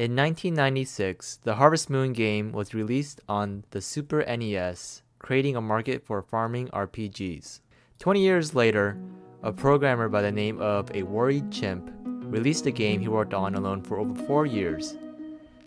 [0.00, 6.06] In 1996, the Harvest Moon game was released on the Super NES, creating a market
[6.06, 7.60] for farming RPGs.
[7.98, 8.96] 20 years later,
[9.42, 11.92] a programmer by the name of A Worried Chimp
[12.32, 14.96] released a game he worked on alone for over four years.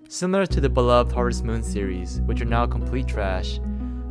[0.09, 3.59] Similar to the beloved Harvest Moon series, which are now complete trash,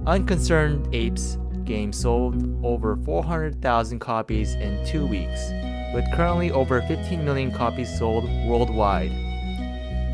[0.07, 5.51] Unconcerned Apes game sold over 400,000 copies in two weeks,
[5.93, 9.32] with currently over 15 million copies sold worldwide.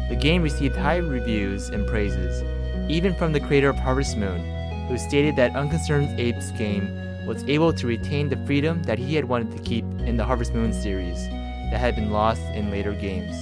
[0.08, 2.42] The game received high reviews and praises,
[2.90, 4.40] even from the creator of Harvest Moon,
[4.88, 9.26] who stated that Unconcerned Apes game was able to retain the freedom that he had
[9.26, 11.28] wanted to keep in the Harvest Moon series
[11.70, 13.36] that had been lost in later games.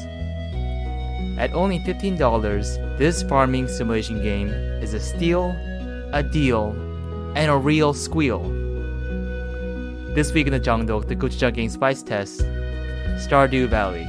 [1.38, 5.50] At only $15, this farming simulation game is a steal,
[6.12, 6.70] a deal,
[7.36, 8.42] and a real squeal.
[10.14, 12.40] This week in the Jangdok, the Gochujang Gang spice test,
[13.20, 14.08] Stardew Valley.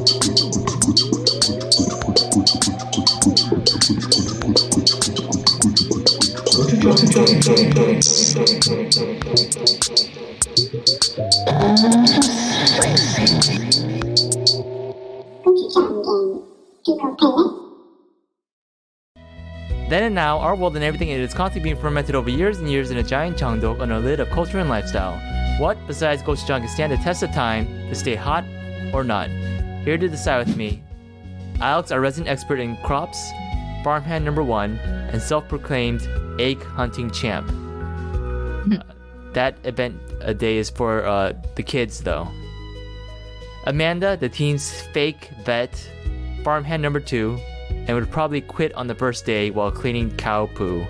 [6.81, 6.93] Then
[20.03, 22.67] and now, our world and everything in it is constantly being fermented over years and
[22.67, 25.19] years in a giant jangdok under a lid of culture and lifestyle.
[25.59, 28.43] What, besides gochujang, can stand the test of time to stay hot
[28.91, 29.29] or not?
[29.83, 30.81] Here to decide with me,
[31.59, 33.29] Alex, our resident expert in crops,
[33.83, 34.77] farmhand number one,
[35.11, 36.07] and self-proclaimed
[36.39, 37.49] egg hunting champ.
[38.71, 38.83] Uh,
[39.33, 42.27] that event a day is for uh, the kids, though.
[43.65, 45.75] Amanda, the team's fake vet,
[46.43, 50.85] farmhand number two, and would probably quit on the first day while cleaning cow poo.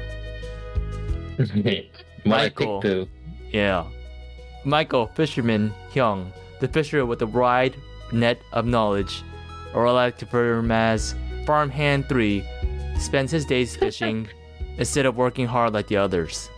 [2.26, 2.82] Michael.
[2.82, 3.08] poo.
[3.52, 3.86] Yeah.
[4.64, 7.76] Michael, fisherman Hyung, the fisher with a wide
[8.12, 9.24] net of knowledge,
[9.74, 11.16] or I like to refer to him as
[11.46, 12.44] Farmhand 3,
[13.02, 14.28] spends his days fishing
[14.78, 16.50] instead of working hard like the others.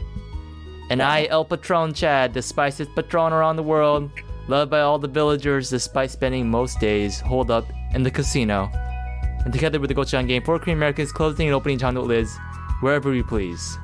[0.89, 4.11] And I, El Patron Chad, the spiciest patron around the world,
[4.47, 8.69] loved by all the villagers despite spending most days holed up in the casino.
[9.45, 12.37] And together with the Gochujang Gang, four Korean Americans closing and opening channel lids
[12.81, 13.77] wherever we please.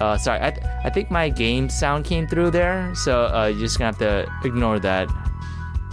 [0.00, 3.60] Uh, sorry, I, th- I think my game sound came through there, so uh, you're
[3.60, 5.08] just gonna have to ignore that.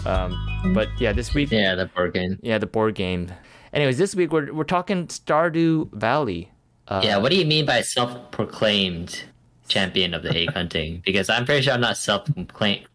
[0.05, 2.39] Um, but yeah, this week, Yeah, the board game.
[2.41, 3.31] yeah, the board game.
[3.73, 6.51] Anyways, this week we're we're talking Stardew Valley.
[6.87, 9.23] Uh, yeah, what do you mean by self-proclaimed
[9.67, 11.01] champion of the egg hunting?
[11.05, 12.87] Because I'm pretty sure I'm not self-proclaimed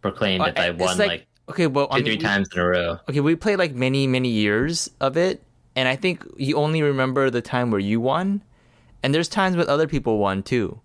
[0.42, 2.58] uh, if I won like- like, okay, well, I two, mean, three we- times in
[2.60, 2.98] a row.
[3.08, 5.42] Okay, we played like many many years of it,
[5.76, 8.42] and I think you only remember the time where you won,
[9.02, 10.80] and there's times when other people won too.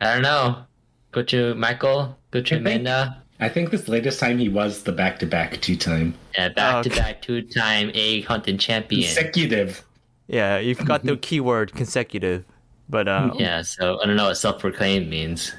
[0.00, 0.64] I don't know.
[1.10, 2.16] Go to Michael.
[2.30, 3.21] Go to I Amanda.
[3.42, 6.14] I think this latest time he was the back to back two time.
[6.38, 9.02] Yeah, back to back two-time egg hunting champion.
[9.02, 9.84] Consecutive.
[10.28, 12.44] Yeah, you've got the keyword consecutive,
[12.88, 15.52] but uh, Yeah, so I don't know what self-proclaimed means.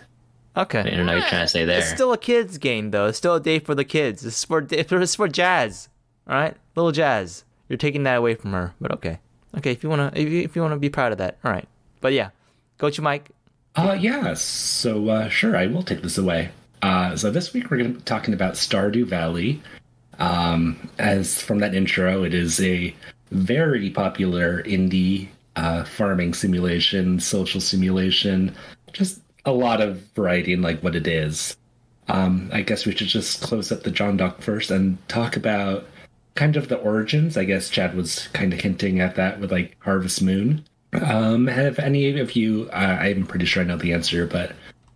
[0.56, 0.80] okay.
[0.80, 1.80] I don't know what you're trying to say there.
[1.80, 3.08] It's still a kids game though.
[3.08, 4.26] It's still a day for the kids.
[4.26, 5.90] It's for it's for Jazz.
[6.26, 7.44] All right, little Jazz.
[7.68, 9.20] You're taking that away from her, but okay.
[9.58, 11.68] Okay, if you wanna if you, if you wanna be proud of that, all right.
[12.00, 12.30] But yeah,
[12.78, 13.32] go to Mike.
[13.76, 16.52] Uh, yeah, so uh, sure, I will take this away.
[16.84, 19.62] Uh, so this week we're going to be talking about Stardew Valley.
[20.20, 22.94] Um, as from that intro, it is a
[23.32, 28.54] very popular indie uh, farming simulation, social simulation,
[28.92, 31.56] just a lot of variety in like what it is.
[32.10, 35.86] Um, I guess we should just close up the jangdok first and talk about
[36.36, 37.38] kind of the origins.
[37.38, 40.66] I guess Chad was kind of hinting at that with like Harvest Moon.
[40.92, 42.70] Um, have any of you?
[42.74, 44.52] Uh, I'm pretty sure I know the answer, but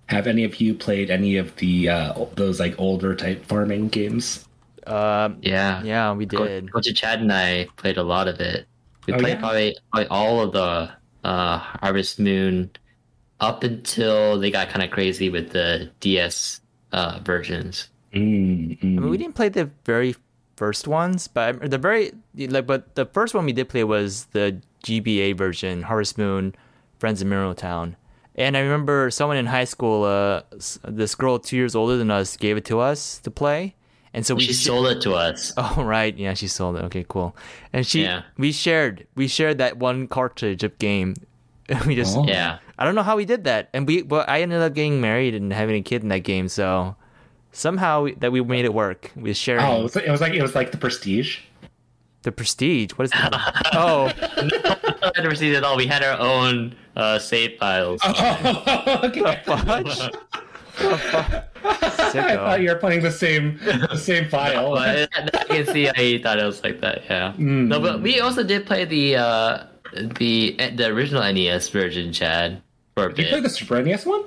[0.07, 4.45] have any of you played any of the uh, those like older type farming games?
[4.85, 5.83] Um, yeah.
[5.83, 6.71] yeah, we did.
[6.71, 8.67] go to Chad and I played a lot of it.
[9.05, 9.39] We Oh, played yeah?
[9.39, 10.89] probably, probably all of the
[11.25, 12.71] uh, Harvest Moon
[13.41, 16.61] up until they got kind of crazy with the DS
[16.93, 17.89] uh, versions.
[18.13, 20.15] Mm, I mean, we didn't play the very
[20.55, 24.61] first ones, but the very like, but the first one we did play was the
[24.85, 26.55] GBA version, Harvest Moon,
[26.97, 27.97] Friends of Mineral Town.
[28.37, 30.41] And I remember someone in high school, uh,
[30.87, 33.75] this girl two years older than us, gave it to us to play,
[34.13, 35.53] and so we She sh- sold it to us.
[35.57, 36.83] Oh right, yeah, she sold it.
[36.85, 37.35] Okay, cool.
[37.73, 38.21] And she, Yeah.
[38.37, 41.15] we shared, we shared that one cartridge of game.
[41.87, 42.25] we just, Oh.
[42.27, 42.59] Yeah.
[42.77, 45.33] I don't know how we did that, and we but I ended up getting married
[45.33, 46.47] and having a kid in that game.
[46.47, 46.95] So
[47.51, 50.33] somehow we, that we made it work with sharing Oh, it was, it was like
[50.33, 51.39] it was like the prestige.
[52.27, 52.91] The prestige.
[52.91, 53.31] What is that?
[53.73, 54.11] oh,
[55.01, 55.77] I never seen it all.
[55.77, 58.01] We had our own uh, save files.
[58.03, 59.41] Oh, okay.
[59.45, 60.11] fudge.
[60.79, 64.75] I thought you were playing the same the same file.
[64.75, 67.03] But I can see how you thought it was like that.
[67.09, 67.33] Yeah.
[67.37, 67.67] Mm.
[67.67, 72.61] No, but we also did play the uh, the the original NES version, Chad,
[72.95, 74.25] for a Did you play the Super NES one?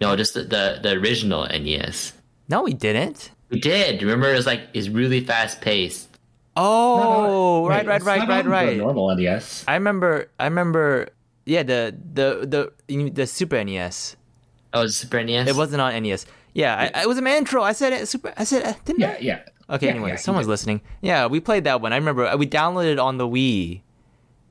[0.00, 2.12] No, just the, the the original NES.
[2.48, 3.30] no, we didn't.
[3.48, 4.02] We did.
[4.02, 6.13] Remember, it was like it's really fast paced.
[6.56, 8.76] Oh, right, Wait, right, right, right, right.
[8.76, 9.64] Normal NES.
[9.66, 10.30] I remember.
[10.38, 11.08] I remember.
[11.46, 14.16] Yeah, the the the the Super NES.
[14.72, 15.48] Oh, it was Super NES.
[15.48, 16.26] It wasn't on NES.
[16.52, 17.62] Yeah, I, I was a man intro.
[17.62, 18.06] I said it.
[18.08, 18.32] Super.
[18.36, 19.02] I said uh, didn't.
[19.02, 19.06] I?
[19.06, 19.40] Yeah, yeah.
[19.68, 19.86] Okay.
[19.86, 20.80] Yeah, anyway, yeah, someone's listening.
[21.00, 21.92] Yeah, we played that one.
[21.92, 23.80] I remember uh, we downloaded it on the Wii,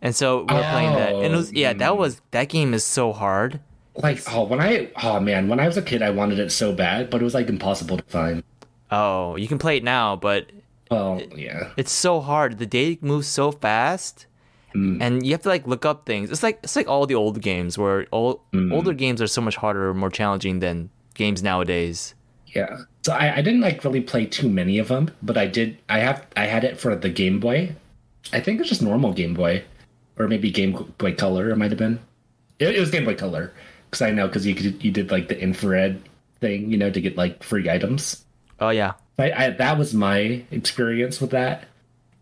[0.02, 1.14] and so we were playing that.
[1.14, 3.60] And it was yeah, that Oh, was that game is so hard.
[3.96, 6.74] Like oh when I oh man when I was a kid I wanted it so
[6.74, 8.44] bad but it was like impossible to find.
[8.90, 10.48] Oh, you can play it now, but
[10.94, 11.72] Well yeah.
[11.78, 12.58] it's so hard.
[12.60, 14.28] The day moves so fast,
[14.76, 14.98] Mm.
[15.02, 16.32] and you have to like look up things.
[16.32, 18.74] It's like it's like all the old games where old, Mm.
[18.74, 22.16] older games are so much harder, more challenging than games nowadays.
[22.48, 22.82] Yeah.
[23.06, 25.78] So I, I didn't like really play too many of them, but I did.
[25.90, 26.26] I have.
[26.36, 27.76] I had it for the Game Boy.
[28.32, 29.64] I think it's just normal Game Boy,
[30.18, 31.50] or maybe Game Boy Color.
[31.52, 32.00] It might have been.
[32.60, 33.54] It, it was Game Boy Color
[33.90, 36.02] because I know because you could you did like the infrared
[36.42, 38.24] thing, you know, to get like free items.
[38.60, 41.66] Oh yeah, I, I that was my experience with that.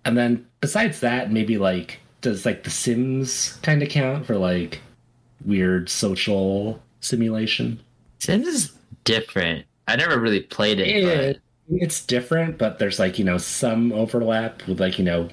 [0.04, 4.82] And then besides that, maybe like does like The Sims kind of count for like
[5.46, 7.80] weird social simulation?
[8.20, 8.74] Sims is
[9.04, 9.66] different.
[9.88, 10.88] I never really played it.
[10.88, 11.34] Yeah,
[11.82, 15.30] it's different, but there's like you know some overlap with like you know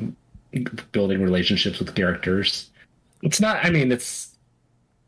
[0.93, 2.71] building relationships with characters.
[3.23, 3.65] It's not.
[3.65, 4.35] I mean, it's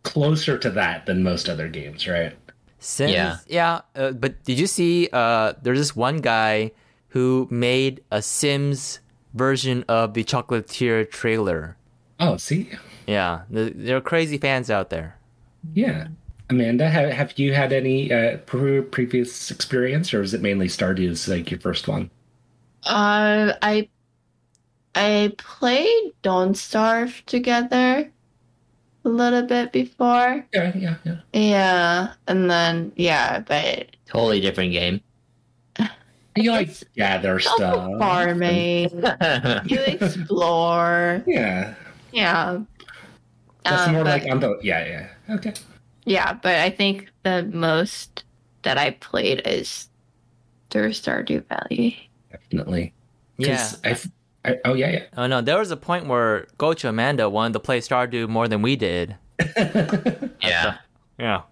[0.02, 2.36] closer to that than most other games, right?
[2.80, 3.12] Sims.
[3.12, 3.36] Yeah.
[3.46, 5.08] Yeah, uh, but did you see?
[5.12, 6.72] Uh, there's this one guy
[7.08, 9.00] who made a Sims
[9.34, 11.76] version of the Chocolatier trailer.
[12.18, 12.68] Oh, see,
[13.06, 15.16] Yeah, th- there are crazy fans out there.
[15.74, 16.08] yeah.
[16.50, 21.28] Amanda, have, have you had any uh, pre- previous experience, or is it mainly Stardew's
[21.28, 22.10] like your first one?
[22.82, 23.88] Uh, I
[24.96, 28.10] I played Don't Starve together
[29.04, 30.44] a little bit before.
[30.52, 31.16] Yeah, yeah, yeah.
[31.32, 35.00] Yeah, and then yeah, but Totally different game.
[36.36, 37.98] You like gather it's stuff.
[37.98, 38.88] farming.
[39.66, 41.22] you explore.
[41.26, 41.74] Yeah,
[42.12, 42.60] Yeah.
[43.64, 44.58] that's Um, more but- like on the.
[44.62, 44.86] Yeah,
[45.28, 45.34] yeah.
[45.36, 45.52] Okay.
[46.06, 48.24] Yeah, but I think the most
[48.62, 49.88] that I played is
[50.70, 52.08] through Stardew Valley.
[52.30, 52.94] Definitely.
[53.36, 53.56] Yeah.
[53.56, 54.08] 'Cause I f-
[54.44, 55.04] I- oh yeah, yeah.
[55.16, 58.62] Oh no, there was a point where Gochu Amanda wanted to play Stardew more than
[58.62, 59.16] we did.
[59.56, 60.78] yeah.
[61.18, 61.42] Yeah.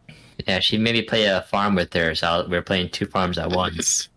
[0.47, 0.61] Yeah.
[0.61, 3.51] She maybe me play a farm with her, so we were playing two farms at
[3.51, 4.09] once.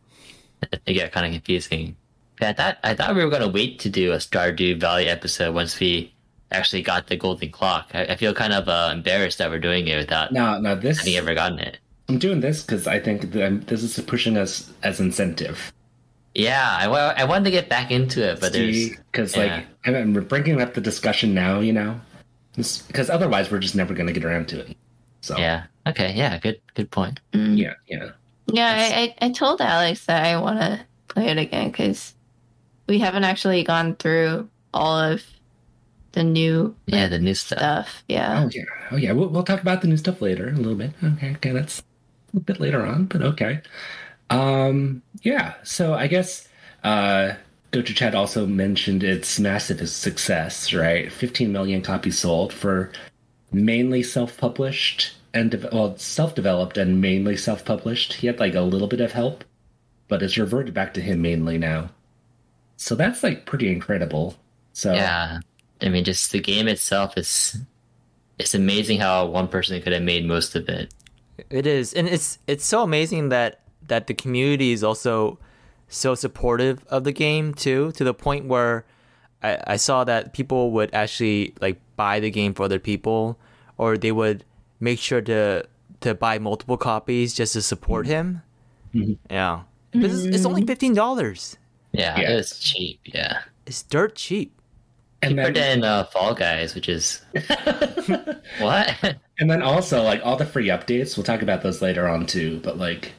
[0.85, 1.95] it got kind of confusing.
[2.41, 5.53] Yeah, I thought I thought we were gonna wait to do a Stardew Valley episode
[5.53, 6.13] once we
[6.51, 7.89] actually got the golden clock.
[7.93, 10.99] I, I feel kind of uh, embarrassed that we're doing it without no, no, this.
[10.99, 11.79] having ever gotten it.
[12.09, 15.71] I'm doing this because I think that I'm, this is pushing us as incentive.
[16.33, 19.43] Yeah, I, wa- I wanted to get back into it, but there's because yeah.
[19.43, 21.99] like I'm, I'm bringing up the discussion now, you know,
[22.55, 24.77] because otherwise we're just never going to get around to it.
[25.21, 25.65] So yeah.
[25.87, 27.19] Okay, yeah, good good point.
[27.33, 27.57] Mm.
[27.57, 28.11] yeah, yeah.
[28.47, 32.13] Yeah, I, I, I told Alex that I want to play it again because
[32.87, 35.23] we haven't actually gone through all of
[36.13, 37.59] the new Yeah, the new stuff.
[37.59, 38.03] stuff.
[38.07, 38.43] Yeah.
[38.43, 39.11] Oh yeah, oh yeah.
[39.11, 40.91] We'll, we'll talk about the new stuff later a little bit.
[41.03, 41.83] Okay, okay, that's a
[42.37, 43.61] little bit later on, but okay.
[44.31, 45.55] Um, yeah.
[45.63, 46.47] So I guess
[46.83, 47.33] uh,
[47.71, 51.11] Gochu Chad also mentioned its massive success, right?
[51.11, 52.91] 15 million copies sold for
[53.51, 58.13] mainly self-published and de- well, self-developed and mainly self-published.
[58.13, 59.43] He had like a little bit of help,
[60.07, 61.89] but it's reverted back to him mainly now.
[62.77, 64.35] So that's like pretty incredible.
[64.73, 65.39] So Yeah,
[65.81, 67.57] I mean, just the game itself is.
[68.39, 70.91] It's amazing how one person could have made most of it.
[71.49, 75.37] It is, and it's it's so amazing that that the community is also
[75.89, 78.85] so supportive of the game too, to the point where
[79.43, 83.37] I, I saw that people would actually like buy the game for other people,
[83.77, 84.45] or they would
[84.79, 85.65] make sure to
[85.99, 88.41] to buy multiple copies just to support him.
[88.95, 89.17] Mhm.
[89.29, 91.57] Yeah, but it's, it's only fifteen dollars.
[91.91, 92.31] Yeah, Yeah.
[92.31, 92.99] it was cheap.
[93.03, 94.55] Yeah, It's dirt cheap.
[95.21, 97.21] and cheaper then than uh, Fall Guys, which is
[98.59, 99.15] what?
[99.39, 102.59] And then also like all the free updates, we'll talk about those later on too.
[102.63, 103.11] But like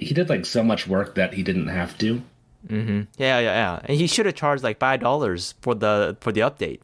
[0.00, 2.22] he did like so much work that he didn't have to.
[2.68, 3.80] hmm Yeah, yeah, yeah.
[3.84, 6.80] And he should have charged like five dollars for the for the update.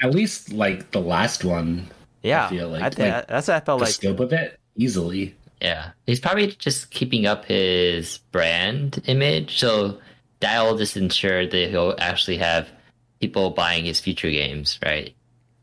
[0.00, 1.86] At least like the last one
[2.22, 3.88] Yeah, I feel like, I think like that's what I felt like.
[4.00, 4.16] the like.
[4.16, 5.34] scope of it easily.
[5.60, 9.98] Yeah, he's probably just keeping up his brand image, so
[10.40, 12.68] that will just ensure that he'll actually have
[13.20, 15.14] people buying his future games, right?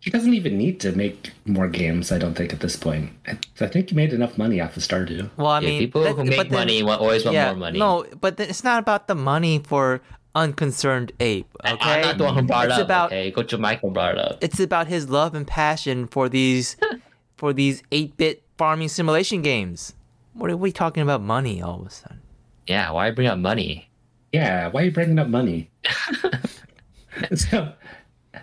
[0.02, 2.12] He doesn't even need to make more games.
[2.12, 3.12] I don't think at this point.
[3.28, 5.30] I, I think he made enough money off of Stardew.
[5.36, 7.48] Well, I Yeah, mean, people that- who but make then- money want, always want yeah,
[7.52, 7.80] more money.
[7.80, 10.00] No, but then it's not about the money for
[10.36, 11.48] unconcerned ape.
[11.66, 12.82] Okay, I'm not the one who brought it's up.
[12.84, 14.38] about okay, Coach Michael brought it up.
[14.42, 16.78] it's about his love and passion for these
[17.38, 19.94] for these eight bit farming simulation games.
[20.34, 22.22] What are we talking about money all of a sudden?
[22.68, 23.90] Yeah, why bring up money?
[24.32, 25.72] Yeah, why are you bringing up money?
[27.36, 27.74] so,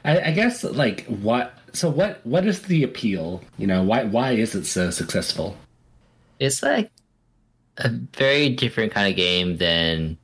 [0.05, 1.57] I, I guess like what?
[1.73, 2.25] So what?
[2.27, 3.43] What is the appeal?
[3.59, 4.05] You know, why?
[4.05, 5.57] Why is it so successful?
[6.39, 6.91] It's like
[7.79, 10.17] a very different kind of game than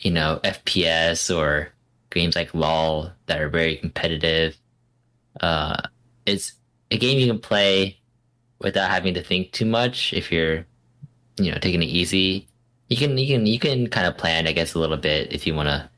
[0.00, 1.72] you know FPS or
[2.10, 4.56] games like LoL that are very competitive.
[5.40, 5.76] Uh,
[6.26, 6.52] it's
[6.90, 7.98] a game you can play
[8.60, 10.66] without having to think too much if you're
[11.38, 12.48] you know taking it easy.
[12.88, 15.46] You can you can you can kind of plan I guess a little bit if
[15.46, 15.88] you want to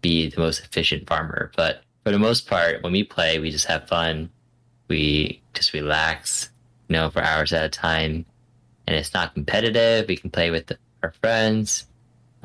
[0.00, 3.66] be the most efficient farmer, but for the most part, when we play, we just
[3.66, 4.30] have fun.
[4.88, 6.48] We just relax,
[6.88, 8.24] you know, for hours at a time
[8.86, 10.08] and it's not competitive.
[10.08, 10.72] We can play with
[11.02, 11.84] our friends,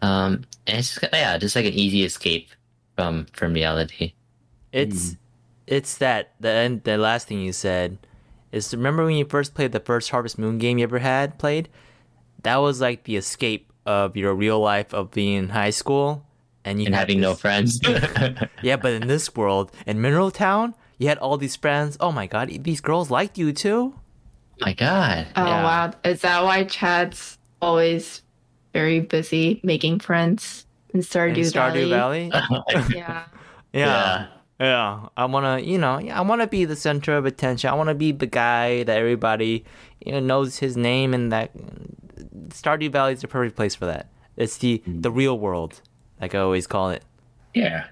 [0.01, 2.49] um, and it's just, yeah, just like an easy escape
[2.97, 4.11] from from reality.
[4.73, 5.15] It's
[5.65, 7.97] it's that the end the last thing you said
[8.51, 11.69] is remember when you first played the first Harvest Moon game you ever had played?
[12.41, 16.25] That was like the escape of your real life of being in high school
[16.65, 17.79] and you And had having no friends.
[18.61, 21.97] Yeah, but in this world, in Mineral Town, you had all these friends.
[21.99, 23.95] Oh my god, these girls liked you too.
[24.61, 25.63] My God, Oh Yeah.
[25.63, 28.21] wow, is that why Chad's always
[28.73, 32.29] very busy making friends in In Stardew, Stardew Valley?
[32.29, 32.85] Valley.
[32.95, 33.23] Yeah.
[33.73, 34.27] Yeah.
[34.59, 35.07] Yeah.
[35.17, 37.69] I wanna you know, yeah, I wanna be the center of attention.
[37.69, 39.65] I wanna be the guy that everybody
[40.05, 41.51] you know knows his name and that
[42.49, 44.09] Stardew Valley is the perfect place for that.
[44.37, 45.15] It's the the mm.
[45.15, 45.81] real world,
[46.23, 47.03] like I always call it.
[47.53, 47.85] Yeah,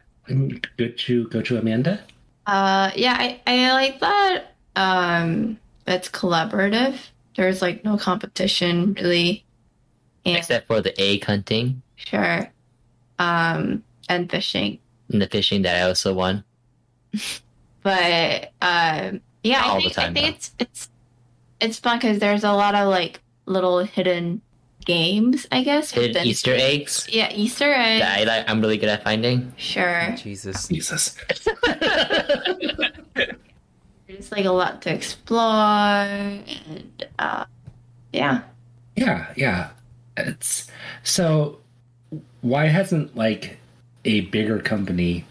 [0.78, 2.02] go to go to Amanda.
[2.48, 4.54] Uh, yeah, I, I like that.
[4.76, 6.96] Um, it's collaborative.
[7.36, 9.44] There's like no competition really.
[10.26, 12.52] And except for the egg hunting sure.
[13.20, 14.80] Um, and fishing.
[15.12, 16.44] and the fishing that I also won.
[17.84, 20.30] But um, yeah, All I the think, time, I think though.
[20.30, 20.90] it's it's
[21.60, 24.42] it's fun because there's a lot of like little hidden
[24.86, 25.92] games, I guess.
[25.92, 28.02] Hidden within- Easter eggs Yeah, Easter eggs.
[28.02, 28.50] that I like.
[28.50, 29.54] I'm really good at finding.
[29.58, 30.16] Sure.
[30.18, 30.68] Jesus.
[30.68, 31.16] Jesus.
[34.08, 37.46] There's like a lot to explore, and uh,
[38.12, 38.42] yeah.
[38.96, 39.70] Yeah, yeah.
[40.18, 40.68] It's
[41.04, 41.60] so.
[42.42, 43.58] Why hasn't like
[44.04, 45.26] a bigger company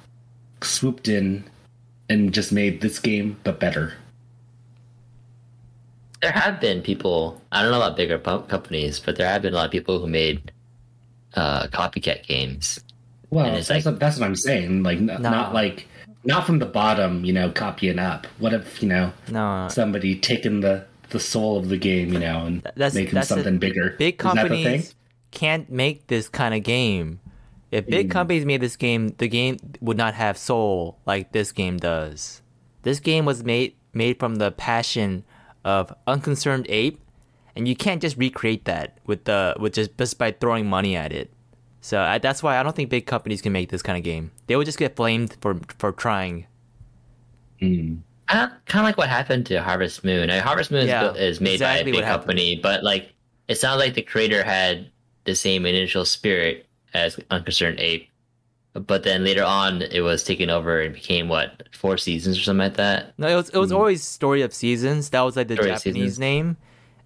[0.62, 1.44] swooped in
[2.08, 3.94] and just made this game but better?
[6.22, 7.40] There have been people.
[7.50, 9.98] I don't know about bigger pu- companies, but there have been a lot of people
[10.00, 10.52] who made
[11.34, 12.80] uh, copycat games.
[13.30, 14.82] Well, that's, it's like- what, that's what I'm saying.
[14.82, 15.18] Like, n- No.
[15.18, 15.86] not like
[16.24, 18.26] not from the bottom, you know, copying up.
[18.38, 19.68] What if you know No.
[19.70, 23.36] somebody taking the the soul of the game, you know, and That's- making that's the-
[23.36, 23.96] something bigger?
[23.98, 24.64] Big Isn't that the thing?
[24.64, 24.94] companies
[25.32, 27.18] can't make this kind of game.
[27.72, 28.10] If big Mm.
[28.10, 32.42] companies made this game, the game would not have soul like this game does.
[32.82, 35.24] This game was made made from the passion
[35.64, 37.00] of unconcerned ape,
[37.56, 41.12] and you can't just recreate that with the with just just by throwing money at
[41.12, 41.30] it.
[41.80, 44.30] So I, that's why I don't think big companies can make this kind of game.
[44.46, 46.46] They would just get blamed for for trying.
[47.60, 48.00] Mm.
[48.26, 50.28] kind of like what happened to Harvest Moon.
[50.28, 53.12] Like, Harvest Moon is Yeah, is, made exactly by a big company, but like
[53.48, 54.90] it sounds like the creator had
[55.24, 58.09] the same initial spirit as Unconcerned Ape,
[58.72, 62.66] but then later on it was taken over and became what four seasons or something
[62.66, 63.18] like that.
[63.18, 63.76] No, it was it was hmm.
[63.76, 65.10] always Story of Seasons.
[65.10, 66.56] That was like the Story Japanese name.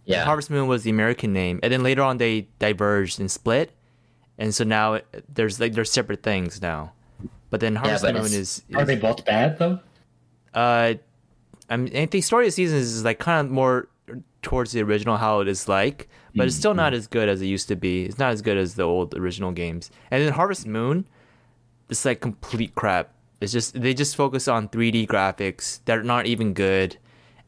[0.04, 3.73] Yeah, Harvest Moon was the American name, and then later on they diverged and split,
[4.37, 6.92] and so now it, there's like they're separate things now.
[7.49, 9.80] But then Harvest but Moon it's- is, Are they both bad though?
[10.52, 10.94] uh,
[11.71, 13.88] I mean, I think Story of Seasons is like kind of more
[14.42, 16.99] towards the original how it is like, but it's hmm, still not hmm.
[16.99, 18.04] as good as it used to be.
[18.04, 19.90] It's not as good as the old original games.
[20.11, 21.06] And then Harvest Moon,
[21.88, 23.10] it's like complete crap.
[23.40, 26.96] It's just they just focus on 3D graphics that are not even good,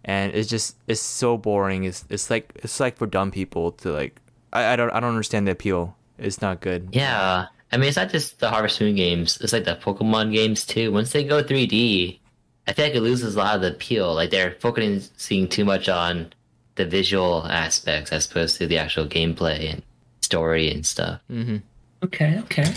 [0.04, 1.84] and it's just it's so boring.
[1.84, 4.20] It's it's like it's like for dumb people to like.
[4.52, 5.96] I, I don't I don't understand the appeal.
[6.18, 6.90] It's not good.
[6.92, 7.46] yeah.
[7.72, 9.38] I mean, it's not just the Harvest Moon games.
[9.40, 10.92] It's like the Pokemon games too.
[10.92, 12.20] Once they go 3D,
[12.68, 14.14] I feel like it loses a lot of the appeal.
[14.14, 16.32] Like they're focusing too much on
[16.76, 19.82] the visual aspects as opposed to the actual gameplay and
[20.20, 21.20] story and stuff.
[21.28, 21.56] Mm-hmm.
[22.04, 22.72] Okay, okay.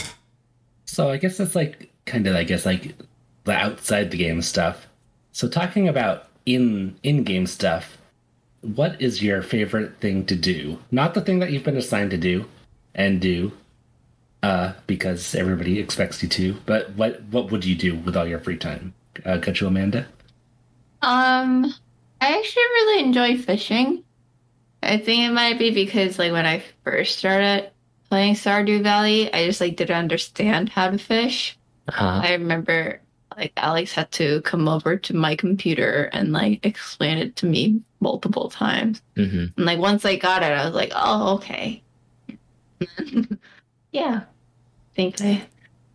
[0.89, 2.95] So I guess that's like kind of I guess like
[3.43, 4.87] the outside the game stuff.
[5.31, 7.99] So talking about in in game stuff,
[8.61, 10.79] what is your favorite thing to do?
[10.89, 12.45] Not the thing that you've been assigned to do
[12.95, 13.51] and do,
[14.41, 16.55] uh, because everybody expects you to.
[16.65, 18.95] But what what would you do with all your free time?
[19.23, 20.07] Uh, got you, Amanda?
[21.03, 21.71] Um,
[22.19, 24.03] I actually really enjoy fishing.
[24.81, 27.69] I think it might be because like when I first started
[28.09, 31.57] playing Stardew Valley, I just like didn't understand how to fish.
[31.87, 33.01] Uh, I remember
[33.37, 37.81] like Alex had to come over to my computer and like explain it to me
[37.99, 39.01] multiple times.
[39.15, 41.83] hmm And like once I got it, I was like, oh okay.
[43.91, 44.21] yeah.
[44.23, 45.47] I think I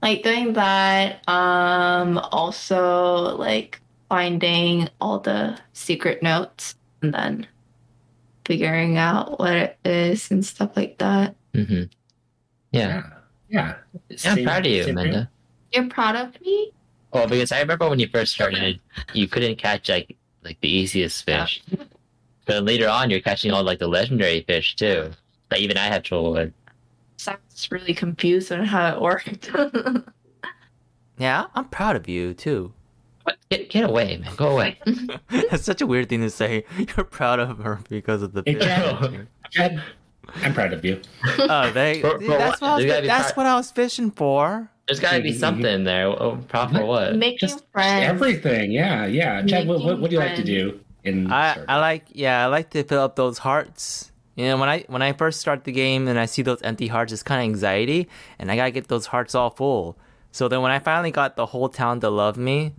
[0.02, 1.26] like doing that.
[1.28, 7.46] Um also like finding all the secret notes and then
[8.46, 11.34] figuring out what it is and stuff like that.
[11.54, 11.84] hmm
[12.74, 13.10] Yeah.
[13.48, 13.76] yeah.
[14.08, 15.06] Yeah, I'm proud of you, same here.
[15.06, 15.30] Amanda.
[15.72, 16.72] You're proud of me?
[17.12, 18.80] Well, because I remember when you first started,
[19.12, 21.62] you couldn't catch like like the easiest fish.
[22.46, 25.10] But later on, you're catching all like the legendary fish too.
[25.50, 26.52] That even I have trouble with.
[27.16, 29.50] So I was really confused on how it worked.
[31.18, 32.72] Yeah, I'm proud of you too.
[33.22, 33.36] What?
[33.50, 34.34] Get get away, man!
[34.36, 34.78] Go away.
[35.30, 36.64] That's such a weird thing to say.
[36.78, 39.78] You're proud of her because of the Hey, fish.
[40.34, 40.42] Chad.
[40.42, 41.00] Chad, I'm proud of you.
[41.38, 42.62] Oh, they, For- see, for that's what?
[42.62, 44.70] what I was, There's gotta be that's pri- what I was fishing for.
[44.86, 46.06] There's got to be something there.
[46.08, 47.16] Oh, proud for what?
[47.16, 48.04] Making Just friends.
[48.04, 49.42] Everything, yeah, yeah.
[49.46, 50.78] Chad, what, what, what do you like to do?
[51.04, 51.64] In I, Stardew?
[51.68, 54.10] I like yeah I like to fill up those hearts.
[54.36, 56.88] You know when I when I first start the game and I see those empty
[56.88, 59.96] hearts, it's kind of anxiety, and I gotta get those hearts all full.
[60.32, 62.72] So then when I finally got the whole town to love me,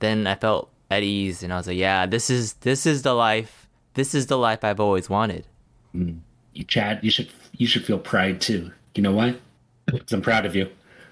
[0.00, 3.14] then I felt at ease, and I was like, yeah, this is this is the
[3.14, 3.68] life.
[3.94, 5.46] This is the life I've always wanted.
[5.92, 6.18] Hmm.
[6.52, 8.70] You- Chad, you should you should feel pride too.
[8.94, 9.34] You know why?
[9.86, 10.68] Because I'm proud of you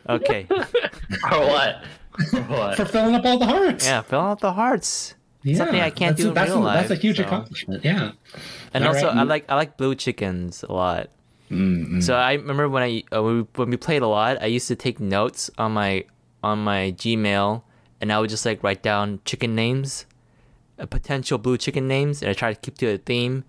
[0.09, 0.45] Okay,
[1.30, 1.85] For what?
[2.30, 2.76] For what?
[2.76, 3.85] for filling up all the hearts.
[3.87, 5.14] yeah, fill out the hearts.
[5.45, 7.85] Yeah, Something I can't that's, do in that's, real a, that's a huge so- accomplishment.
[7.85, 8.12] Yeah.
[8.75, 11.11] And All also, right, I like I like blue chickens a lot.
[11.50, 12.02] Mm-mm.
[12.02, 14.68] So I remember when I uh, when, we, when we played a lot, I used
[14.68, 16.04] to take notes on my
[16.43, 17.62] on my Gmail,
[18.00, 20.04] and I would just like write down chicken names,
[20.78, 23.45] uh, potential blue chicken names, and I try to keep to a theme.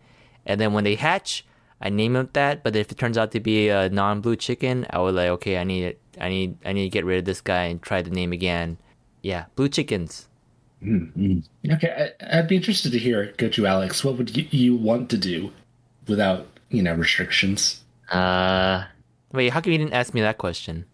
[0.46, 1.46] And then when they hatch,
[1.82, 2.63] I name them that.
[2.63, 5.63] But if it turns out to be a non-blue chicken, I would like, okay, I
[5.63, 6.00] need it.
[6.20, 8.78] I need I need to get rid of this guy and try the name again.
[9.22, 10.28] Yeah, blue chickens.
[10.84, 11.44] Mm-mm.
[11.70, 13.34] Okay, I, I'd be interested to hear.
[13.38, 14.04] Go to Alex.
[14.04, 15.52] What would you, you want to do
[16.08, 17.82] without you know restrictions?
[18.12, 18.86] Uh,
[19.32, 20.86] Wait, how come you didn't ask me that question?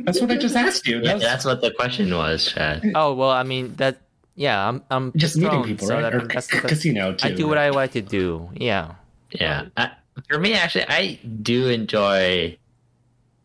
[0.00, 1.00] That's what I just asked you.
[1.00, 2.82] That yeah, was- that's what the question was, Chad.
[2.94, 3.98] Oh well, I mean that.
[4.36, 6.00] Yeah, I'm I'm just meeting people, so right?
[6.02, 7.28] that- Or that's- c- that's- casino too.
[7.28, 8.50] I do what I like to do.
[8.54, 8.94] Yeah.
[9.30, 9.66] Yeah.
[9.76, 9.90] I,
[10.28, 12.56] for me, actually, I do enjoy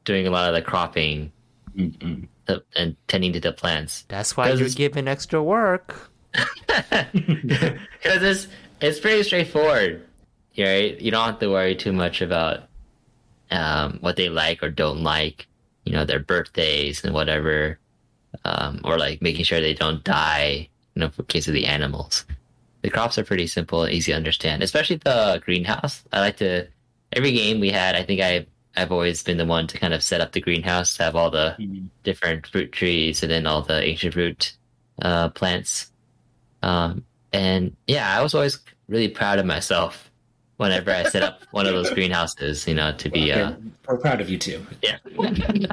[0.05, 1.31] doing a lot of the cropping
[1.75, 2.27] Mm-mm.
[2.45, 4.05] the- and tending to the plants.
[4.07, 6.11] That's why you're it's- given extra work.
[7.13, 8.47] Because it's
[8.81, 10.05] it's pretty straightforward,
[10.57, 10.99] right?
[11.01, 12.63] You don't have to worry too much about
[13.51, 15.47] um, what they like or don't like.
[15.85, 17.79] You know, their birthdays and whatever,
[18.45, 20.69] um, or like making sure they don't die.
[20.95, 22.25] You know, for case of the animals.
[22.81, 26.03] The crops are pretty simple and easy to understand, especially the greenhouse.
[26.13, 26.67] I like to.
[27.11, 28.45] Every game we had, I think I
[28.77, 31.29] I've always been the one to kind of set up the greenhouse to have all
[31.31, 31.55] the
[32.03, 34.53] different fruit trees and then all the ancient fruit
[35.01, 35.91] uh, plants.
[36.61, 40.11] Um, and yeah, I was always really proud of myself
[40.57, 43.53] whenever I set up one of those greenhouses, you know, to be, uh,
[43.87, 44.65] We're proud of you too.
[44.81, 44.97] yeah.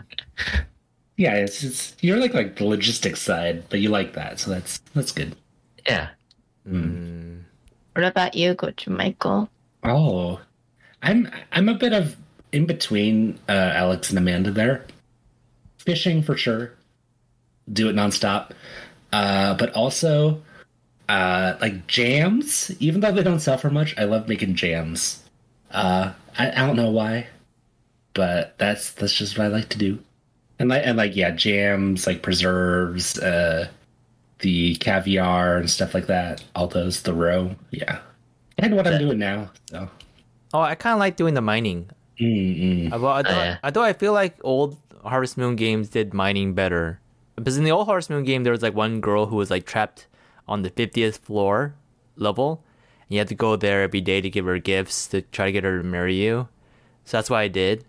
[1.19, 4.81] Yeah, it's, it's you're like like the logistics side, but you like that, so that's
[4.95, 5.35] that's good.
[5.87, 6.09] yeah.
[6.69, 7.43] Mm.
[7.95, 9.49] What about you, Coach Michael?
[9.85, 10.41] Oh,
[11.03, 12.17] I'm I'm a bit of
[12.53, 14.85] in between uh, Alex and Amanda there.
[15.79, 16.73] Fishing for sure,
[17.73, 18.51] do it nonstop,
[19.13, 20.43] uh, but also
[21.09, 22.71] uh, like jams.
[22.81, 25.23] Even though they don't sell for much, I love making jams.
[25.71, 27.29] Uh, I, I don't know why,
[28.15, 29.99] but that's that's just what I like to do.
[30.59, 33.69] And like and like yeah, jams like preserves, uh,
[34.41, 36.45] the caviar and stuff like that.
[36.55, 38.01] All those the roe, yeah.
[38.59, 39.89] And what I'm doing now, so.
[40.55, 41.91] Oh, I kind of like doing the mining.
[42.21, 42.93] Mm-mm.
[42.93, 43.59] Although, although, oh, yeah.
[43.63, 47.01] although I feel like old Harvest Moon games did mining better.
[47.37, 49.67] Because in the old Harvest Moon game, there was like one girl who was like
[49.67, 50.07] trapped
[50.49, 51.75] on the 50th floor
[52.17, 52.65] level.
[53.03, 55.53] And you had to go there every day to give her gifts to try to
[55.53, 56.49] get her to marry you.
[57.05, 57.85] So that's what I did.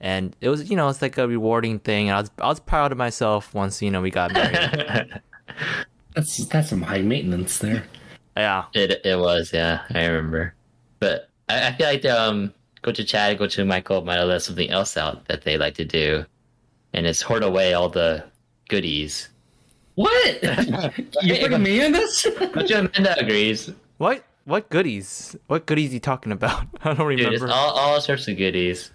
[0.00, 2.08] And it was, you know, it's like a rewarding thing.
[2.08, 5.20] And I was, I was proud of myself once, you know, we got married.
[6.14, 7.84] That's that's some high maintenance there.
[8.36, 8.64] yeah.
[8.74, 10.54] It it was, yeah, I remember.
[10.98, 14.96] But I, I feel like um, Gochu Chad, Gochu Michael might have left something else
[14.96, 16.24] out that they like to do,
[16.92, 18.24] and it's hoard away all the
[18.68, 19.28] goodies
[19.94, 20.42] What?
[21.22, 22.26] you putting me in this?
[22.54, 23.70] But you Amanda agrees.
[23.98, 25.36] What what goodies?
[25.46, 26.66] What goodies you talking about?
[26.84, 27.52] I don't Dude, it's remember.
[27.54, 28.90] all, all sorts of goodies.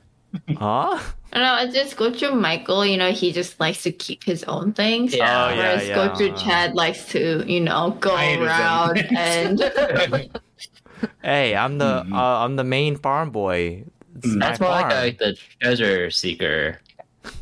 [0.58, 1.00] huh?
[1.38, 4.44] I don't know, it's just Gochu Michael, you know, he just likes to keep his
[4.46, 5.14] own things.
[5.16, 5.46] Yeah.
[5.46, 5.96] Oh, yeah, Whereas yeah.
[5.96, 10.30] Gochu Chad likes to, you know, go Hide his own around and
[11.22, 12.14] Hey, I'm the Mhm.
[12.14, 13.84] uh, I'm the main farm boy.
[14.16, 14.38] It's Mm.
[14.40, 16.80] my That's more like, a, like the treasure seeker.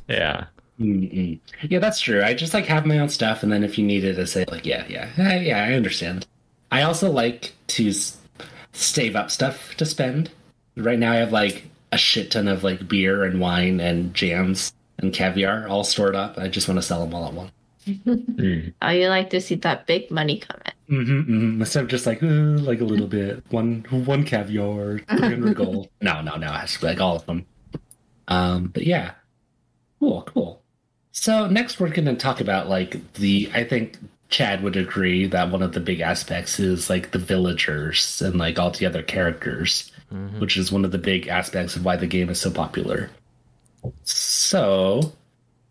[0.10, 0.47] Yeah.
[0.77, 1.39] Mm-mm.
[1.62, 2.21] Yeah, that's true.
[2.21, 4.65] I just like have my own stuff, and then if you needed to say like,
[4.65, 6.27] yeah, yeah, Eh, yeah, I understand.
[6.69, 8.17] I also like to s-
[8.73, 10.31] save up stuff to spend.
[10.75, 11.63] Right now, I have like
[11.95, 16.38] a shit ton of like beer and wine and jams and caviar all stored up.
[16.38, 17.51] I just want to sell them all at once.
[17.88, 18.73] Mm.
[18.81, 20.73] oh, you like to see that big money come in.
[20.95, 21.62] Mm-hmm, mm-hmm.
[21.62, 25.89] Instead of just like uh, like a little bit, one one caviar, three hundred gold.
[26.01, 26.47] No, no, no.
[26.47, 27.45] It has to be like all of them.
[28.27, 29.12] Um, but yeah,
[29.99, 30.62] cool, cool.
[31.12, 33.49] So next we're going to talk about like the.
[33.53, 33.97] I think
[34.29, 38.60] Chad would agree that one of the big aspects is like the villagers and like
[38.60, 40.39] all the other characters, Mhm.
[40.39, 43.10] which is one of the big aspects of why the game is so popular.
[44.04, 45.13] So,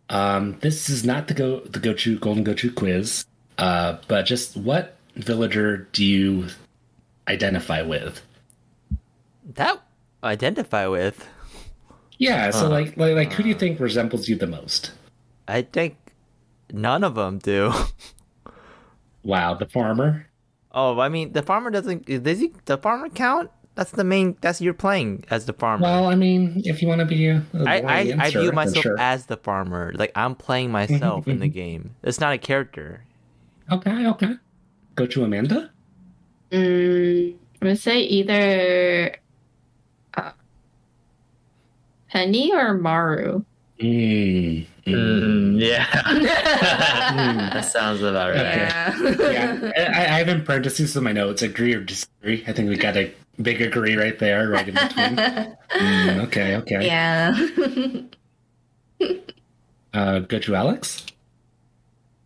[0.09, 3.25] um, this is not the go the Gochu Golden Gochu quiz,
[3.57, 6.47] uh, but just what villager do you
[7.27, 8.21] identify with?
[9.55, 9.81] That
[10.23, 11.27] identify with.
[12.17, 14.91] Yeah, so Uh, like, like like who do you think resembles you the most?
[15.47, 15.97] I think
[16.71, 17.73] none of them do.
[19.23, 20.27] Wow, the farmer.
[20.71, 22.05] Oh, I mean, the farmer doesn't.
[22.05, 22.53] Does he?
[22.65, 23.49] The farmer count?
[23.75, 24.37] That's the main.
[24.39, 25.83] That's you're playing as the farmer.
[25.83, 28.51] Well, I mean, if you want to be a, a I, boring I, I view
[28.53, 28.99] myself sure.
[28.99, 29.91] as the farmer.
[29.93, 31.95] Like I'm playing myself in the game.
[32.01, 33.03] It's not a character.
[33.69, 34.35] okay, okay.
[34.95, 35.71] Go to Amanda.
[36.51, 39.17] Mm, I would say either
[40.15, 40.31] uh,
[42.09, 43.43] Penny or Maru.
[43.81, 44.93] Mm, mm.
[44.93, 45.85] Mm, yeah.
[46.21, 47.49] yeah.
[47.53, 48.69] that sounds about right.
[49.33, 52.43] yeah, I, I have in parentheses in my notes agree or disagree.
[52.47, 55.15] I think we got a big agree right there, right in between.
[55.17, 56.85] Mm, okay, okay.
[56.85, 57.35] yeah.
[59.93, 61.05] Uh, go to Alex.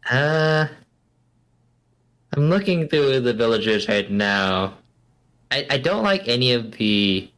[0.09, 0.65] Uh,
[2.35, 4.73] I'm looking through the villagers right now.
[5.51, 7.29] I, I don't like any of the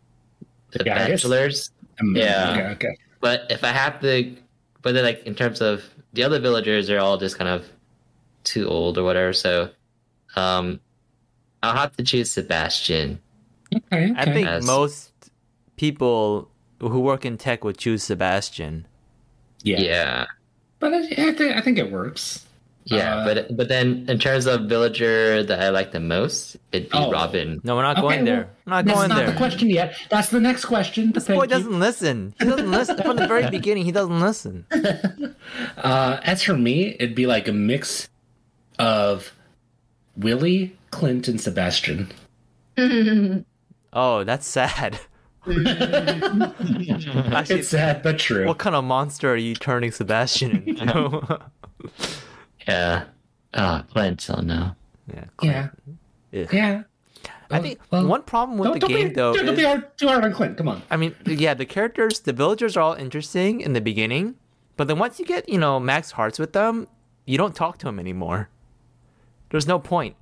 [0.71, 2.52] the Yeah, I guess- bachelors, Um, Yeah.
[2.54, 2.97] Okay, okay.
[3.22, 4.36] But if I have to,
[4.82, 7.68] but then like in terms of the other villagers, they're all just kind of
[8.44, 9.32] too old or whatever.
[9.34, 9.70] So,
[10.36, 10.80] um,
[11.64, 13.20] I'll have to choose Sebastian.
[13.74, 14.14] Okay, okay.
[14.18, 14.66] I think Yes.
[14.66, 15.12] most
[15.78, 18.88] people who work in tech would choose Sebastian.
[19.64, 19.80] yeah.
[19.80, 20.26] Yeah,
[20.80, 22.46] But I, I, think, I think it works.
[22.86, 23.17] Yeah.
[23.17, 26.98] Uh, but but then in terms of villager that I like the most, it'd be
[26.98, 27.12] Oh.
[27.12, 27.62] Robin.
[27.63, 28.50] No, we're not Okay, going there.
[28.65, 29.32] We're not That's going not there.
[29.32, 29.96] the question yet.
[30.10, 31.12] That's the next question.
[31.12, 31.48] This boy you.
[31.48, 32.34] doesn't listen.
[32.39, 33.86] He doesn't listen from the very beginning.
[33.86, 34.65] He doesn't listen.
[35.78, 38.08] Uh, as for me, it'd be like a mix
[38.80, 39.34] of
[40.15, 42.10] Willy, Clint, and Sebastian.
[43.94, 45.00] Oh, that's sad.
[45.48, 46.86] Actually,
[47.60, 48.46] It's sad but true.
[48.48, 51.39] what kind of monster are you turning Sebastian into?
[52.67, 53.06] Yeah.
[53.54, 54.28] Ah, Clint.
[54.30, 54.76] Oh no.
[55.13, 55.26] yeah.
[55.41, 55.67] yeah,
[56.34, 56.54] Ugh.
[56.54, 56.84] yeah.
[57.50, 59.65] I think Well, one problem with don't, the don't game be, though don't is, be
[59.65, 60.58] hard, too hard on Clint.
[60.58, 60.82] Come on.
[60.89, 64.36] I mean, yeah, the characters, the villagers are all interesting in the beginning,
[64.78, 66.88] but then once you get, you know, max hearts with them,
[67.26, 68.50] you don't talk to them anymore.
[69.50, 70.15] There's no point.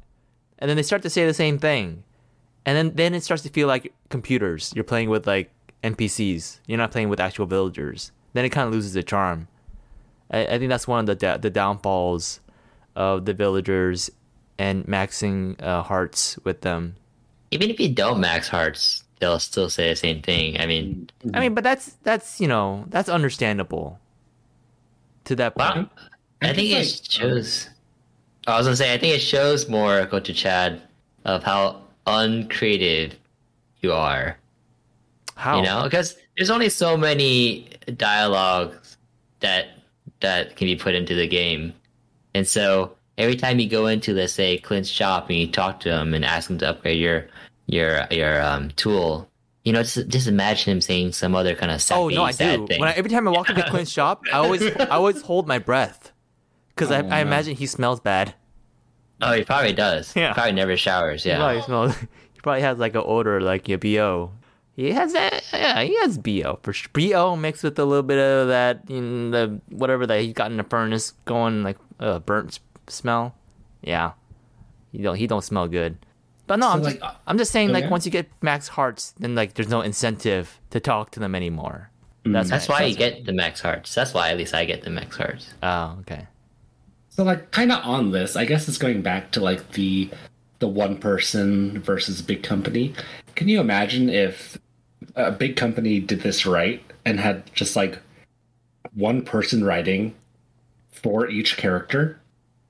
[0.58, 2.04] And then they start to say the same thing.
[2.66, 4.74] And then then it starts to feel like computers.
[4.76, 5.52] You're playing with like
[5.84, 6.60] NPCs.
[6.68, 8.12] You're not playing with actual villagers.
[8.34, 9.48] Then it kind of loses the charm.
[10.32, 12.40] I, I think that's one of the da- the downfalls
[12.96, 14.10] of the villagers
[14.58, 16.96] and maxing uh, hearts with them.
[17.52, 20.60] Even if you don't max hearts, they'll still say the same thing.
[20.60, 24.00] I mean, I mean, but that's that's you know that's understandable.
[25.26, 25.90] To that point, wow.
[26.42, 27.70] I think it shows.
[28.48, 30.82] I was gonna say, I think it shows more, Gochu Chad,
[31.26, 33.18] of how uncreative
[33.82, 34.38] you are.
[35.36, 38.98] how You know, because there's only so many dialogues
[39.42, 39.79] that
[40.22, 41.74] that can be put into the game,
[42.34, 45.90] and so every time you go into, let's say, Clint's shop and you talk to
[46.00, 47.28] him and ask him to upgrade your
[47.68, 49.30] your your um, tool,
[49.64, 52.32] you know, just just imagine him saying some other kind of sappy, Oh no, I
[52.32, 52.68] sad do.
[52.68, 52.80] thing.
[52.80, 55.60] When I, every time I walk into Clint's shop, I always I always hold my
[55.60, 56.12] breath
[56.70, 57.18] because Oh, I.
[57.18, 58.34] I imagine he smells bad.
[59.22, 60.16] Oh, he probably does.
[60.16, 60.30] Yeah.
[60.30, 61.26] He probably never showers.
[61.26, 61.46] Yeah, He Yeah.
[61.46, 61.62] probably
[61.94, 61.96] smells.
[62.34, 64.32] He probably has like an odor like your bo.
[64.80, 65.44] He has that.
[65.52, 66.90] Yeah, he has bo for sure.
[66.94, 70.52] Bo mixed with a little bit of that, you know, the whatever that he got
[70.52, 73.36] in the furnace going like uh, burnt smell.
[73.82, 74.14] Yeah,
[74.94, 75.98] he don't he don't smell good.
[76.48, 78.70] But no, So, I'm like, just, I'm just saying oh, like once you get max
[78.70, 81.92] hearts, then like there's no incentive to talk to them anymore.
[82.24, 82.32] Mm.
[82.32, 82.84] That's That's right.
[82.84, 83.94] why you get the max hearts.
[83.94, 85.54] That's why at least I get the max hearts.
[85.62, 86.26] Oh, okay.
[87.10, 90.10] So like kind of on this, I guess it's going back to like the
[90.60, 92.94] the one person versus big company.
[93.36, 94.58] Can you imagine if
[95.20, 98.00] a big company did this right and had just like
[98.94, 100.16] one person writing
[100.92, 102.20] for each character?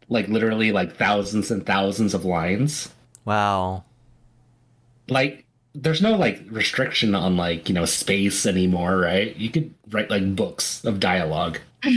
[0.08, 2.90] Like literally like thousands and thousands of lines.
[3.26, 3.84] Wow.
[5.08, 9.36] Like there's no like restriction on like, you know, space anymore, right?
[9.36, 11.60] You could write like books of dialogue.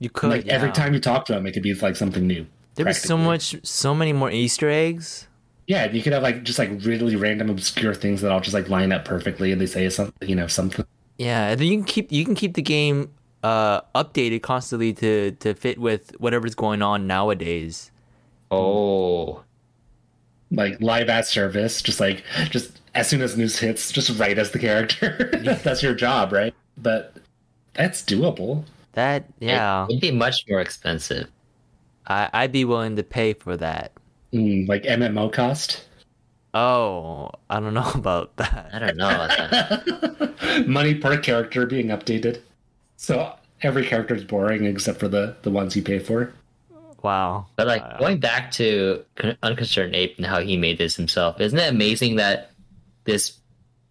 [0.00, 2.46] You could like every time you talk to them, it could be like something new.
[2.74, 5.28] There was so much, so many more Easter eggs.
[5.66, 8.68] Yeah, you could have like just like really random obscure things that all just like
[8.68, 10.84] line up perfectly, and they say something, you know, something.
[11.16, 13.10] Yeah, and then you can keep you can keep the game
[13.42, 17.90] uh, updated constantly to to fit with whatever's going on nowadays.
[18.50, 19.42] Oh,
[20.50, 24.50] like live at service, just like just as soon as news hits, just write as
[24.50, 25.30] the character.
[25.62, 26.54] that's your job, right?
[26.76, 27.14] But
[27.74, 28.64] that's doable.
[28.92, 31.28] That yeah, it'd be much more expensive.
[32.06, 33.92] I I'd be willing to pay for that.
[34.34, 35.84] Mm, like MMO cost.
[36.52, 38.70] Oh, I don't know about that.
[38.72, 39.08] I don't know.
[39.08, 40.64] About that.
[40.68, 42.40] Money per character being updated.
[42.96, 46.32] So every character is boring except for the the ones you pay for.
[47.02, 47.46] Wow.
[47.56, 47.96] But like Wow.
[47.98, 49.04] going back to
[49.42, 52.50] Unconcerned Ape and how he made this himself, isn't it amazing that
[53.04, 53.38] this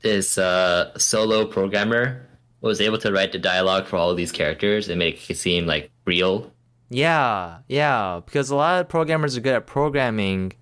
[0.01, 2.27] this uh, solo programmer
[2.61, 5.65] was able to write the dialogue for all of these characters and make it seem
[5.67, 6.51] like real?
[6.93, 10.53] Yeah, yeah, because a lot of programmers are good at programming,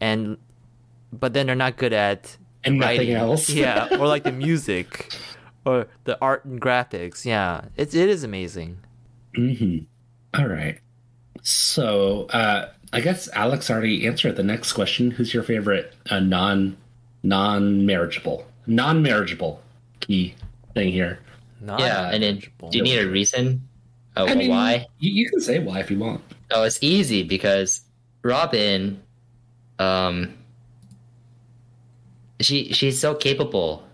[0.00, 0.38] and
[1.12, 3.14] but then they're not good at And nothing writing.
[3.14, 3.50] else.
[3.50, 5.12] yeah, or like the music,
[5.64, 7.24] or the art and graphics.
[7.24, 8.78] Yeah, it's it is amazing.
[9.34, 9.78] hmm
[10.34, 10.78] All right.
[11.42, 15.10] So uh, I guess Alex already answered the next question.
[15.10, 16.76] Who's your favorite uh, non
[17.22, 19.58] non marriageable non marriageable
[20.00, 20.34] key
[20.74, 21.18] thing here?
[21.64, 22.70] yeah, and then Non-manageable.
[22.70, 23.68] do you need a reason?
[24.16, 24.86] Oh, I mean, why?
[24.98, 26.22] You, you can say why if you want.
[26.50, 27.82] Oh, it's easy because
[28.22, 29.02] Robin,
[29.78, 30.34] um,
[32.40, 33.84] she she's so capable.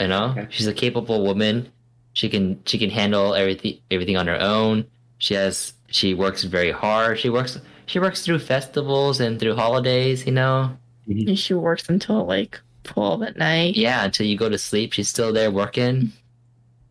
[0.00, 0.46] You know, Okay.
[0.50, 1.70] she's a capable woman.
[2.12, 4.86] She can she can handle everything everything on her own.
[5.18, 7.18] She has she works very hard.
[7.18, 10.26] She works she works through festivals and through holidays.
[10.26, 13.76] You know, And she works until like 12 at night.
[13.76, 14.04] yeah.
[14.04, 16.12] Until you go to sleep, she's still there working.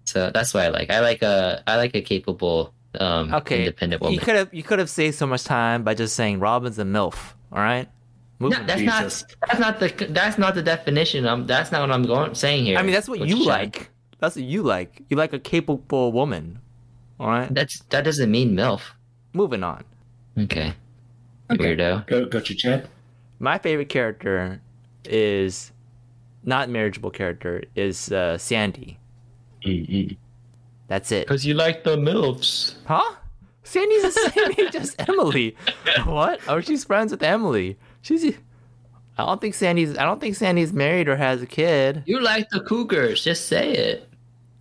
[0.05, 0.89] So that's why I like.
[0.91, 4.13] I like a I like a capable, um, Okay, independent woman.
[4.13, 6.83] you could have you could have saved so much time by just saying Robin's a
[6.83, 7.33] milf.
[7.51, 7.87] All right.
[8.39, 8.81] No, that's.
[8.81, 9.21] Jesus.
[9.23, 11.25] not that's not the that's not the definition.
[11.25, 12.77] Um, that's not what I'm going saying here.
[12.77, 13.45] I mean, that's what you Shen.
[13.45, 13.89] like.
[14.19, 15.01] That's what you like.
[15.09, 16.59] You like a capable woman.
[17.19, 17.53] All right.
[17.53, 18.81] That's that doesn't mean milf.
[19.33, 19.83] Moving on.
[20.37, 20.73] Okay,
[21.49, 21.75] Okay.
[21.75, 22.05] weirdo.
[22.07, 22.89] Go go to Chad.
[23.39, 24.61] My favorite character
[25.05, 25.71] is
[26.43, 28.99] not marriageable character is uh, Sandy.
[29.65, 30.17] Mm-mm.
[30.87, 31.25] That's it.
[31.27, 32.75] Because you like the milfs.
[32.85, 33.15] Huh?
[33.63, 35.55] Sandy's the same age as Emily.
[36.05, 36.39] What?
[36.47, 37.77] Oh, she's friends with Emily.
[38.01, 38.23] She's.
[39.17, 39.97] I don't think Sandy's.
[39.97, 42.03] I don't think Sandy's married or has a kid.
[42.05, 43.23] You like the cougars.
[43.23, 44.09] Just say it.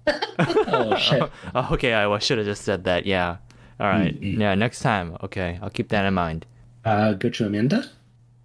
[0.38, 1.30] Oh shit.
[1.54, 3.06] Oh, okay, I should have just said that.
[3.06, 3.36] Yeah.
[3.80, 4.18] All right.
[4.20, 4.38] Mm-mm.
[4.38, 4.54] Yeah.
[4.54, 5.16] Next time.
[5.22, 6.44] Okay, I'll keep that in mind.
[6.84, 7.84] Uh, go to Amanda.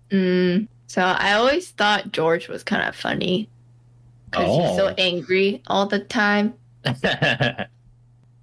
[0.10, 3.50] Mm, so I always thought George was kind of funny
[4.32, 4.96] because he's so Oh.
[4.98, 6.54] angry all the time.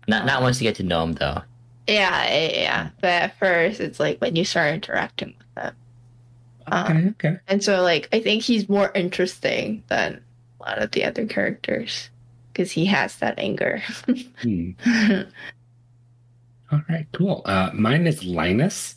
[0.09, 1.43] not not once you get to know him though.
[1.87, 2.89] Yeah, yeah, yeah.
[3.01, 5.75] But at first, it's like when you start interacting with them.
[6.73, 7.39] Okay, okay.
[7.47, 10.21] And so, like, I think he's more interesting than
[10.61, 12.11] a lot of the other characters
[12.53, 13.81] because he has that anger.
[14.43, 14.71] Hmm.
[16.73, 17.43] All right, cool.
[17.45, 18.97] Uh, mine is Linus.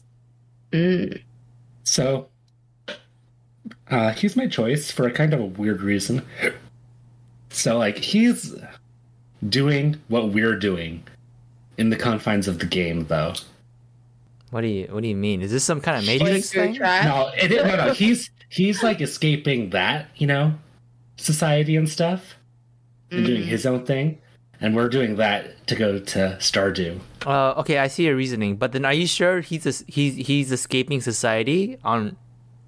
[0.72, 1.22] mm.
[1.84, 2.30] So,
[3.92, 6.26] uh, he's my choice for a kind of a weird reason.
[7.50, 8.56] So, like, he's
[9.48, 11.04] doing what we're doing
[11.78, 13.34] in the confines of the game, though.
[14.52, 15.42] What do you What do you mean?
[15.42, 16.74] Is this some kind of Like, Matrix thing?
[16.80, 17.94] No, it, no, no.
[17.94, 20.54] He's he's like escaping that, you know,
[21.18, 22.36] society and stuff,
[23.12, 23.46] and doing Mm.
[23.46, 24.18] his own thing,
[24.60, 27.00] and we're doing that to go to Stardew.
[27.28, 30.52] Uh, okay, I see your reasoning, but then are you sure he's es- he's he's
[30.52, 32.18] escaping society on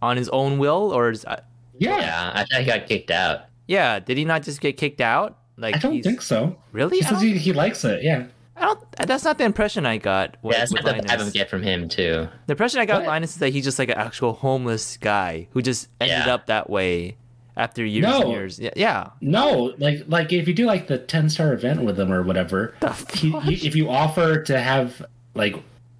[0.03, 1.41] on his own will, or is, uh,
[1.79, 3.45] Yeah, Yeah, I thought he got kicked out.
[3.71, 3.99] Yeah?
[3.99, 5.37] Did he not just get kicked out?
[5.57, 6.57] Like I don't he's- think so.
[6.71, 6.97] Really?
[6.97, 8.03] He says he, he likes it.
[8.03, 8.25] Yeah.
[8.57, 8.91] I don't.
[9.07, 10.37] That's not the impression I got.
[10.43, 12.27] With, yeah, that's with what the vibe I'm get from him too.
[12.47, 15.47] The impression I got with Linus is that he's just like an actual homeless guy
[15.51, 16.33] who just ended Yeah.
[16.33, 17.15] up that way
[17.57, 18.21] after years No.
[18.21, 18.59] and years.
[18.59, 19.09] Yeah, yeah.
[19.21, 22.75] No, like like if you do like the ten star event with him or whatever,
[22.81, 25.03] The he, he, if you offer to have
[25.33, 25.55] like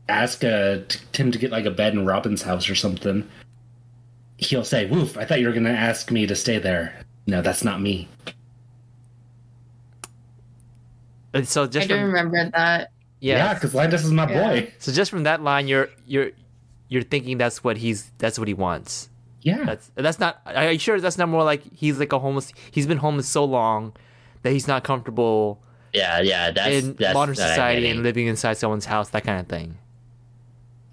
[0.10, 3.27] ask uh, t- Tim to get like a bed in Robin's house or something,
[4.38, 5.17] he'll say, "Woof!
[5.17, 6.93] I thought you were gonna ask me to stay there."
[7.27, 8.07] No, that's not me.
[11.34, 12.91] And so I just do from, remember that.
[13.19, 13.38] Yeah.
[13.38, 14.49] Yeah, because Linus is my Yeah.
[14.62, 14.73] boy.
[14.79, 16.31] So just from that line, you're you're
[16.89, 19.10] you're thinking that's what he's that's what he wants.
[19.41, 19.63] Yeah.
[19.65, 20.41] That's that's not.
[20.45, 22.51] Are you sure that's not more like he's like a homeless?
[22.71, 23.93] He's been homeless so long
[24.43, 25.62] that he's not comfortable
[25.93, 26.51] Yeah, yeah.
[26.51, 29.77] That's in that's modern what society and living inside someone's house, that kind of thing.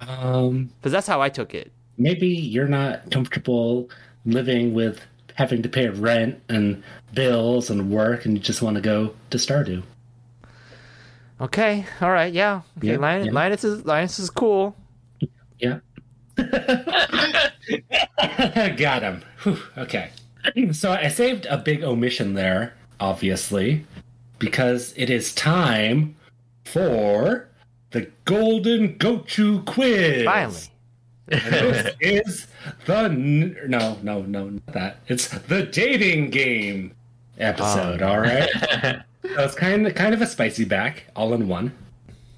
[0.01, 1.73] um, Because that's how I took it.
[1.97, 3.89] maybe you're not comfortable
[4.25, 5.01] living with
[5.39, 6.83] having to pay rent and
[7.15, 9.85] bills and work, and you just want to go to Stardew.
[11.41, 12.63] Okay, all right, yeah.
[12.79, 13.33] Okay, Yeah, Linus, yeah.
[13.33, 14.75] Linus is Linus is cool.
[15.61, 15.79] Yeah.
[18.77, 19.23] Got him.
[19.45, 20.11] Whew, okay.
[20.73, 23.87] So I saved a big omission there, obviously,
[24.41, 26.17] because it is time
[26.65, 27.47] for
[27.93, 30.25] the Golden Gochu quiz.
[30.25, 30.63] Finally,
[31.29, 32.47] this is
[32.87, 35.01] the no, no, no, not that.
[35.09, 36.95] It's the dating game
[37.39, 38.03] episode.
[38.03, 38.09] Oh.
[38.09, 38.49] All right.
[39.23, 41.73] so it's kind of kind of a spicy back, all in one.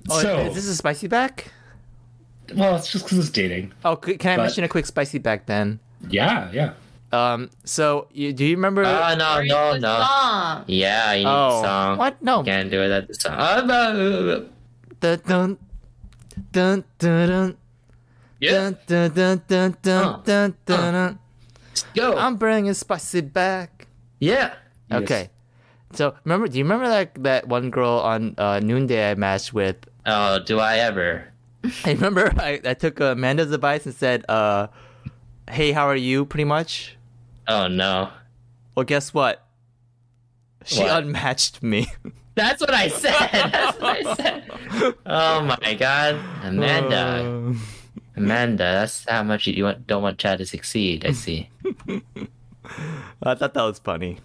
[0.08, 1.52] oh, so is this a spicy back?
[2.54, 3.72] well, it's just because it's dating.
[3.84, 5.80] Oh, can I But- mention a quick spicy back then?
[6.08, 6.72] Yeah, yeah.
[7.12, 8.84] Um, so you, do you remember?
[8.84, 10.00] Oh no, no, no.
[10.00, 10.64] song?
[10.68, 11.98] Yeah, you need oh, a song.
[11.98, 12.22] what?
[12.22, 12.42] No.
[12.44, 13.34] Can't do it at the song.
[13.36, 14.46] Oh.
[15.00, 15.58] Dun dun
[16.52, 17.56] dun dun dun.
[18.40, 21.14] Yeah, Dun, dun, dun, dun, dun, dun, dun, uh.
[21.94, 22.16] go.
[22.16, 23.86] I'm bringing spicy back.
[24.18, 24.54] yeah.
[24.90, 25.02] Yes.
[25.02, 25.30] Okay.
[25.92, 29.76] So remember, do you remember that that one girl on uh, Noonday I matched with?
[30.06, 31.28] Oh, do I ever?
[31.84, 34.68] I remember I, I took Amanda's advice and said, uh,
[35.50, 36.96] "Hey, how are you?" Pretty much.
[37.46, 38.10] Oh no.
[38.74, 39.46] Well, guess what?
[40.64, 41.04] She What?
[41.04, 41.86] unmatched me.
[42.34, 43.12] That's what I said.
[43.52, 44.44] That's what I said.
[45.06, 47.54] Oh my god, Amanda, Uh,
[48.16, 51.06] Amanda, that's how much you want, don't want Chad to succeed.
[51.06, 51.48] I see.
[53.22, 54.18] I thought that was funny.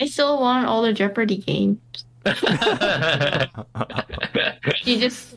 [0.00, 1.78] I still want all the Jeopardy games.
[4.82, 5.36] He just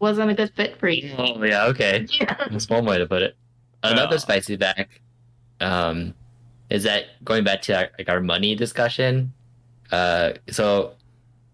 [0.00, 1.14] wasn't a good fit for you.
[1.18, 2.06] oh yeah, okay.
[2.20, 2.36] Yeah.
[2.50, 3.36] That's one way to put it.
[3.82, 4.18] Another Yeah.
[4.20, 5.00] spicy back,
[5.60, 6.14] um,
[6.70, 9.32] is that going back to our, like our money discussion.
[9.92, 10.94] Uh, so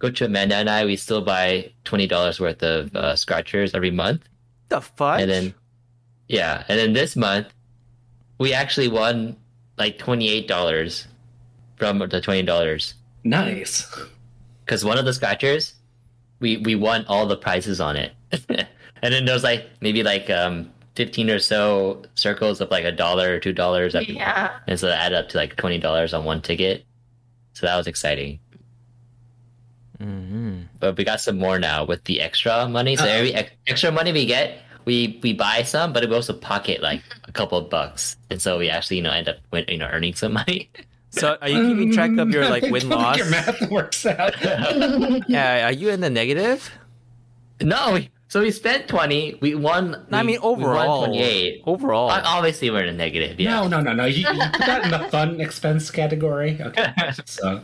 [0.00, 4.28] Gochu Amanda and I, we still buy twenty dollars worth of uh, scratchers every month,
[4.68, 5.22] The fudge.
[5.22, 5.54] and then
[6.28, 7.48] yeah, and then this month
[8.38, 9.36] we actually won
[9.78, 11.06] like twenty eight dollars
[11.76, 13.86] from the twenty dollars Nice.
[14.64, 15.74] because one of the scratchers
[16.40, 18.12] we we won all the prizes on it
[19.02, 23.34] and then there's like maybe like um 15 or so circles of like a dollar
[23.34, 24.52] or two dollars Yeah.
[24.68, 26.84] and so that added up to like 20 dollars on one ticket
[27.54, 28.38] so that was exciting
[30.02, 30.64] Mhm.
[30.80, 33.10] but we got some more now with the extra money so Uh-oh.
[33.12, 37.00] every ex- extra money we get we we buy some but we also pocket like
[37.28, 39.86] a couple of bucks and so we actually you know end up win- you know
[39.92, 40.68] earning some money
[41.14, 43.16] So, are you keeping track of your like win loss?
[43.16, 44.34] Your math works out.
[45.30, 46.68] Yeah, are you in the negative?
[47.62, 51.04] no we, so we spent 20 we won I we- mean, we won overall.
[51.06, 52.10] 28 Overall.
[52.10, 53.38] Obviously, we're in a negative.
[53.38, 53.60] Yeah.
[53.62, 54.04] No, no, no, no.
[54.06, 56.58] You, you put that in the fun expense category.
[56.60, 56.90] Okay.
[57.26, 57.60] So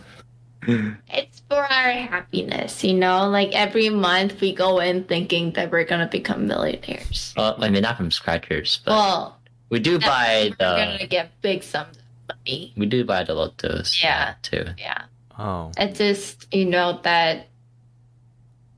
[0.66, 3.29] It's for our happiness, you know?
[3.29, 7.33] Like every month we go in thinking that we're gonna become millionaires.
[7.37, 9.38] well, I mean, not from scratchers, but Well,
[9.70, 12.73] we do buy we're gonna get big sums of money.
[12.77, 14.03] we do buy the lotos.
[14.03, 14.35] Yeah.
[14.42, 14.66] Too.
[14.79, 15.03] Yeah.
[15.38, 15.73] oh.
[15.79, 17.49] It's just, you know, that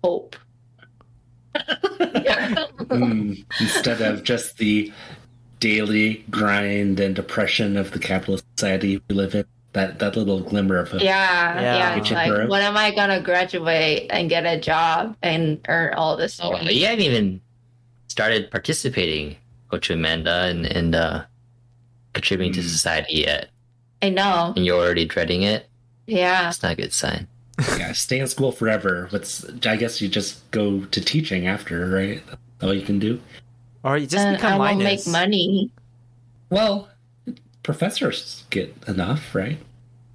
[0.04, 0.36] hope.
[1.54, 4.92] mm, instead of just the
[5.60, 10.76] daily grind and depression of the capitalist society we live in, that that little glimmer
[10.78, 11.00] of hope.
[11.02, 11.76] Yeah, Yeah.
[11.78, 11.96] yeah.
[11.96, 12.50] It's like, growth.
[12.50, 16.74] when am I gonna graduate and get a job and earn all this Oh, money?
[16.74, 17.40] you haven't even
[18.08, 19.36] started participating,
[19.70, 21.24] Gochu Amanda, and and uh,
[22.12, 22.70] contributing to Mm.
[22.70, 23.48] society yet,
[24.02, 24.52] I know.
[24.56, 25.68] and you're already dreading it.
[26.06, 26.48] Yeah.
[26.48, 27.28] it's not a good sign.
[27.78, 29.06] Yeah, stay in school forever.
[29.10, 32.20] What's I guess you just go to teaching after, right?
[32.26, 33.20] That's all you can do.
[33.84, 35.06] Or you just and become I won't Linus.
[35.06, 35.70] make money.
[36.50, 36.88] Well,
[37.62, 39.58] professors get enough, right?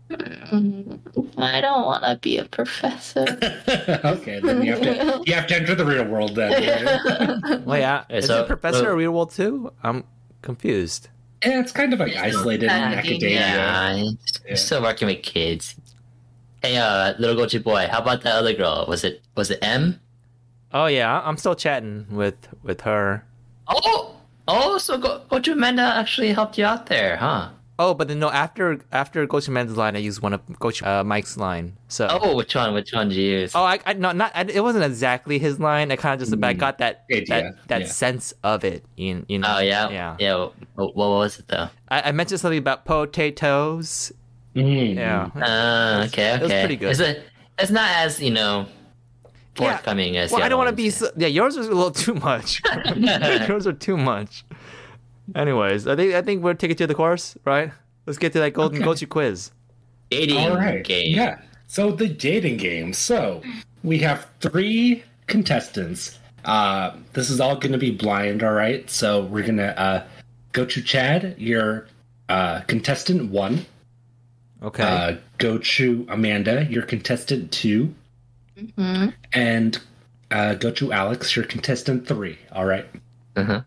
[0.09, 0.99] Mm,
[1.37, 3.25] I don't want to be a professor.
[4.05, 6.51] okay, then you have to you have to enter the real world then.
[6.51, 7.59] right?
[7.65, 8.03] Well, yeah.
[8.09, 9.71] Yeah, Is so- it professor so- a real world too?
[9.83, 10.03] I'm
[10.41, 11.09] confused.
[11.45, 12.83] Yeah, it's kind of like isolated in Yeah.
[12.97, 13.29] academia.
[13.39, 14.11] Yeah, Yeah.
[14.47, 15.75] you're still working with kids.
[16.63, 18.85] Hey, uh, little Gochi boy, how about that other girl?
[18.87, 19.99] Was it was it M?
[20.73, 23.23] Oh yeah, I'm still chatting with with her.
[23.67, 24.15] Oh,
[24.47, 25.21] oh, so Go-
[25.51, 27.49] Amanda actually helped you out there, huh?
[27.79, 31.03] Oh, but then no, after after Coach Men's line, I used one of Gochu uh,
[31.03, 31.77] Mike's line.
[31.89, 32.73] So Oh, which one?
[32.73, 33.51] Which one did you use?
[33.53, 34.31] Oh, I, I no, not.
[34.33, 35.91] I, it wasn't exactly his line.
[35.91, 36.57] I kind of just, but I Mm.
[36.57, 37.87] got that that that yeah.
[37.87, 38.83] sense of it.
[38.95, 39.57] You, you know.
[39.57, 40.15] Oh yeah, yeah.
[40.19, 40.47] yeah.
[40.73, 41.69] What, what was it though?
[41.89, 44.11] I, I mentioned something about potatoes.
[44.55, 44.95] Mm.
[44.95, 46.35] Yeah, Uh, okay, okay.
[46.35, 46.89] It was pretty good.
[46.89, 47.21] It's, a,
[47.59, 48.65] it's not as you know
[49.57, 50.89] forthcoming as Well, I don't want to be.
[50.89, 52.61] So, yeah, yours was a little too much.
[52.95, 54.45] yours are too much.
[55.35, 57.71] Anyways, I think I think we're taking to the course, right?
[58.05, 59.05] Let's get to that golden Okay.
[59.05, 59.51] gochu quiz.
[60.09, 60.83] dating All right.
[60.83, 61.13] game.
[61.15, 61.39] Yeah.
[61.67, 62.93] So the dating game.
[62.93, 63.41] So
[63.83, 66.17] we have three contestants.
[66.45, 68.41] Uh, this is all going to be blind.
[68.43, 68.89] All right.
[68.89, 70.03] So we're gonna uh,
[70.53, 71.35] Gochu Chad.
[71.37, 71.87] You're
[72.29, 73.65] uh, contestant one.
[74.63, 74.83] Okay.
[74.83, 76.65] Uh, Gochu Amanda.
[76.69, 77.93] You're contestant two.
[78.57, 79.13] Mhm.
[79.33, 79.79] And
[80.31, 81.35] uh, Gochu Alex.
[81.35, 82.37] You're contestant three.
[82.51, 82.85] All right.
[83.35, 83.61] Uh-huh.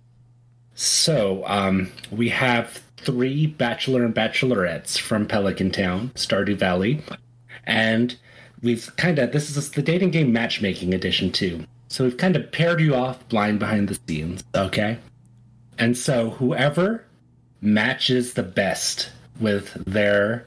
[0.74, 7.02] So, um, we have three bachelor and bachelorettes from Pelican Town, Stardew Valley,
[7.64, 8.16] and
[8.62, 11.64] we've kind of this is the dating game matchmaking edition too.
[11.88, 14.98] So we've kind of paired you off blind behind the scenes, okay?
[15.78, 17.04] And so whoever
[17.60, 19.10] matches the best
[19.40, 20.46] with their,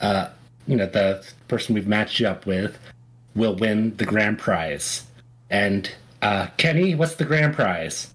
[0.00, 0.28] uh,
[0.66, 2.78] you know, the person we've matched you up with,
[3.38, 5.04] will win the grand prize.
[5.48, 8.12] And uh, Kenny, what's the grand prize?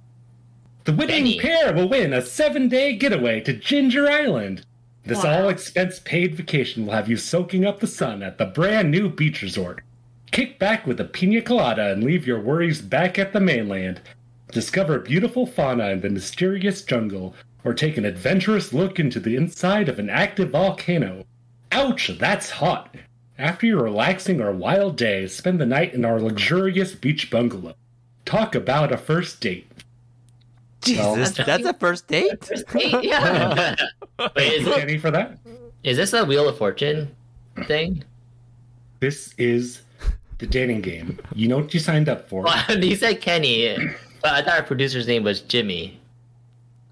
[0.84, 1.40] The winning Kenny.
[1.40, 4.66] pair will win a seven day getaway to Ginger Island.
[5.06, 5.44] This Wow.
[5.44, 9.10] all expense paid vacation will have you soaking up the sun at the brand new
[9.10, 9.82] beach resort.
[10.32, 14.02] Kick back with a pina colada and leave your worries back at the mainland.
[14.52, 19.90] Discover beautiful fauna in the mysterious jungle, or take an adventurous look into the inside
[19.90, 21.26] of an active volcano.
[21.72, 22.96] Ouch, that's hot!
[23.44, 27.76] After your relaxing or wild day, spend the night in our luxurious beach bungalow.
[28.24, 29.70] Talk about a first date.
[30.80, 32.50] Jesus, that's a first date.
[32.76, 33.76] Eight, yeah.
[34.38, 35.40] Wait, is, it, Kenny for that?
[35.84, 37.14] is this a Wheel of Fortune
[37.66, 38.06] thing?
[39.02, 39.82] This is
[40.38, 41.20] the dating game.
[41.36, 42.44] You know what you signed up for.
[42.44, 43.76] Well, you said Kenny,
[44.22, 46.00] but I thought our producer's name was Jimmy.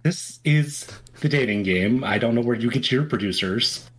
[0.03, 0.85] This is
[1.21, 2.03] the dating game.
[2.03, 3.89] I don't know where you get your producers.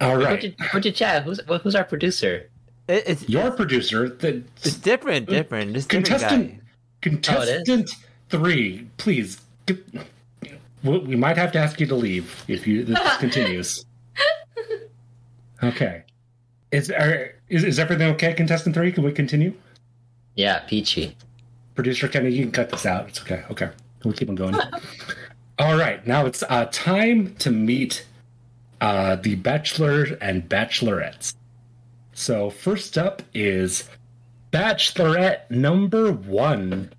[0.00, 0.42] All What'd right.
[0.42, 1.22] you, what'd you chat?
[1.22, 2.50] Who's who's our producer?
[2.88, 5.76] It, it's Your producer, the it's different, different.
[5.76, 6.60] It's different contestant, guy.
[7.00, 7.90] contestant
[8.28, 9.40] three, please.
[9.66, 9.78] Get,
[10.84, 13.84] we we might have to ask you to leave if you this continues.
[15.62, 16.02] Okay.
[16.70, 18.92] Is, are, is is everything okay, contestant three?
[18.92, 19.54] Can we continue?
[20.34, 21.16] Yeah, Peachy.
[21.74, 23.08] Producer Kenny, you can cut this out.
[23.08, 23.44] It's okay.
[23.50, 23.70] Okay.
[24.04, 24.54] We'll keep on going.
[25.58, 26.06] All right.
[26.06, 28.04] Now it's uh, time to meet
[28.80, 31.34] uh, the Bachelor and bachelorettes.
[32.12, 33.88] So, first up is
[34.52, 36.92] bachelorette number one.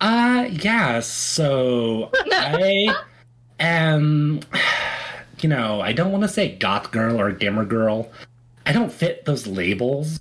[0.00, 1.00] Uh, yeah.
[1.00, 2.94] So, I
[3.58, 4.40] am,
[5.40, 8.10] you know, I don't want to say goth girl or gamer girl.
[8.64, 10.20] I don't fit those labels,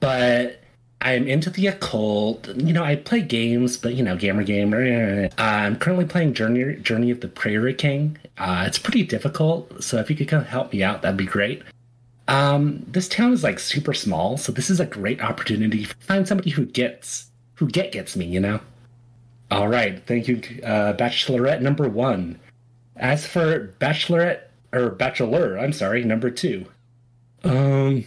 [0.00, 0.63] but
[1.04, 2.48] I'm into the occult.
[2.56, 5.28] You know, I play games, but you know, gamer gamer.
[5.36, 8.16] I'm currently playing Journey Journey of the Prairie King.
[8.38, 11.26] Uh, it's pretty difficult, so if you could kind of help me out, that'd be
[11.26, 11.62] great.
[12.26, 16.26] Um, this town is like super small, so this is a great opportunity to find
[16.26, 17.26] somebody who gets
[17.56, 18.24] who get gets me.
[18.24, 18.60] You know.
[19.50, 22.40] All right, thank you, uh, Bachelorette number one.
[22.96, 24.40] As for Bachelorette
[24.72, 26.64] or Bachelor, I'm sorry, number two.
[27.44, 28.06] Um,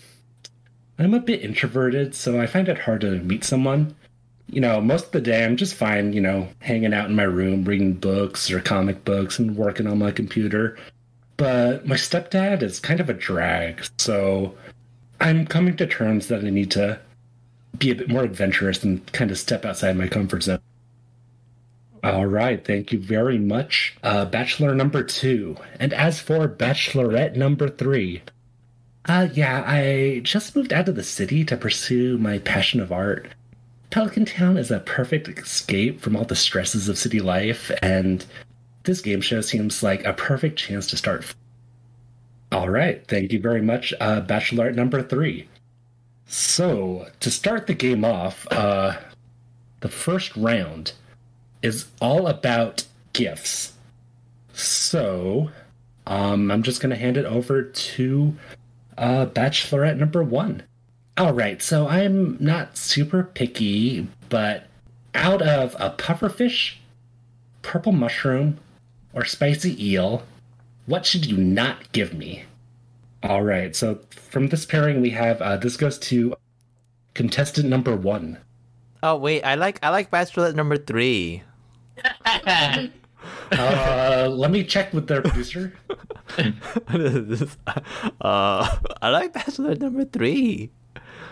[0.99, 3.95] I'm a bit introverted, so I find it hard to meet someone.
[4.49, 7.23] You know, most of the day I'm just fine, you know, hanging out in my
[7.23, 10.77] room, reading books or comic books and working on my computer.
[11.35, 14.55] But my stepdad is kind of a drag, so
[15.19, 16.99] I'm coming to terms that I need to
[17.77, 20.59] be a bit more adventurous and kind of step outside my comfort zone.
[22.03, 25.57] All right, thank you very much, uh, Bachelor number two.
[25.79, 28.21] And as for Bachelorette number three,
[29.07, 33.27] uh, yeah, I just moved out of the city to pursue my passion of art.
[33.89, 38.25] Pelican Town is a perfect escape from all the stresses of city life, and
[38.83, 41.33] this game show seems like a perfect chance to start.
[42.51, 45.47] All right, thank you very much, uh, Bachelorette number three.
[46.25, 48.97] So, to start the game off, uh,
[49.79, 50.91] the first round
[51.61, 52.83] is all about
[53.13, 53.73] gifts.
[54.53, 55.51] So,
[56.05, 58.35] um, I'm just going to hand it over to
[58.97, 60.63] uh, Bachelorette number one.
[61.17, 64.67] All right, so I'm not super picky, but
[65.15, 66.75] out of a pufferfish,
[67.61, 68.59] purple mushroom,
[69.13, 70.23] or spicy eel,
[70.85, 72.45] what should you not give me?
[73.23, 76.35] All right, so from this pairing, we have uh, this goes to
[77.15, 78.37] contestant number one.
[79.01, 81.43] Oh wait, I like I like Bachelorette number three.
[83.51, 85.73] Uh, let me check with their producer.
[88.21, 90.69] uh, I like Bachelor number three.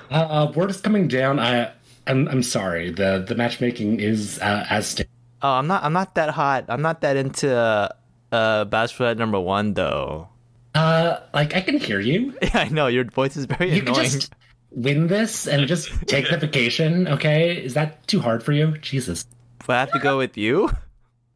[0.10, 1.40] Uh, word is coming down.
[1.40, 1.72] I,
[2.08, 2.92] I'm, I'm sorry.
[2.92, 5.06] The the matchmaking is uh, as sta-
[5.42, 6.66] Oh, I'm not I'm not that hot.
[6.70, 7.90] I'm not that into uh,
[8.32, 10.30] uh Bachelorette number one though.
[10.76, 12.34] uh, like I can hear you.
[12.42, 14.10] Yeah, I know your voice is very You can annoying.
[14.12, 14.34] just
[14.72, 17.08] win this and just take the vacation?
[17.08, 18.78] Okay, is that too hard for you?
[18.80, 19.26] Jesus,
[19.66, 20.70] But I have to go with you?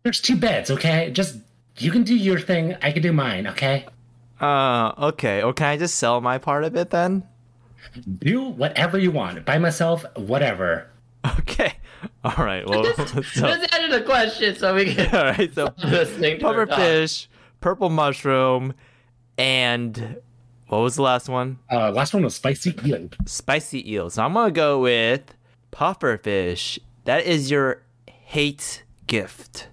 [0.04, 0.70] There's two beds.
[0.72, 1.38] Okay, just
[1.78, 2.76] you can do your thing.
[2.82, 3.48] I can do mine.
[3.48, 3.86] Okay,
[4.40, 5.42] Uh, okay.
[5.44, 7.24] Or can I just sell my part of it then?
[8.20, 9.46] do whatever you want.
[9.46, 10.88] By myself, whatever.
[11.40, 11.74] Okay.
[12.24, 12.66] All right.
[12.68, 15.54] Well, so, Just answer the question so we can all right.
[15.54, 17.28] So pufferfish,
[17.60, 18.74] purple mushroom,
[19.38, 20.16] and
[20.68, 21.60] what was the last one?
[21.70, 23.10] Uh, last one was spicy eel.
[23.26, 24.10] Spicy eel.
[24.10, 25.24] So I'm gonna go with
[25.74, 26.80] pufferfish.
[27.04, 29.68] That is your hate gift.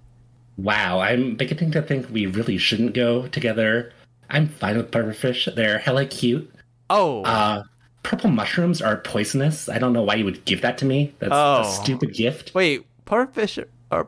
[0.57, 3.93] Wow, I'm beginning to think we really shouldn't go together.
[4.31, 5.55] I'm fine with pufferfish.
[5.55, 6.51] They're hella cute.
[6.91, 7.63] Oh, Uh,
[8.03, 9.69] purple mushrooms are poisonous.
[9.69, 11.13] I don't know why you would give that to me.
[11.19, 11.63] That's Oh.
[11.63, 12.53] a stupid gift.
[12.55, 14.07] wait, pufferfish are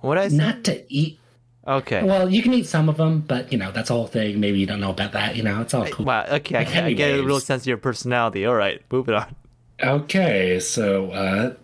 [0.00, 0.36] what I say?
[0.36, 1.18] Not to eat.
[1.66, 2.02] Okay.
[2.02, 4.40] Well, you can eat some of them, but you know that's a whole thing.
[4.40, 5.36] Maybe you don't know about that.
[5.36, 6.06] You know, it's all cool.
[6.06, 6.24] Wow.
[6.30, 8.46] Okay, I, I get a real sense of your personality.
[8.46, 9.34] All right, moving on.
[9.82, 11.54] Okay, so uh,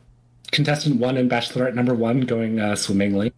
[0.52, 3.32] contestant one and bachelorette number one going uh, swimmingly.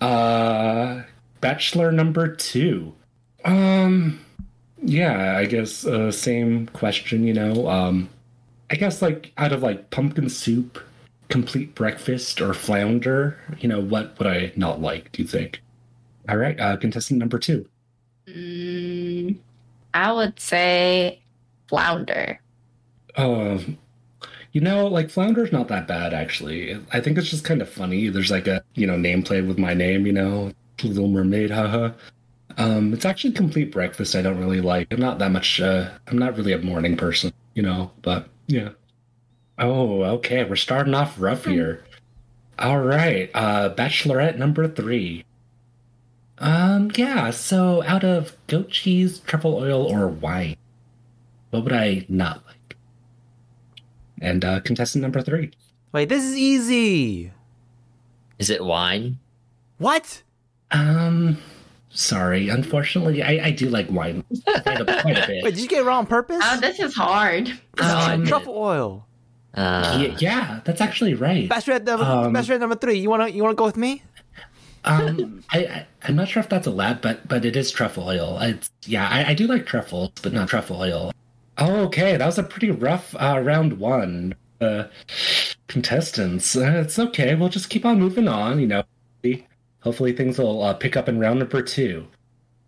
[0.00, 1.02] Uh,
[1.40, 2.94] bachelor number two.
[3.44, 4.20] Um,
[4.82, 7.24] yeah, I guess uh, same question.
[7.24, 8.08] You know, um,
[8.70, 10.78] I guess like out of like pumpkin soup,
[11.28, 15.12] complete breakfast, or flounder, you know, what would I not like?
[15.12, 15.62] Do you think?
[16.28, 17.68] All right, uh, contestant number two.
[18.26, 19.38] Mm,
[19.94, 21.20] I would say
[21.68, 22.40] flounder.
[23.16, 23.78] Um,
[24.56, 26.80] you know, like Flounder's not that bad actually.
[26.90, 28.08] I think it's just kind of funny.
[28.08, 30.50] There's like a you know nameplate with my name, you know,
[30.82, 31.90] Little Mermaid, haha.
[32.56, 34.16] Um, it's actually complete breakfast.
[34.16, 34.90] I don't really like.
[34.90, 35.60] I'm not that much.
[35.60, 37.90] Uh, I'm not really a morning person, you know.
[38.00, 38.70] But yeah.
[39.58, 40.42] Oh, okay.
[40.44, 41.84] We're starting off rough here.
[42.58, 43.30] All right.
[43.34, 45.26] Uh, Bachelorette number three.
[46.38, 47.28] Um, yeah.
[47.28, 50.56] So out of goat cheese, truffle oil, or wine,
[51.50, 52.42] what would I not?
[54.20, 55.50] And uh, contestant number three.
[55.92, 57.32] Wait, this is easy.
[58.38, 59.18] Is it wine?
[59.78, 60.22] What?
[60.70, 61.38] Um,
[61.90, 62.48] sorry.
[62.48, 65.44] Unfortunately, I, I do like wine quite a, quite a bit.
[65.44, 66.40] Wait, did you get it wrong on purpose?
[66.42, 67.46] Oh, this is hard.
[67.46, 68.26] This Um, hard.
[68.26, 69.06] Truffle oil.
[69.54, 71.48] Uh, yeah, yeah, that's actually right.
[71.48, 72.98] Bachelorette number, Um, Bachelorette number three.
[72.98, 74.02] You wanna you wanna go with me?
[74.84, 78.38] Um, I, I I'm not sure if that's allowed, but but it is truffle oil.
[78.40, 81.10] It's yeah, I, I do like truffles, but not truffle oil.
[81.58, 84.34] Oh, okay, that was a pretty rough uh, round one.
[84.60, 84.84] Uh,
[85.68, 87.34] contestants, uh, it's okay.
[87.34, 88.60] We'll just keep on moving on.
[88.60, 88.84] You know,
[89.80, 92.06] hopefully things will uh, pick up in round number two.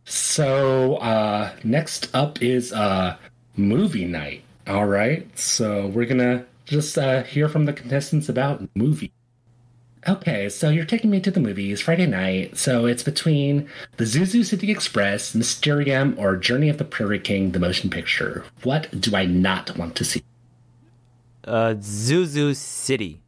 [0.04, 3.16] So uh, next up is uh,
[3.56, 4.42] movie night.
[4.66, 9.12] All right, so we're gonna just uh, hear from the contestants about movie.
[10.06, 12.56] Okay, so you're taking me to the movies Friday night.
[12.56, 17.58] So it's between the Zuzu City Express, Mysterium, or Journey of the Prairie King, the
[17.58, 18.44] motion picture.
[18.62, 20.22] What do I not want to see?
[21.44, 23.20] Uh, Zuzu City.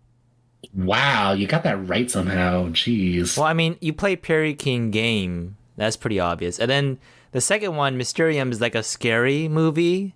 [0.74, 2.68] Wow, you got that right somehow.
[2.68, 3.36] Jeez.
[3.36, 5.56] Well, I mean, you play Prairie King game.
[5.76, 6.58] That's pretty obvious.
[6.58, 6.98] And then
[7.32, 10.14] the second one, Mysterium, is like a scary movie,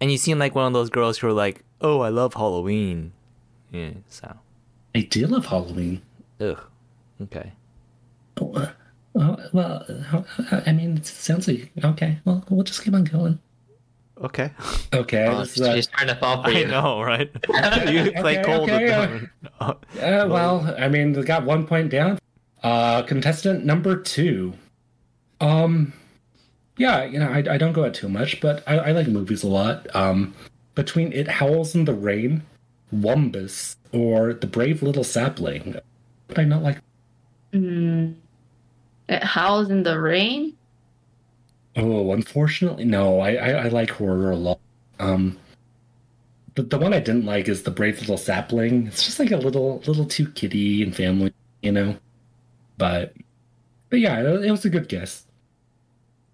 [0.00, 3.12] and you seem like one of those girls who are like, "Oh, I love Halloween."
[3.70, 3.90] Yeah.
[4.08, 4.36] So,
[4.94, 6.02] I do love Halloween.
[6.40, 6.60] ugh.
[7.22, 7.52] Okay.
[8.40, 8.70] Oh, uh,
[9.12, 9.84] well, well,
[10.50, 12.18] uh, I mean, it sounds like okay.
[12.24, 13.38] Well, we'll just keep on going.
[14.20, 14.50] Okay.
[14.92, 15.26] Okay.
[15.26, 16.66] oh, this is, uh, trying to fall for I you.
[16.68, 17.30] know, right?
[17.88, 19.30] you play Okay, cold okay, with uh, them.
[19.60, 22.18] Uh, well, I mean, we got one point down.
[22.62, 24.54] Uh, contestant number two.
[25.40, 25.92] Um,
[26.78, 29.42] yeah, you know, I, I don't go out too much, but I, I like movies
[29.42, 29.86] a lot.
[29.94, 30.34] Um,
[30.74, 32.42] between It Howls in the Rain,
[32.92, 35.76] Wumbus, or The Brave Little Sapling,
[36.28, 36.78] would I not like?
[37.52, 38.14] Mm,
[39.08, 40.56] it howls in the rain.
[41.76, 43.20] Oh, unfortunately, no.
[43.20, 44.60] I, I, I like horror a lot.
[44.98, 45.38] Um,
[46.54, 48.86] the the one I didn't like is The Brave Little Sapling.
[48.86, 51.32] It's just like a little little too kitty and family,
[51.62, 51.96] you know.
[52.78, 53.14] But
[53.90, 55.26] but yeah, it, it was a good guess.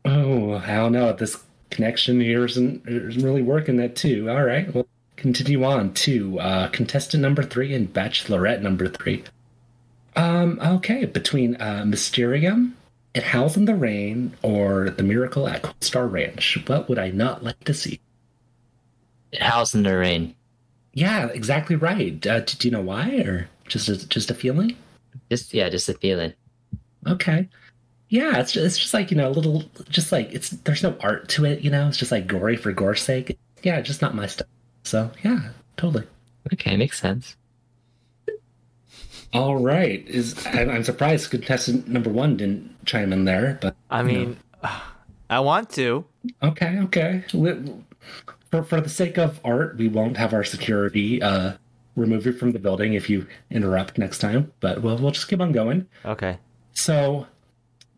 [0.04, 1.12] Oh, I don't know.
[1.12, 3.76] This connection here isn't, isn't really working.
[3.76, 4.28] That too.
[4.30, 4.86] All right, well,
[5.20, 9.24] continue on to uh, contestant number three and bachelorette number three.
[10.16, 10.58] Um.
[10.60, 12.76] Okay, between uh, Mysterium,
[13.14, 17.10] It Howls in the Rain, or The Miracle at Cold Star Ranch, what would I
[17.10, 18.00] not like to see?
[19.38, 20.34] House in the rain.
[20.92, 22.26] Yeah, exactly right.
[22.26, 24.76] Uh, do you know why, or just a, just a feeling?
[25.30, 26.32] Just yeah, just a feeling.
[27.06, 27.48] Okay.
[28.08, 30.96] Yeah, it's just, it's just like you know, a little, just like it's there's no
[31.00, 31.60] art to it.
[31.60, 33.38] You know, it's just like gory for gore's sake.
[33.62, 34.48] Yeah, just not my stuff.
[34.90, 36.02] So yeah, totally.
[36.52, 37.36] Okay, makes sense.
[39.32, 40.04] All right.
[40.08, 44.36] Is I'm, I'm surprised contestant number one didn't chime in there, but I mean,
[45.30, 46.04] I want to.
[46.42, 47.22] okay, okay.
[47.32, 47.72] Li-
[48.50, 51.52] for for the sake of art, we won't have our security uh,
[51.94, 54.50] remove you from the building if you interrupt next time.
[54.58, 55.86] But we'll we'll just keep on going.
[56.04, 56.38] Okay.
[56.72, 57.28] So,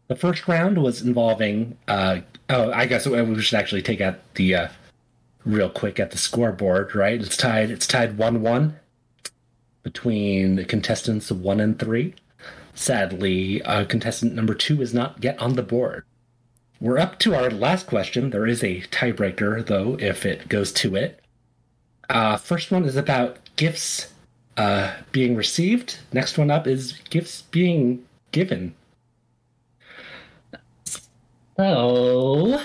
[0.08, 1.78] the first round was involving.
[1.88, 2.20] Uh,
[2.50, 4.68] oh, I guess we should actually take out the uh,
[5.44, 6.94] real quick at the scoreboard.
[6.94, 7.70] Right, it's tied.
[7.70, 8.76] It's tied one-one
[9.82, 12.14] between the contestants one and three.
[12.74, 16.04] Sadly, uh, contestant number two is not yet on the board.
[16.80, 18.30] We're up to our last question.
[18.30, 21.20] There is a tiebreaker, though, if it goes to it.
[22.10, 24.12] Uh, first one is about gifts
[24.56, 25.98] uh, being received.
[26.12, 28.74] Next one up is gifts being given.
[31.56, 32.60] So,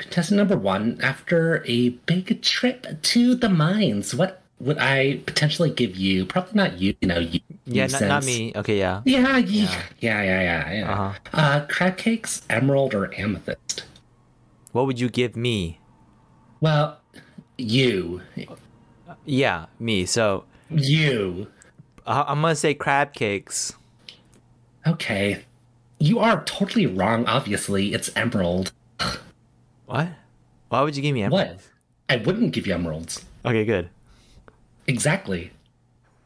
[0.00, 5.94] contestant number one, after a big trip to the mines, what would I potentially give
[5.96, 6.24] you?
[6.26, 7.40] Probably not you, you know, you.
[7.66, 8.52] Yeah, not, not me.
[8.56, 9.02] Okay, yeah.
[9.04, 10.72] Yeah, yeah, yeah, yeah, yeah.
[10.72, 10.92] yeah.
[10.92, 11.18] Uh-huh.
[11.32, 13.84] Uh, crab cakes, emerald, or amethyst?
[14.72, 15.80] What would you give me?
[16.60, 16.98] Well,
[17.58, 18.22] you,
[19.24, 20.06] Yeah, me.
[20.06, 21.48] So you.
[22.06, 23.74] uh, I'm gonna say crab cakes.
[24.86, 25.44] Okay,
[25.98, 27.26] you are totally wrong.
[27.26, 28.72] Obviously, it's emerald.
[29.90, 30.08] What?
[30.68, 31.68] Why would you give me emeralds?
[32.08, 32.20] What?
[32.20, 33.24] I wouldn't give you emeralds.
[33.44, 33.90] Okay, good.
[34.86, 35.50] Exactly.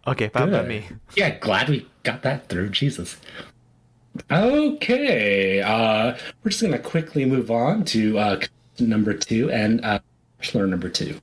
[0.06, 0.68] Okay, about Good.
[0.68, 0.84] me?
[1.16, 2.68] Yeah, glad we got that through.
[2.68, 3.16] Jesus.
[4.30, 8.40] Okay, uh, we're just gonna quickly move on to uh,
[8.78, 9.98] number two and uh,
[10.38, 11.18] bachelor number two.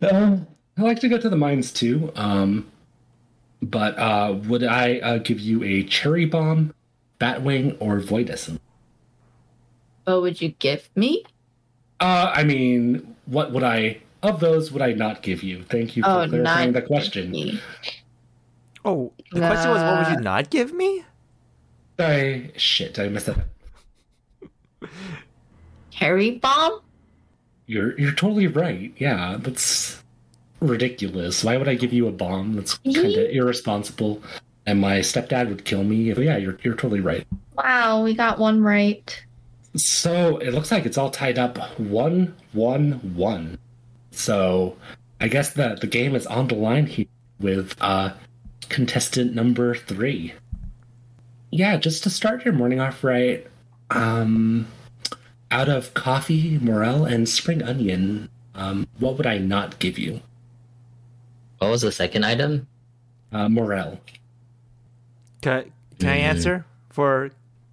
[0.00, 2.12] Um, I like to go to the mines too.
[2.16, 2.66] Um,
[3.62, 6.74] but uh, would I uh, give you a cherry bomb,
[7.20, 8.58] batwing, or void essence?
[10.04, 11.24] What would you give me?
[12.00, 15.62] Uh, I mean, what would I of those would I not give you?
[15.62, 17.30] Thank you for Oh, clarifying the question.
[17.30, 17.60] Me.
[18.84, 21.04] Oh, the question was, what would you not give me?
[21.98, 24.90] I shit, I messed that up.
[25.90, 26.80] Cherry bomb?
[27.66, 28.92] You're you're totally right.
[28.96, 30.02] Yeah, that's
[30.60, 31.44] ridiculous.
[31.44, 32.54] Why would I give you a bomb?
[32.54, 34.22] That's kind of irresponsible.
[34.66, 36.10] And my stepdad would kill me.
[36.10, 37.26] If, yeah, you're you're totally right.
[37.54, 39.24] Wow, we got one right.
[39.74, 43.58] So it looks like it's all tied up one one one.
[44.10, 44.76] So
[45.20, 47.06] I guess the the game is on the line here
[47.40, 48.12] with uh
[48.68, 50.34] contestant number three.
[51.50, 53.46] Yeah, just to start your morning off right.
[53.90, 54.66] Um
[55.50, 60.20] out of coffee, morel, and spring onion, um, what would I not give you?
[61.58, 62.66] What was the second item?
[63.30, 64.00] Uh, morel.
[65.42, 65.62] Can I,
[65.98, 66.22] can I Mm.
[66.22, 67.30] answer for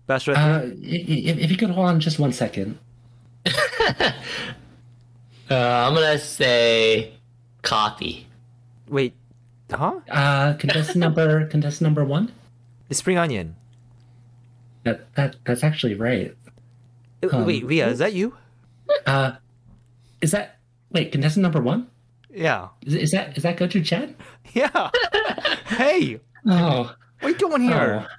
[0.09, 0.35] Bachelor?
[0.35, 2.79] Uh, if, if you could hold on just one second.
[5.51, 5.55] Uh,
[5.87, 7.11] I'm gonna say
[7.63, 8.27] coffee.
[8.87, 9.15] Wait,
[9.71, 9.99] huh?
[10.07, 12.31] Uh, contestant number contestant number one.
[12.87, 13.55] The spring onion.
[14.83, 16.35] That that that's actually right.
[17.23, 18.37] Uh, Um, Wait, Via, is that you?
[19.07, 19.31] Uh,
[20.21, 20.59] is that
[20.91, 21.87] wait contestant number one?
[22.31, 22.67] Yeah.
[22.85, 24.13] Is, is that is that Gochu Chad?
[24.53, 24.91] Yeah.
[25.65, 28.05] hey, Oh, what are you doing here?
[28.07, 28.18] oh.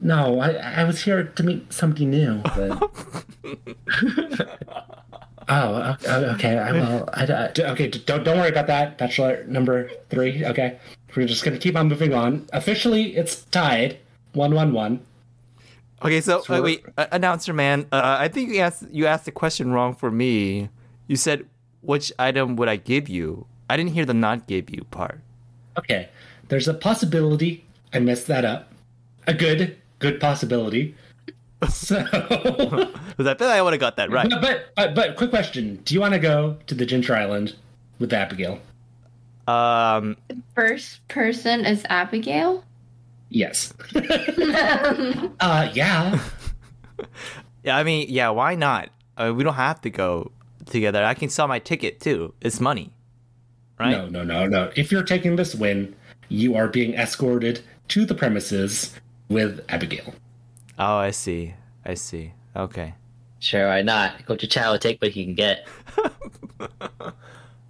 [0.00, 0.40] No!
[0.40, 2.40] I I was here to meet somebody new.
[2.42, 2.90] But...
[5.48, 5.96] oh,
[6.34, 6.58] okay.
[6.58, 7.08] I will.
[7.12, 8.98] I, I- okay, don't don't worry about that.
[8.98, 10.44] Bachelor number three.
[10.44, 10.78] Okay,
[11.14, 12.48] we're just gonna keep on moving on.
[12.52, 13.98] Officially, it's tied
[14.32, 15.00] one one one.
[16.02, 19.26] Okay, so So uh, wait, uh, announcer man, uh, I think you asked you asked
[19.26, 20.70] the question wrong for me.
[21.08, 21.46] You said
[21.82, 23.46] which item would I give you?
[23.68, 25.20] I didn't hear the not give you part.
[25.78, 26.08] Okay,
[26.48, 28.72] there's a possibility I messed that up.
[29.26, 30.96] A good good possibility.
[31.68, 32.04] So.
[33.20, 34.30] Because I feel like I would have got that right.
[34.30, 37.54] But, but but but quick question: Do you want to go to the Ginger Island
[37.98, 38.58] with Abigail?
[39.46, 40.16] Um,
[40.54, 42.64] First person is Abigail.
[43.28, 43.74] Yes.
[43.94, 46.18] uh, yeah.
[47.62, 48.88] yeah, I mean, yeah, why not?
[49.18, 50.32] Uh, we don't have to go
[50.64, 51.04] together.
[51.04, 52.32] I can sell my ticket too.
[52.40, 52.90] It's money,
[53.78, 53.90] right?
[53.90, 54.70] No, no, no, no.
[54.76, 55.94] If you're taking this win,
[56.30, 58.98] you are being escorted to the premises
[59.30, 60.12] with Abigail.
[60.78, 61.54] Oh, I see.
[61.84, 62.32] I see.
[62.54, 62.94] Okay.
[63.38, 64.18] Sure, why not?
[64.26, 65.66] Gochu Chad will take what he can get.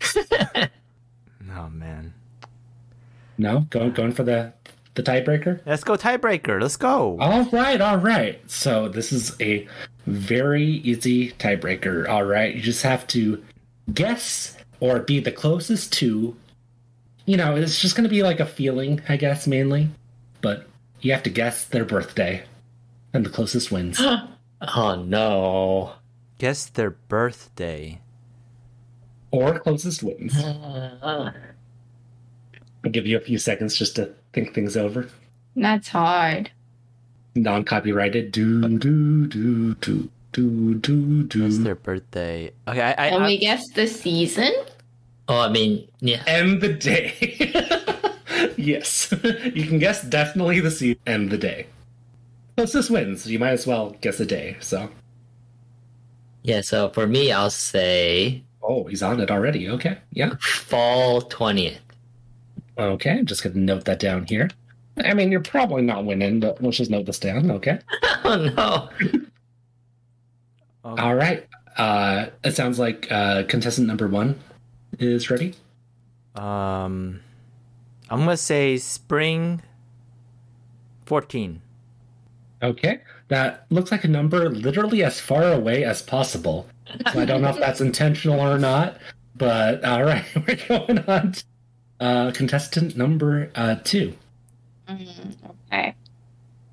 [1.57, 2.15] Oh man.
[3.39, 4.53] No, going going for the
[4.95, 5.61] the tiebreaker.
[5.67, 6.61] Let's go tiebreaker.
[6.61, 7.19] Let's go.
[7.21, 8.39] All right, all right.
[8.51, 9.67] So this is a
[10.07, 12.09] very easy tiebreaker.
[12.09, 13.43] All right, you just have to
[13.93, 16.37] guess or be the closest to.
[17.27, 19.89] You know, it's just going to be like a feeling, I guess, mainly.
[20.41, 20.67] But
[21.01, 22.43] you have to guess their birthday,
[23.13, 24.01] and the closest wins.
[24.77, 25.95] Oh no.
[26.37, 28.03] Guess their birthday.
[29.31, 30.35] or closest wins.
[31.03, 31.33] I'll
[32.91, 35.09] give you a few seconds just to think things over.
[35.57, 36.51] That's hard.
[37.35, 38.33] Non-copyrighted.
[38.33, 40.11] Do do do do.
[40.33, 41.65] Do do What's do.
[41.65, 42.53] their birthday?
[42.69, 44.53] Okay, I, I, Can I we guess the season?
[45.27, 46.23] Oh, I mean, yeah.
[46.27, 47.15] End the day.
[48.57, 49.13] yes,
[49.55, 51.01] you can guess definitely the season.
[51.07, 51.67] and the day.
[52.57, 53.27] Closest wins.
[53.27, 54.57] You might as well guess a day.
[54.61, 54.91] So,
[56.43, 59.69] Yeah, so for me, I'll say oh, he's on it already.
[59.69, 60.35] Okay, yeah.
[60.41, 61.79] fall 20th.
[62.79, 64.51] Okay, I'm just gonna note that down here.
[65.03, 67.51] I mean, you're probably not winning, but let's just note this down.
[67.51, 67.79] Okay.
[68.23, 68.91] Oh, no.
[70.85, 71.47] oh, All right.
[71.77, 74.39] Uh, it sounds like uh, contestant number one
[74.99, 75.55] is ready.
[76.35, 77.21] um,
[78.11, 79.63] I'm gonna say spring.
[81.07, 81.63] Fourteen.
[82.63, 83.01] Okay.
[83.29, 86.67] That looks like a number literally as far away as possible.
[87.13, 88.99] So I don't know if that's intentional or not,
[89.37, 91.33] but all right, we're going on.
[91.33, 91.45] To,
[92.01, 94.15] uh, contestant number uh, two.
[94.89, 95.37] Mm,
[95.71, 95.95] okay.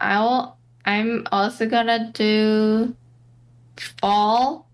[0.02, 0.58] I'll.
[0.86, 2.96] I'm also gonna do
[4.00, 4.68] fall.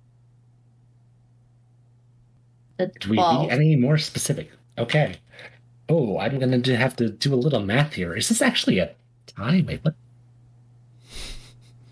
[2.77, 3.47] The Do we twelve.
[3.49, 4.51] be any more specific?
[4.77, 5.17] Okay.
[5.89, 8.15] Oh, I'm gonna do, have to do a little math here.
[8.15, 8.95] Is this actually a
[9.27, 9.65] time?
[9.65, 9.95] Wait, what?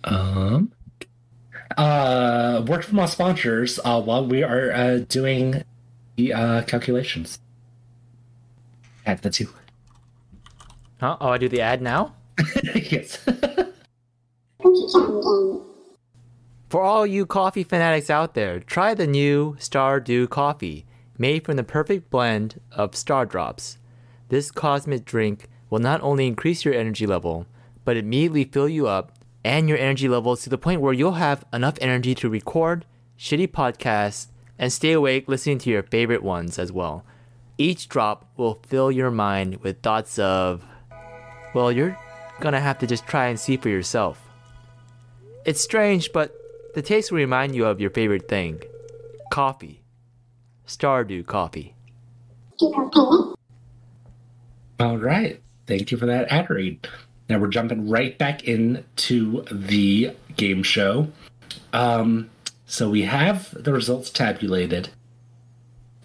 [0.03, 0.71] Um.
[1.77, 3.79] Uh, work from our sponsors.
[3.83, 5.63] Uh, while we are uh, doing
[6.15, 7.39] the uh, calculations.
[9.05, 9.49] Add the two.
[10.99, 11.17] Huh?
[11.19, 12.13] Oh, I do the ad now.
[12.75, 13.17] yes.
[16.69, 20.85] For all you coffee fanatics out there, try the new Stardew coffee,
[21.17, 23.77] made from the perfect blend of star drops.
[24.31, 27.47] This cosmic drink will not only increase your energy level,
[27.83, 31.43] but immediately fill you up and your energy levels to the point where you'll have
[31.51, 32.85] enough energy to record
[33.19, 34.27] shitty podcasts
[34.57, 37.03] and stay awake listening to your favorite ones as well.
[37.57, 40.63] Each drop will fill your mind with thoughts of,
[41.53, 41.97] well, you're
[42.39, 44.29] gonna have to just try and see for yourself.
[45.45, 46.33] It's strange, but
[46.73, 48.61] the taste will remind you of your favorite thing
[49.29, 49.83] coffee.
[50.65, 51.75] Stardew coffee.
[54.81, 55.39] All right.
[55.67, 56.87] Thank you for that ad read.
[57.29, 61.09] Now we're jumping right back into the game show.
[61.71, 62.31] Um,
[62.65, 64.89] so we have the results tabulated,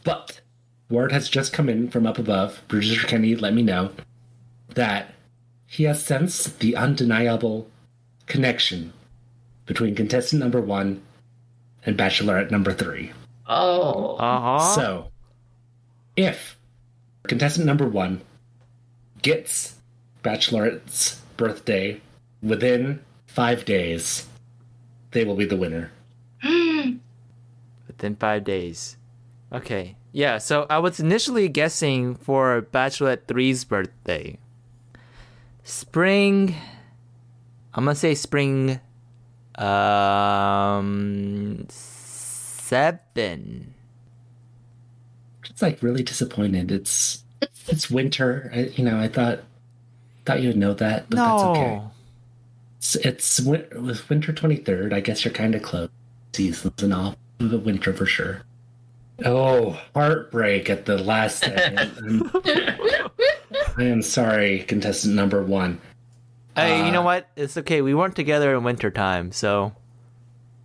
[0.04, 0.42] but
[0.90, 2.60] word has just come in from up above.
[2.68, 3.92] Producer Kenny let me know
[4.74, 5.14] that
[5.66, 7.68] he has sensed the undeniable
[8.26, 8.92] connection
[9.64, 11.00] between contestant number one
[11.86, 13.12] and bachelorette number three.
[13.46, 14.16] Oh.
[14.16, 14.74] Uh huh.
[14.74, 15.10] So,
[16.14, 16.58] if
[17.26, 18.20] contestant number one
[19.22, 19.76] gets
[20.22, 22.00] Bachelorette's birthday
[22.42, 24.26] within five days,
[25.10, 25.90] they will be the winner.
[26.42, 28.96] Within five days.
[29.52, 29.96] Okay.
[30.12, 34.38] Yeah, so I was initially guessing for Bachelorette 3's birthday.
[35.62, 36.54] Spring.
[37.74, 38.80] I'm gonna say spring.
[39.56, 41.66] Um.
[41.68, 43.74] Seven.
[45.50, 46.70] It's like really disappointed.
[46.70, 47.24] It's
[47.68, 48.50] it's winter.
[48.54, 49.40] I, you know, I thought
[50.24, 51.80] thought you would know that, but that's okay.
[52.78, 54.92] It's, it's it was winter twenty third.
[54.92, 55.88] I guess you're kind of close.
[56.32, 58.42] Seasons and all, the winter for sure.
[59.24, 62.30] Oh, heartbreak at the last second.
[63.78, 65.80] I am sorry, contestant number one.
[66.54, 67.28] Hey, you know Uh, what?
[67.36, 67.80] It's okay.
[67.82, 69.74] We weren't together in winter time, so.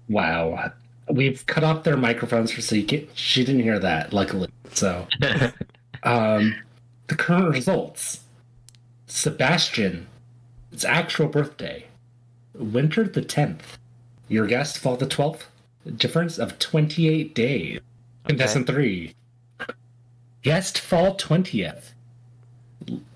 [0.09, 0.71] Wow.
[1.09, 4.49] We've cut off their microphones for so you get she didn't hear that, luckily.
[4.73, 5.07] So
[6.03, 6.55] um
[7.11, 8.21] the current results.
[9.05, 10.07] Sebastian,
[10.71, 11.85] its actual birthday.
[12.55, 13.77] Winter the tenth.
[14.29, 15.45] Your guess fall the twelfth.
[15.97, 17.81] Difference of twenty eight days.
[18.25, 19.13] Contestant three.
[20.41, 21.93] Guest fall twentieth.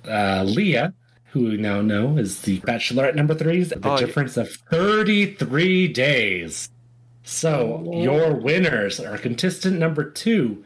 [0.05, 0.93] Uh Leah,
[1.27, 6.69] who we now know is the bachelorette number threes, the Oh, difference of thirty-three days.
[7.23, 10.65] So your winners are contestant number two,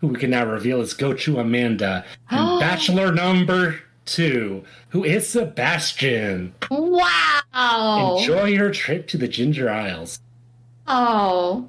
[0.00, 6.54] who we can now reveal is Gochu Amanda, and bachelor number two, who is Sebastian.
[6.70, 8.16] Wow.
[8.18, 10.20] Enjoy your trip to the Ginger Isles.
[10.86, 11.68] Oh.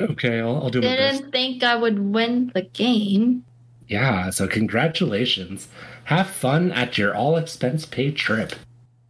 [0.00, 1.18] Okay, I'll, I'll do my best.
[1.18, 3.44] Didn't think I would win the game.
[3.86, 5.68] Yeah, so congratulations.
[6.04, 8.54] Have fun at your all expense paid trip.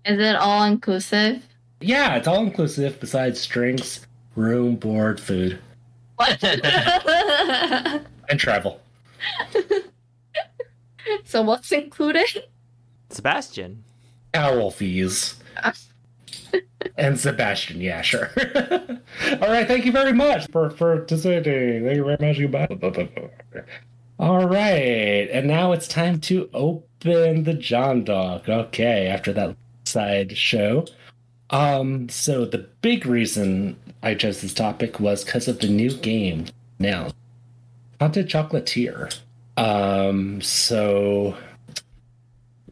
[0.05, 1.47] Is it all inclusive?
[1.81, 5.61] Yeah, it's all inclusive besides drinks, room, board, food,
[6.16, 6.41] What?
[8.31, 8.81] and travel.
[11.24, 12.45] so what's included?
[13.11, 13.85] Sebastian.
[14.35, 15.35] Owl fees.
[16.97, 18.31] and Sebastian, yeah, sure.
[19.43, 21.85] All right, thank you very much for for participating.
[21.85, 22.81] Thank you very much.
[22.81, 23.31] Goodbye.
[24.18, 28.49] All right, and now it's time to open the jangdok.
[28.49, 30.87] Okay, after that side show,
[31.51, 36.47] Um, so the big reason I chose this topic was because of the new game
[36.78, 37.10] now,
[38.01, 39.14] Haunted Chocolatier.
[39.59, 41.36] Um, so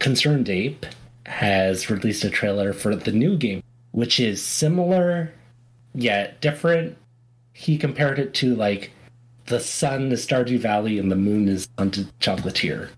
[0.00, 0.84] ConcernedApe
[1.26, 3.62] has released a trailer for the new game,
[3.92, 5.32] which is similar
[5.94, 6.96] yet different.
[7.52, 8.90] He compared it to like
[9.46, 12.88] the sun is Stardew Valley and the moon is Haunted Chocolatier.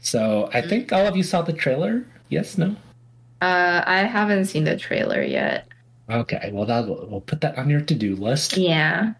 [0.00, 2.06] So I think all of you saw the trailer.
[2.30, 2.76] Yes, no.
[3.42, 5.68] Uh, I haven't seen the trailer yet.
[6.08, 8.56] Okay, well that we'll put that on your to-do list.
[8.56, 9.14] Yeah.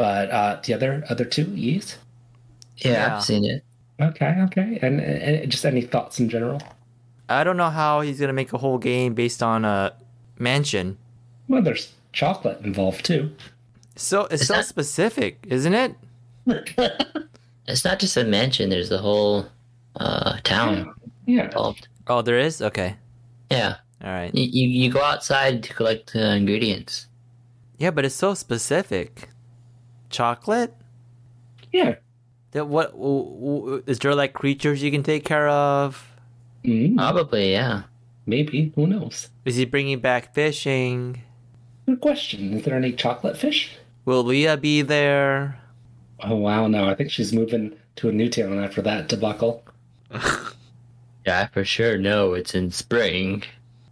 [0.00, 1.98] But uh, the other other two, yes.
[2.78, 3.16] Yeah, Yeah.
[3.16, 3.62] I've seen it.
[4.00, 6.58] Okay, okay, and, and just any thoughts in general?
[7.28, 9.92] I don't know how he's gonna make a whole game based on a
[10.38, 10.96] mansion.
[11.48, 13.30] Well, there's chocolate involved too.
[13.94, 15.94] So it's Is so that- specific, isn't it?
[17.68, 18.70] It's not just a mansion.
[18.70, 19.46] There's the whole
[19.96, 20.94] uh, town
[21.26, 21.88] Yeah, involved.
[22.08, 22.62] Oh, there is.
[22.62, 22.96] Okay,
[23.50, 24.34] Yeah, all right.
[24.34, 27.06] you, you you go outside to collect uh, ingredients.
[27.78, 29.28] Yeah, but it's so specific.
[30.10, 30.74] Chocolate.
[31.72, 31.94] yeah.
[32.52, 36.04] That what w- w- is there like creatures you can take care of?
[36.64, 37.82] Mm, Probably, yeah.
[38.26, 38.72] maybe.
[38.74, 39.28] Who knows?
[39.44, 41.22] Is he bringing back fishing?
[41.86, 42.52] Good question.
[42.54, 43.76] Is there any chocolate fish?
[44.04, 45.60] Will Leah be there?
[46.24, 46.88] Oh wow, no.
[46.90, 49.62] I think she's moving to a new town after that debacle.
[51.26, 51.98] Yeah, for sure.
[51.98, 53.42] No, it's in spring.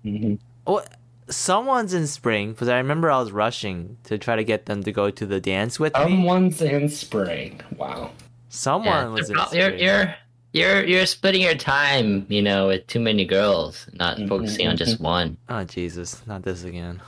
[0.02, 0.34] hmm
[0.66, 0.82] Oh,
[1.30, 4.92] someone's in spring because I remember I was rushing to try to get them to
[4.92, 6.00] go to the dance with me.
[6.02, 7.60] Someone's in spring.
[7.76, 8.10] Wow.
[8.48, 9.78] Someone Yeah, was in you're, spring.
[9.78, 10.14] you're
[10.54, 14.76] you're you're splitting your time, you know, with too many girls, not Mhm, focusing on
[14.76, 15.36] just one.
[15.48, 17.00] Oh Jesus, not this again.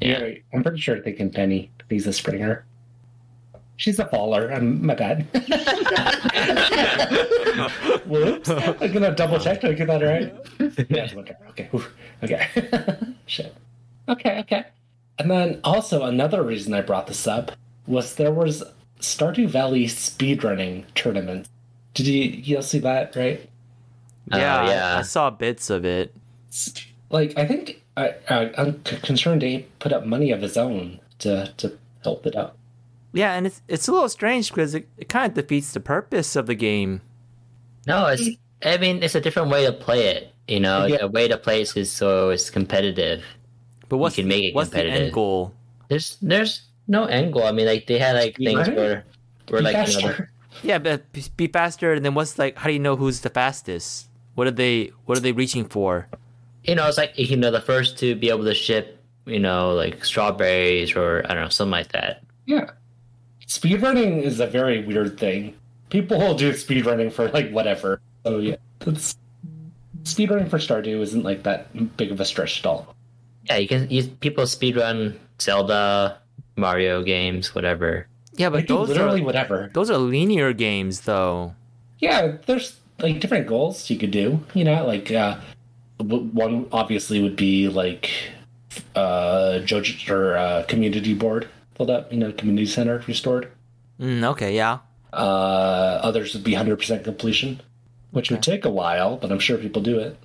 [0.00, 0.18] Yeah.
[0.26, 1.70] Yeah, I'm pretty sure thinking Penny.
[1.88, 2.64] He's a springer.
[3.80, 4.52] She's a faller.
[4.52, 5.22] I'm my bad.
[8.06, 8.50] Whoops!
[8.50, 9.62] I'm gonna double check.
[9.62, 10.34] Did I get that right?
[10.90, 11.34] Yeah, okay.
[11.48, 11.70] Okay.
[12.22, 12.46] Okay.
[13.26, 13.54] Shit.
[14.06, 14.40] Okay.
[14.40, 14.64] Okay.
[15.18, 17.52] And then also another reason I brought this up
[17.86, 18.62] was there was
[19.00, 21.48] Stardew Valley speedrunning tournament.
[21.94, 23.48] Did you you all see that right?
[24.30, 24.98] Oh, Yeah, I- yeah.
[24.98, 26.14] I, saw bits of it.
[27.08, 32.26] Like I think uh, uh, ConcernedApe put up money of his own to to help
[32.26, 32.56] it out.
[33.12, 36.36] Yeah, and it's it's a little strange because it, it kind of defeats the purpose
[36.36, 37.00] of the game.
[37.86, 38.28] No, it's.
[38.64, 40.32] I mean, it's a different way to play it.
[40.46, 40.98] You know, Yeah.
[40.98, 43.24] the way to play it is so it's competitive.
[43.88, 45.14] But what's can make it what's the end competitive.
[45.14, 45.54] goal?
[45.88, 47.44] There's there's no end goal.
[47.44, 49.04] I mean, like they had like You things where
[49.48, 50.14] where Be like you know.
[50.62, 51.92] Yeah, but be- be faster.
[51.94, 52.58] And then what's like?
[52.58, 54.08] How do you know who's the fastest?
[54.34, 54.92] What are they?
[55.06, 56.06] What are they reaching for?
[56.64, 59.72] you know, it's like you know the first to be able to ship, you know,
[59.72, 62.22] like strawberries or I don't know something like that.
[62.46, 62.70] Yeah.
[63.50, 65.56] Speedrunning is a very weird thing.
[65.88, 68.00] People will do speedrunning for like whatever.
[68.22, 68.54] So yeah,
[68.86, 69.16] it's
[70.04, 72.94] speedrunning for Stardew isn't like that big of a stretch at all.
[73.46, 76.18] Yeah, you can use people speedrun Zelda,
[76.54, 78.06] Mario games, whatever.
[78.36, 79.68] Yeah, but do those literally are whatever.
[79.74, 81.56] those are linear games, though.
[81.98, 84.38] Yeah, there's like different goals you could do.
[84.54, 85.40] You know, like uh,
[85.98, 88.12] one obviously would be like
[88.94, 91.48] uh, Joja or uh, community board
[91.80, 92.12] filled up.
[92.12, 93.50] You know, community center restored.
[93.98, 94.80] Mm, okay, yeah.
[95.12, 97.60] Uh, others would be hundred percent completion,
[98.10, 100.16] which would take a while, but I'm sure people do it.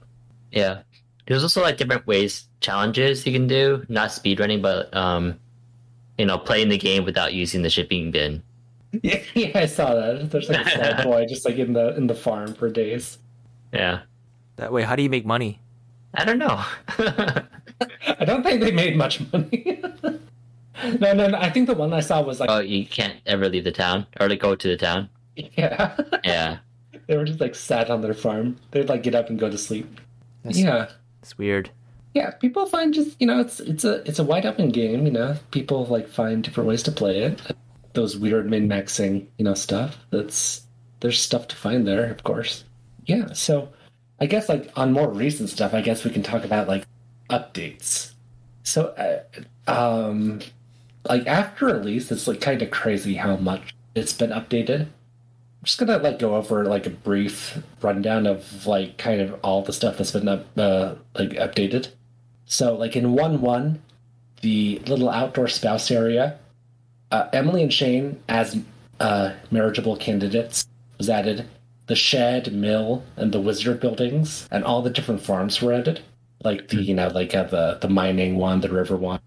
[0.52, 0.82] Yeah.
[1.28, 5.40] There's also like different ways challenges you can do, not speedrunning, but um,
[6.18, 8.44] you know, playing the game without using the shipping bin.
[9.04, 10.32] Yeah, yeah, I saw that.
[10.32, 13.18] There's like a small boy just like in the in the farm for days.
[13.74, 14.04] Yeah.
[14.56, 15.60] That way, how do you make money?
[16.14, 16.64] I don't know.
[18.18, 19.84] I don't think they made much money.
[21.00, 21.38] no, no, no.
[21.38, 24.08] I think the one I saw was like, oh, you can't ever leave the town
[24.20, 25.10] or like go to the town.
[25.36, 26.58] yeah, Yeah.
[27.08, 28.58] they were just like sat on their farm.
[28.72, 30.00] They'd like get up and go to sleep.
[30.44, 30.90] That's, Yeah,
[31.22, 31.70] it's weird.
[32.14, 32.32] yeah.
[32.32, 35.06] People find just you know it's it's a it's a wide open game.
[35.06, 37.42] You know, people like find different ways to play it.
[37.94, 39.98] Those weird min maxing you know stuff.
[40.12, 40.62] That's
[41.02, 42.64] there's stuff to find there, of course.
[43.06, 43.34] Yeah.
[43.34, 43.70] So
[44.20, 46.86] I guess like on more recent stuff, I guess we can talk about like
[47.30, 48.12] updates.
[48.64, 48.88] So,
[49.68, 50.40] uh, um,
[51.08, 54.82] like after release, it's like kind of crazy how much it's been updated.
[54.82, 59.62] I'm just gonna like go over like a brief rundown of like kind of all
[59.62, 61.90] the stuff that's been up, uh, like updated.
[62.46, 63.82] So, like in one one,
[64.42, 66.38] the little outdoor spouse area,
[67.12, 68.58] uh, Emily and Shane as
[69.00, 71.48] uh, marriageable candidates was added.
[71.88, 76.02] The shed, mill, and the wizard buildings, and all the different farms were added
[76.46, 79.20] like the you know like uh, the the mining one, the river one.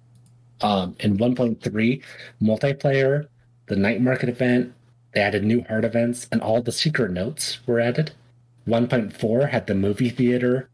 [0.61, 2.03] Um, in 1.3
[2.43, 3.29] multiplayer,
[3.67, 4.75] the night market event,
[5.13, 8.13] they added new heart events, and all the secret notes were added.
[8.67, 10.69] 1.4 had the movie theater,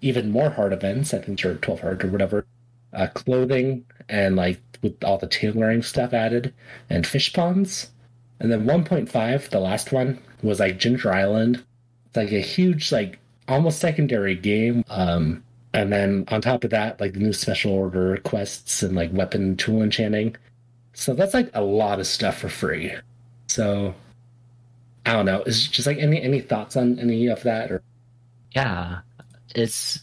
[0.00, 1.12] even more heart events.
[1.14, 2.46] I think they're 12 heart or whatever.
[2.92, 6.54] uh, clothing and like with all the tailoring stuff added
[6.90, 7.90] and fish ponds.
[8.40, 11.64] And then 1.5, the last one, was like Ginger Island.
[12.06, 13.18] It's like a huge, like
[13.48, 14.84] almost secondary game.
[14.90, 15.43] Um,
[15.74, 19.56] and then on top of that, like the new special order quests and like weapon
[19.56, 20.36] tool enchanting.
[20.94, 22.92] So that's like a lot of stuff for free.
[23.48, 23.94] So
[25.04, 25.42] I don't know.
[25.42, 27.82] Is just like any any thoughts on any of that or
[28.54, 29.00] Yeah,
[29.54, 30.00] it's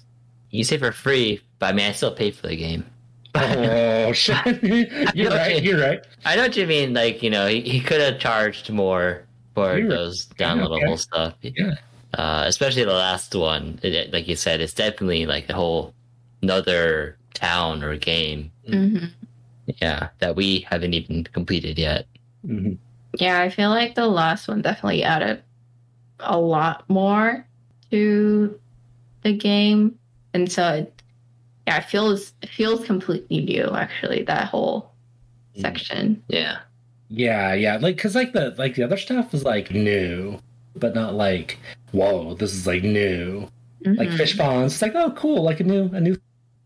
[0.50, 2.86] you say for free, but I mean I still pay for the game.
[3.34, 4.62] Oh shit!
[5.16, 5.64] you're right.
[5.64, 6.04] You're right.
[6.26, 6.94] I know what you mean.
[6.94, 9.24] Like you know, he, he could have charged more
[9.56, 11.36] for You're- those downloadable stuff.
[11.42, 11.76] Yeah.
[12.14, 13.80] Uh, especially the last one.
[13.84, 15.94] It- it- like you said, it's definitely like a whole
[16.42, 18.52] another town or game.
[18.68, 19.06] hmm
[19.82, 22.06] Yeah, that we haven't even completed yet.
[22.46, 22.78] Mhm.
[23.20, 25.42] Yeah, I feel like the last one definitely added
[26.20, 27.46] a lot more
[27.92, 28.60] to
[29.24, 29.98] the game,
[30.34, 31.02] and so it,
[31.68, 33.70] yeah, it feels it feels completely new.
[33.76, 34.92] Actually, that whole
[35.58, 36.22] section.
[36.28, 36.60] Yeah.
[37.10, 37.78] Yeah, yeah.
[37.78, 40.40] Like, cause like the like the other stuff was like new,
[40.76, 41.58] but not like
[41.92, 43.48] whoa, this is like new.
[43.84, 44.18] Like Mhm.
[44.18, 46.18] fish ponds, it's like oh cool, like a new a new,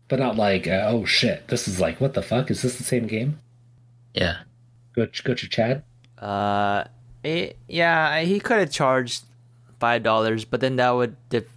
[0.08, 2.84] but not like uh, oh shit, this is like what the fuck is this the
[2.84, 3.38] same game?
[4.14, 4.38] Yeah.
[4.94, 5.82] Go Gochu Chad.
[6.18, 6.84] Uh,
[7.24, 9.24] it, yeah, he could have charged
[9.80, 11.16] five dollars, but then that would.
[11.28, 11.52] Def-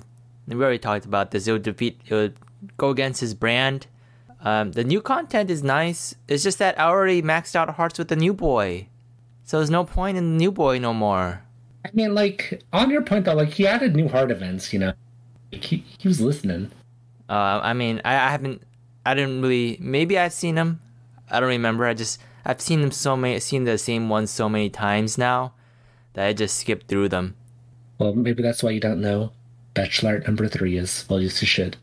[0.47, 1.47] we already talked about this.
[1.47, 2.01] It would defeat.
[2.07, 2.35] It would
[2.77, 3.87] go against his brand.
[4.41, 6.15] Um, the new content is nice.
[6.27, 8.87] It's just that I already maxed out hearts with the new boy,
[9.43, 11.43] so there's no point in the new boy no more.
[11.89, 14.71] I mean, like on your point though, like he added new heart events.
[14.71, 14.93] You know,
[15.51, 16.71] like, he he was listening.
[17.27, 18.61] Uh, I mean, I, I haven't.
[19.05, 19.77] I didn't really.
[19.79, 20.81] Maybe I've seen him.
[21.31, 21.85] I don't remember.
[21.85, 23.35] I just I've seen them so many.
[23.35, 25.53] I've seen the same ones so many times now
[26.13, 27.35] that I just skipped through them.
[27.97, 29.31] Well, maybe that's why you don't know.
[29.73, 31.77] Bachelor number three is well, you should.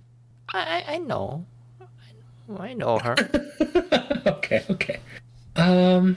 [0.52, 0.84] I.
[0.86, 1.44] I know,
[2.58, 3.16] I know her.
[4.26, 5.00] okay, okay.
[5.56, 6.16] Um.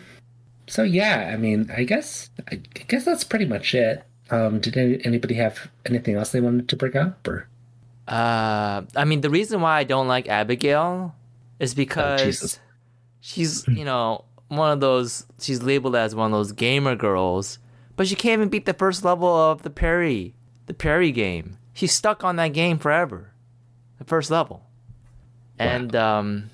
[0.69, 4.03] So yeah, I mean, I guess I guess that's pretty much it.
[4.29, 7.27] Um, did any, anybody have anything else they wanted to bring up?
[7.27, 7.47] Or
[8.07, 11.15] Uh, I mean, the reason why I don't like Abigail
[11.59, 12.59] is because Jesus.
[13.19, 15.25] she's, you know, one of those.
[15.39, 17.57] She's labeled as one of those gamer girls,
[17.95, 20.35] but she can't even beat the first level of the Prairie,
[20.67, 21.57] the Prairie game.
[21.73, 23.31] She's stuck on that game forever,
[23.97, 24.63] the first level,
[25.57, 26.51] and um,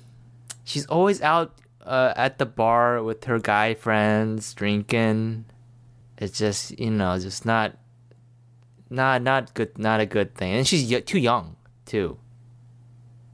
[0.64, 1.52] she's always out
[1.86, 5.46] uh, at the bar with her guy friends drinking.
[6.18, 7.76] It's just, you know, just not
[8.90, 10.52] not not good not a good thing.
[10.54, 12.18] And she's y- too young too.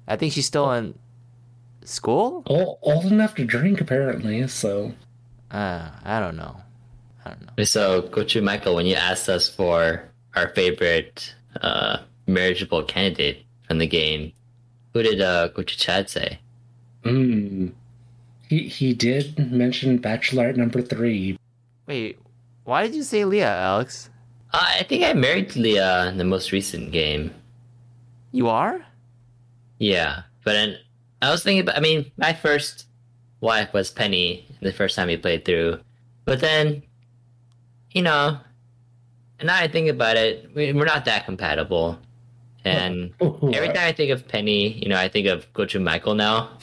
[0.06, 0.98] I think she's still in
[1.84, 2.42] school?
[2.46, 4.46] Old, old enough to drink, apparently.
[4.48, 4.92] So.
[5.50, 6.56] Uh, i don't know.
[7.24, 7.64] I don't know.
[7.64, 10.02] So, Gochu Michael, when you asked us for
[10.34, 14.32] our favorite uh, marriageable candidate from the game,
[14.92, 16.38] who did uh, Gochu Chad say?
[17.04, 17.72] mm,
[18.52, 21.38] he he did mention Bachelorette number three.
[21.88, 22.18] wait
[22.64, 24.10] why did you say leah alex
[24.52, 27.32] Uh, I think I married Leah in the most recent game.
[28.32, 28.84] you are
[29.80, 30.76] Yeah, but then
[31.24, 31.78] I was thinking about.
[31.78, 32.84] I mean, my first
[33.40, 35.80] wife was Penny the first time we played through,
[36.28, 36.82] but then,
[37.96, 38.36] you know,
[39.38, 41.96] and now I think about it, we, we're not that compatible.
[42.64, 43.14] And
[43.56, 46.50] every time I think of Penny, you know, I think of Gochu Michael now.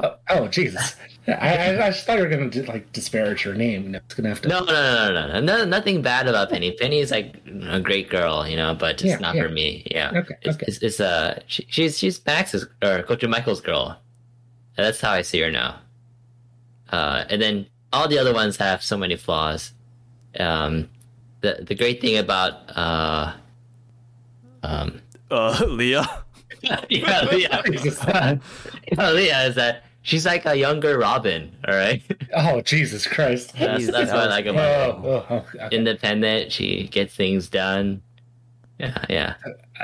[0.00, 0.94] Oh, oh Jesus!
[1.28, 3.82] I, I, I just thought you were gonna like disparage her name.
[3.84, 4.48] You know, it's gonna have to.
[4.48, 6.72] No, no, no, no, no, no, nothing bad about Penny.
[6.72, 7.36] Penny is like
[7.68, 9.42] a great girl, you know, but just Yeah, not yeah.
[9.42, 9.86] for me.
[9.90, 10.64] Yeah, Okay, it's, okay.
[10.68, 13.98] it's, it's uh, she, she's she's Max's or Gochu Michael's girl.
[14.76, 15.80] That's how I see her now.
[16.90, 19.72] Uh, and then all the other ones have so many flaws.
[20.40, 20.88] Um,
[21.42, 23.32] the the great thing about uh,
[24.62, 25.00] um,
[25.30, 26.24] uh leah
[26.90, 28.02] yeah, Leah, Jesus.
[28.06, 31.54] yeah, Leah is that she's like a younger Robin.
[31.66, 32.02] All right,
[32.34, 33.54] Oh Jesus Christ!
[33.58, 34.64] that's, that's what I was- like Oh, about
[35.02, 35.08] her.
[35.08, 35.76] oh, oh, okay.
[35.76, 36.52] independent.
[36.52, 38.02] She gets things done.
[38.78, 39.34] Yeah, yeah.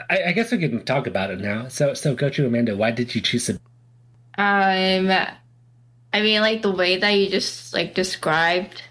[0.08, 1.66] I, I guess we can talk about it now.
[1.66, 2.76] So, so Gochu Amanda.
[2.76, 3.60] Why did you choose it?
[4.38, 8.82] Um, I mean, like the way that you just like described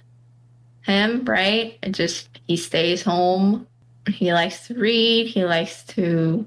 [0.81, 1.77] him, right?
[1.81, 3.65] It just he stays home.
[4.09, 5.27] He likes to read.
[5.27, 6.45] He likes to,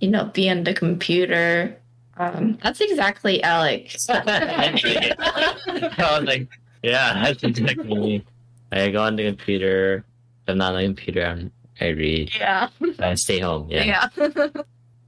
[0.00, 1.76] you know, be on the computer.
[2.18, 4.08] Um, that's exactly Alex.
[4.10, 6.48] I was like,
[6.82, 8.24] yeah, that's exactly me.
[8.72, 10.04] I go on the computer.
[10.46, 12.30] If I'm not on the computer, I'm, I read.
[12.34, 13.68] yeah, I stay home.
[13.70, 13.84] Yeah.
[13.84, 14.08] yeah.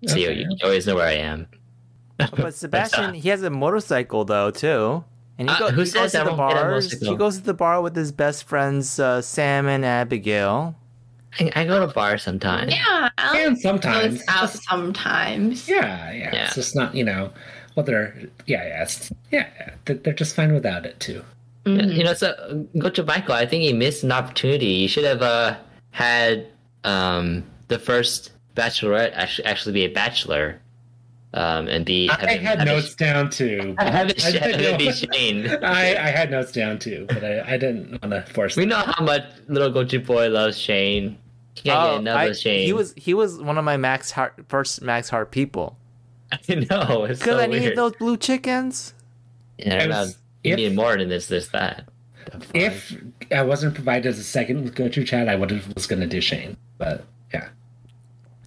[0.06, 0.40] So you, Okay.
[0.48, 1.46] you always know where I am.
[2.36, 5.04] but sebastian he has a motorcycle though too
[5.38, 7.54] and he, Uh, who he says goes to the a bars he goes to the
[7.54, 10.74] bar with his best friends uh, sam and abigail
[11.38, 12.72] I, I go to bars sometimes.
[12.74, 15.68] yeah, Alex And sometimes, out sometimes.
[15.68, 16.44] yeah, yeah, Yeah.
[16.46, 17.30] It's just not you know
[17.76, 18.14] well, they're
[18.46, 19.46] yeah, yeah, it's- yeah.
[19.58, 21.22] yeah, they're- They're just fine without it too.
[21.66, 21.94] Mhm.
[21.94, 23.34] You know, so Gochu Michael.
[23.34, 24.66] I think he missed an opportunity.
[24.66, 25.56] You should have uh,
[25.90, 26.46] had
[26.84, 30.58] um, the first bachelorette actually actually be a bachelor,
[31.34, 32.08] um, and be.
[32.10, 33.74] I have had have it- notes down too.
[33.78, 35.48] Have it, I have didn't it be Shane.
[35.64, 38.56] I, I had notes down too, but I, I didn't want to force.
[38.56, 38.66] We it.
[38.66, 41.18] know how much little Gochu boy loves Shane.
[41.56, 42.64] You can't Oh, get I- Shane.
[42.66, 45.76] he was he was one of my max heart first max heart people
[46.32, 47.04] I know.
[47.04, 48.94] It's because so I needed those blue chickens.
[49.58, 51.86] Yeah, It no, was- you need more than this, this, that.
[52.54, 52.96] If
[53.30, 56.06] I wasn't provided as a second with Gochu Chad, I would have was going to
[56.06, 56.56] do Shane.
[56.78, 57.04] But
[57.34, 57.48] yeah,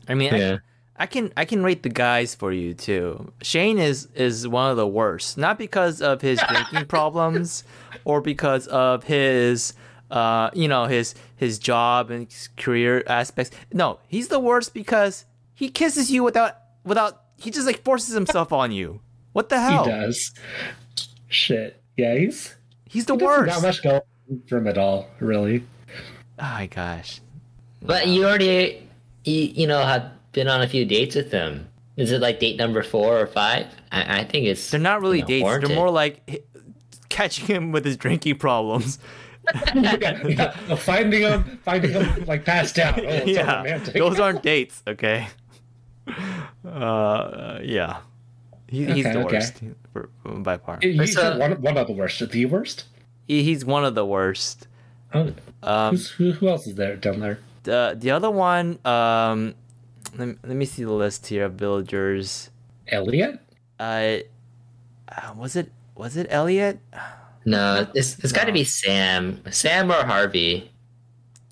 [0.08, 0.54] I mean, Yeah.
[0.56, 0.60] I
[1.06, 3.32] can I can rate the guys for you too.
[3.42, 7.64] Shane is is one of the worst, not because of his drinking problems
[8.06, 9.74] or because of his
[10.12, 13.56] uh you know his his job and his career aspects.
[13.72, 18.54] No, he's the worst because he kisses you without without he just like forces himself
[18.54, 19.02] on you.
[19.34, 19.86] What the hell?
[19.86, 20.34] he does.
[21.28, 21.82] Shit.
[21.98, 22.56] Yeah, he's
[22.94, 24.02] He's the he doesn't much going
[24.48, 25.64] from it all, really.
[26.38, 27.22] Oh my gosh.
[27.82, 28.88] But you already,
[29.24, 31.68] you, you know, have been on a few dates with him.
[31.96, 33.68] Is it like date number four or five?
[33.92, 34.72] I, I think it's.
[34.72, 35.44] They're not really you know, dates.
[35.44, 35.70] warranted.
[35.70, 36.44] They're more like h-
[37.10, 39.00] catching him with his drinking problems.
[39.76, 40.58] yeah, yeah.
[40.70, 42.98] Oh, finding him, finding him like passed out.
[42.98, 44.82] Oh, it's so yeah, those aren't dates.
[44.88, 45.28] Okay.
[46.66, 47.98] Uh, yeah.
[48.68, 49.36] He, he's the okay.
[49.36, 49.62] worst
[49.92, 50.80] for, by far.
[50.82, 52.28] You It's, said uh, one, one of the worst.
[52.32, 52.86] The worst?
[53.28, 54.68] He, he's one of the worst.
[55.14, 55.32] Oh,
[55.62, 57.40] Um, who's, who, who else is there down there?
[57.64, 58.80] the the other one.
[58.86, 59.56] Um,
[60.18, 62.50] let me, let me see the list here of villagers.
[62.88, 63.40] Elliot?
[63.80, 64.18] Uh,
[65.10, 66.80] uh, was it was it Elliot?
[67.46, 69.42] No, it's, it's got to be Sam.
[69.52, 70.72] Sam or Harvey.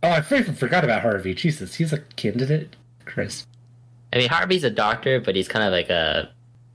[0.04, 1.34] Oh, I freaking forgot about Harvey.
[1.34, 2.76] Jesus, he's a candidate.
[3.06, 3.46] Chris.
[4.14, 6.32] I mean, Harvey's a doctor, but he's kind of like a.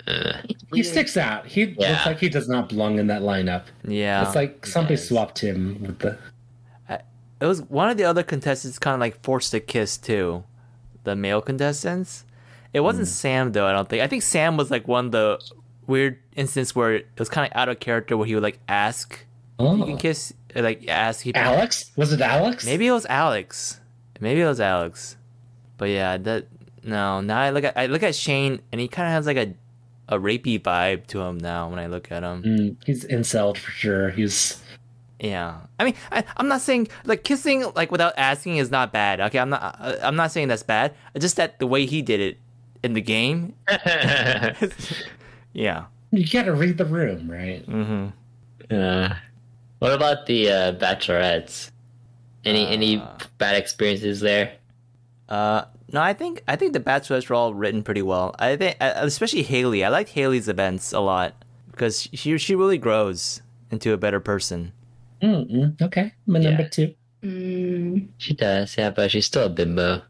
[0.07, 0.41] Uh,
[0.73, 1.47] He sticks out.
[1.47, 1.91] He Yeah.
[1.93, 3.65] looks like he does not belong in that lineup.
[3.87, 5.09] Yeah, it's like somebody does.
[5.09, 6.19] swapped him with the.
[6.89, 10.45] it was one of the other contestants kind of like forced a kiss too
[11.07, 12.25] the male contestants
[12.75, 15.41] it wasn't Sam though I don't think I think Sam was like one of the
[15.87, 19.25] weird instances where it was kind of out of character where he would like ask
[19.59, 19.97] if you can Oh.
[19.97, 21.91] kiss like ask people Alex?
[21.97, 22.67] Was it Alex?
[22.67, 23.81] maybe it was Alex
[24.21, 25.17] maybe it was Alex
[25.79, 26.47] but yeah that
[26.83, 29.37] no now I look at I look at Shane and he kind of has like
[29.39, 29.55] a
[30.09, 33.71] a rapey vibe to him now when I look at him Mm, he's incelled for
[33.73, 34.11] sure.
[34.11, 34.61] He's.
[35.19, 39.21] Yeah, I mean, I, I'm not saying like kissing like without asking is not bad.
[39.21, 39.63] Okay, I'm not.
[39.81, 40.95] I, I'm not saying that's bad.
[41.15, 42.39] It's just that the way he did it
[42.83, 43.55] in the game.
[45.53, 45.85] yeah.
[46.11, 47.67] You gotta read the room, right?
[47.67, 48.75] Mm-hmm.
[48.75, 49.15] uh,
[49.79, 51.71] what about the uh, bachelorettes?
[52.45, 53.09] Any any Uh.
[53.39, 54.53] bad experiences there?
[55.29, 58.35] Uh, no, I think I think the bachelorettes were all written pretty well.
[58.39, 59.85] I think, uh, especially Haley.
[59.85, 61.35] I liked Haley's events a lot
[61.71, 64.73] because she she really grows into a better person.
[65.23, 65.81] Mm-mm.
[65.81, 66.51] Okay, my Yeah.
[66.51, 66.95] number two.
[67.23, 70.03] Mm, She does, yeah, but she's still a bimbo.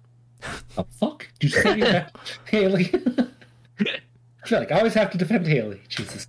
[0.77, 1.27] Oh fuck!
[1.41, 2.15] Did you say that,
[2.51, 2.91] Haley?
[3.81, 5.81] I feel like I always have to defend Haley.
[5.89, 6.27] Jesus.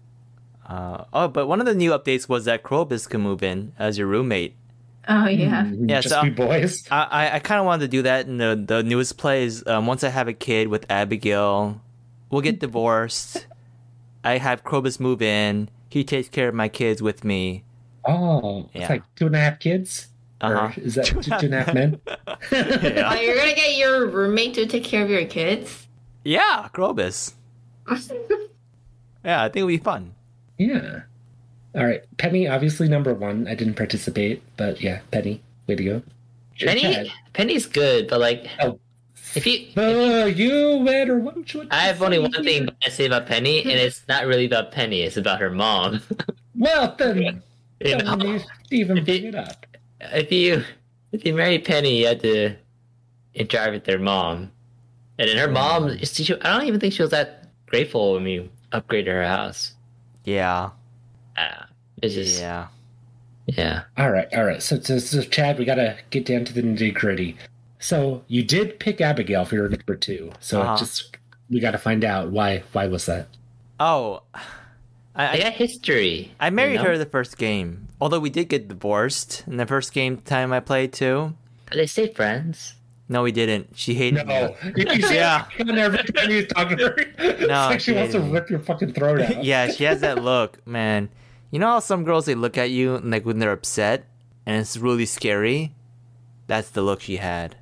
[0.65, 3.97] Uh, oh, but one of the new updates was that Krobus can move in as
[3.97, 4.55] your roommate.
[5.07, 5.63] oh yeah.
[5.63, 6.83] Mm, Yeah, just so- be boys.
[6.91, 9.65] I, I, I kind of wanted to do that in the, the newest plays.
[9.67, 11.81] Um, once I have a kid with Abigail,
[12.29, 13.45] we'll get divorced.
[14.23, 15.69] I have Krobus move in.
[15.89, 17.63] He takes care of my kids with me.
[18.07, 18.81] Oh, Yeah.
[18.81, 20.07] it's like two and a half kids.
[20.39, 20.65] Uh-huh.
[20.67, 21.99] Or is that two, two and a half men?
[22.07, 22.15] Yeah.
[23.11, 25.87] Oh, you're gonna get your roommate to take care of your kids?
[26.23, 27.33] Yeah, Krobus.
[29.25, 30.13] Yeah, I think it'll be fun.
[30.57, 31.01] Yeah.
[31.75, 33.47] All right, Penny, obviously number one.
[33.47, 36.01] I didn't participate, but yeah, Penny, way to go.
[36.59, 37.07] Penny, Chad.
[37.33, 38.79] Penny's good, but like, Oh.
[39.35, 42.69] if you, Oh, you better watch what I have only say one thing here.
[42.85, 45.01] I say about Penny, and it's not really about Penny.
[45.01, 46.01] It's about her mom.
[46.55, 47.43] Well, then
[47.79, 49.65] you don't know, need to even If bring you- it up.
[50.01, 50.63] if you
[51.11, 52.55] if you marry Penny, you had to
[53.33, 54.51] interact with their mom,
[55.17, 55.97] and then her mom.
[55.99, 59.73] She, I don't even think she was that grateful when we upgraded her house.
[60.25, 60.71] Yeah,
[61.37, 61.63] Uh,
[62.01, 62.67] it's just yeah.
[63.45, 63.83] yeah.
[63.97, 64.61] All right, all right.
[64.61, 67.37] So, so, so Chad, we gotta get down to the nitty gritty.
[67.79, 70.31] So you did pick Abigail for your number two.
[70.39, 70.77] So Uh-huh.
[70.77, 71.15] just
[71.49, 72.63] we gotta find out why.
[72.73, 73.27] Why was that?
[73.79, 74.23] Oh,
[75.17, 76.31] I I, I, got history.
[76.39, 76.83] I married you know?
[76.85, 77.87] her the first game.
[77.99, 81.33] Although we did get divorced in the first game time I played too.
[81.73, 82.75] They stay friends.
[83.09, 83.69] No, we didn't.
[83.75, 84.71] She hated No, me.
[84.75, 85.45] you, you see Yeah.
[85.57, 85.73] yeah.
[85.75, 88.39] every time you talk to her, it's No, like she she wants to hated me.
[88.39, 89.43] rip your fucking throat out.
[89.43, 91.09] yeah, she has that look, man.
[91.49, 94.05] You know how some girls they look at you and like when they're upset
[94.45, 95.73] and it's really scary.
[96.47, 97.55] That's the look she had.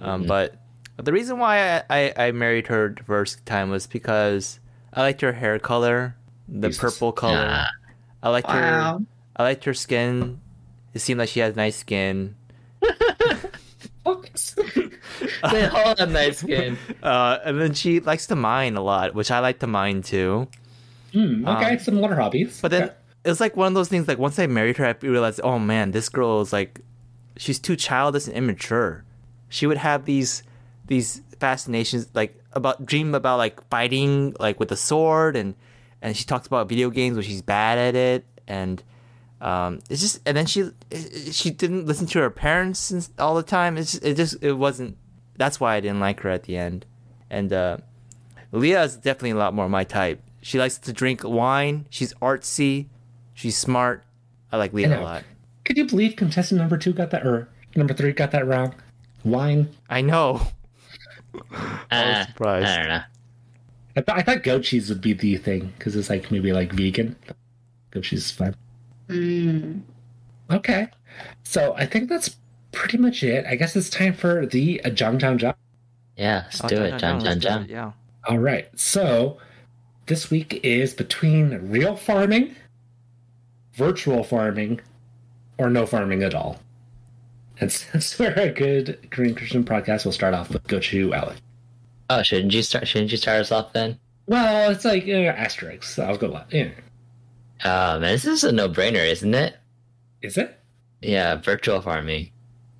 [0.00, 0.26] Um, Mhm.
[0.26, 0.56] But
[0.96, 4.58] the reason why I, I, I married her the first time was because
[4.92, 6.16] I liked her hair color.
[6.48, 6.80] The Jesus.
[6.80, 7.46] purple color.
[7.46, 7.66] Nah.
[8.22, 8.98] I liked her.
[9.36, 10.40] I liked her skin.
[10.94, 12.34] It seemed like she had nice skin.
[15.50, 16.76] They all have nice skin.
[17.02, 20.48] Uh, and then she likes to mine a lot, which I like to mine too.
[21.12, 22.60] Hmm, okay, Um, similar hobbies.
[22.60, 22.92] But then Okay.
[23.24, 24.08] it was like one of those things.
[24.08, 26.80] Like once I married her, I realized, oh man, this girl is like,
[27.36, 29.04] she's too childish and immature.
[29.48, 30.42] She would have these
[30.86, 35.54] these fascinations, like about dream about like fighting, like with a sword, and
[36.02, 38.82] and she talks about video games when she's bad at it, and
[39.40, 40.70] um, it's just and then she
[41.30, 43.76] she didn't listen to her parents and- all the time.
[43.78, 44.96] It's just, it just it wasn't.
[45.36, 46.84] That's why I didn't like her at the end.
[47.30, 47.76] And uh,
[48.52, 50.20] Leah is definitely a lot more my type.
[50.42, 51.86] She likes to drink wine.
[51.90, 52.86] She's artsy.
[53.34, 54.02] She's smart.
[54.50, 55.24] I like Leah a lot.
[55.64, 58.74] Could you believe contestant number two got that, or number three got that wrong?
[59.24, 59.68] Wine.
[59.90, 60.40] I know.
[61.52, 62.66] I Uh, surprised.
[62.66, 63.00] I don't know.
[63.98, 66.72] I, th- I thought goat cheese would be the thing because it's like maybe like
[66.72, 67.16] vegan.
[67.90, 68.54] Goat cheese is fine.
[69.08, 69.80] Mm.
[70.50, 70.88] Okay,
[71.42, 72.36] so I think that's
[72.72, 73.44] pretty much it.
[73.46, 75.54] I guess it's time for the uh, Jang Jang Jang.
[76.16, 76.90] Yeah, let's Oh, do no, it.
[76.92, 77.64] no, Jump, no, jump, let's do jump.
[77.68, 77.92] it, Yeah.
[78.28, 79.38] All right, so
[80.06, 82.54] this week is between real farming,
[83.74, 84.80] virtual farming,
[85.58, 86.58] or no farming at all.
[87.60, 91.40] And since we're a good Korean Christian podcast, we'll start off with Gochu Alex.
[92.10, 92.88] Oh, shouldn't you start?
[92.88, 93.98] Shouldn't you start us off then?
[94.26, 95.94] Well, it's like uh, asterisks.
[95.94, 96.28] So I'll go.
[96.28, 96.70] la- Yeah.
[97.64, 99.56] Oh man, this is a no-brainer, isn't it?
[100.22, 100.58] Is it?
[101.02, 102.30] Yeah, virtual farming.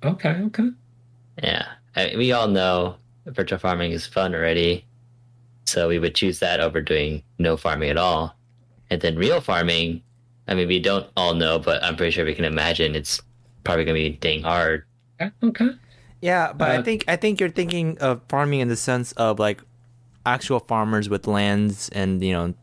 [0.03, 0.29] Okay.
[0.45, 0.69] Okay.
[1.43, 1.65] Yeah,
[1.95, 2.95] I, we all know
[3.25, 4.85] virtual farming is fun already,
[5.65, 8.35] so we would choose that over doing no farming at all.
[8.89, 10.01] And then real farming,
[10.47, 13.21] I mean, we don't all know, but I'm pretty sure we can imagine it's
[13.63, 14.85] probably gonna be dang hard.
[15.21, 15.31] Okay.
[15.43, 15.69] Okay.
[16.21, 19.39] Yeah, but I Uh, think I think you're thinking of farming in the sense of
[19.39, 19.61] like
[20.25, 22.53] actual farmers with lands and you know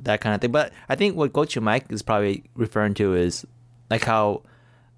[0.00, 0.52] that kind of thing.
[0.52, 3.46] But I think what Gochu Mike is probably referring to is
[3.90, 4.42] like how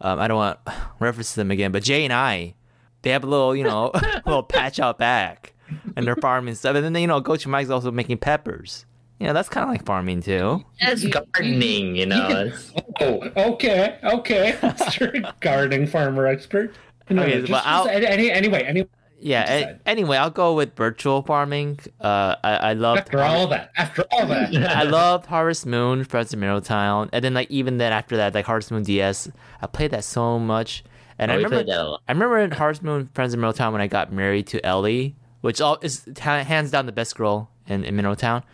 [0.01, 2.55] um, I don't want to reference them again, but Jay and I
[3.03, 3.93] they have a little you know
[4.27, 5.55] little patch out back
[5.97, 8.85] and they're farming stuff, and then you know Gochu Mike's also making peppers.
[9.21, 10.65] You know that's kind of like farming too.
[10.79, 12.29] It's gardening, you know.
[12.31, 15.33] it's- Oh, okay, okay, Mr.
[15.41, 16.75] Gardening farmer expert.
[17.11, 18.87] No, Okay, no, just, but just I'll- any, any, anyway,
[19.21, 19.51] Yeah.
[19.51, 21.81] A- anyway, I'll go with virtual farming.
[22.01, 26.33] Uh, I I love after all that, after all that, I loved Harvest Moon, Friends
[26.33, 29.29] of Mineral Town, and then like even then after that, like Harvest Moon DS,
[29.63, 30.85] I played that so much.
[31.21, 31.99] And Oh, I remember, that.
[32.09, 35.17] I remember in Harvest Moon, Friends of Mineral Town when I got married to Ellie,
[35.41, 38.45] which all is ha- hands down the best girl in, in Mineral Town.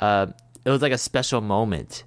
[0.00, 0.26] Uh,
[0.64, 2.02] it was like a special moment.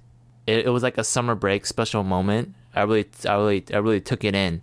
[0.46, 2.52] It, it was like a summer break special moment.
[2.74, 4.60] I really, I really, I really took it in,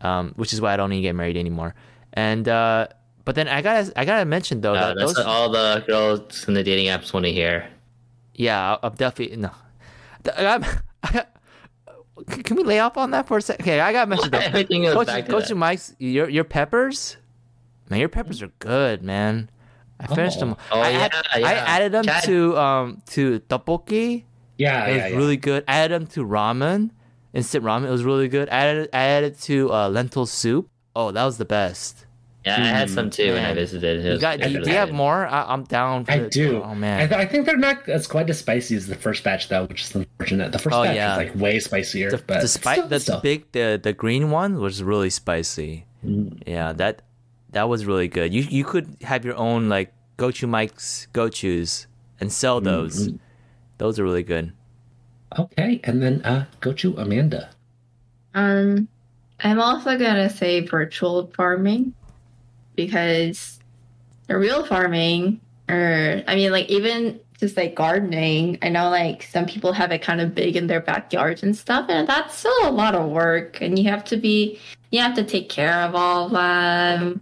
[0.00, 1.74] um, which is why I don't need to get married anymore.
[2.12, 2.88] And uh,
[3.24, 5.84] but then I gotta, I gotta mention though Uh, that that's those, what all the
[5.86, 7.68] girls in the dating apps want to hear.
[8.34, 9.50] Yeah, I'm definitely no.
[10.36, 10.64] I'm,
[11.02, 11.24] I
[12.28, 13.64] can we lay off on that for a second?
[13.64, 14.38] Okay, I got to mention though.
[14.42, 15.54] Everything goes Coach, back to Coach that.
[15.54, 17.16] Mike's your your peppers,
[17.90, 19.50] man, your peppers are good, man.
[20.00, 20.56] I finished them.
[20.72, 20.98] Oh, I, yeah,
[21.32, 24.24] add- I added them Chad- to um to tteokbokki.
[24.58, 25.16] yeah, It yeah, was yeah.
[25.18, 25.64] really good.
[25.68, 26.90] I added them to ramen,
[27.34, 27.86] instant ramen.
[27.86, 28.48] It was really good.
[28.48, 30.68] I added I added to uh, lentil soup.
[30.96, 32.06] Oh, that was the best.
[32.46, 34.04] Yeah, I had some too when I visited.
[34.04, 34.38] It You got?
[34.38, 35.26] Do you, do you have more?
[35.26, 36.04] I, I'm down.
[36.04, 36.60] For I the- do.
[36.62, 37.08] Oh I, man.
[37.08, 39.80] th- I think they're not as quite as spicy as the first batch, though, which
[39.82, 40.52] is unfortunate.
[40.52, 41.12] The first Oh, batch yeah.
[41.12, 43.20] is like way spicier, the, but the, spi- still- the, still.
[43.20, 45.86] big the the green one was really spicy.
[46.02, 47.00] Yeah, that
[47.52, 48.34] that was really good.
[48.34, 51.86] You you could have your own like Gochu Mike's Gochus
[52.20, 53.08] and sell those.
[53.78, 54.52] Those are really good.
[55.38, 57.50] Okay, and then uh, Gochu Amanda.
[58.34, 58.88] Um,
[59.40, 61.94] I'm also gonna say virtual farming
[62.76, 63.58] because
[64.26, 68.58] the real farming, or I mean, like even just like gardening.
[68.62, 71.86] I know like some people have it kind of big in their backyards and stuff,
[71.88, 73.60] and that's still a lot of work.
[73.60, 74.58] And you have to be,
[74.90, 77.20] you have to take care of all of them,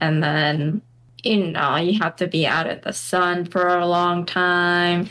[0.00, 0.82] and then
[1.22, 5.10] you know you have to be out of the sun for a long time.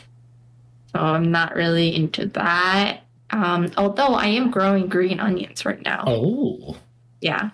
[0.96, 3.00] So I'm not really into that.
[3.30, 6.04] Um, although I am growing green onions right now.
[6.06, 6.76] Oh,
[7.20, 7.50] Yeah.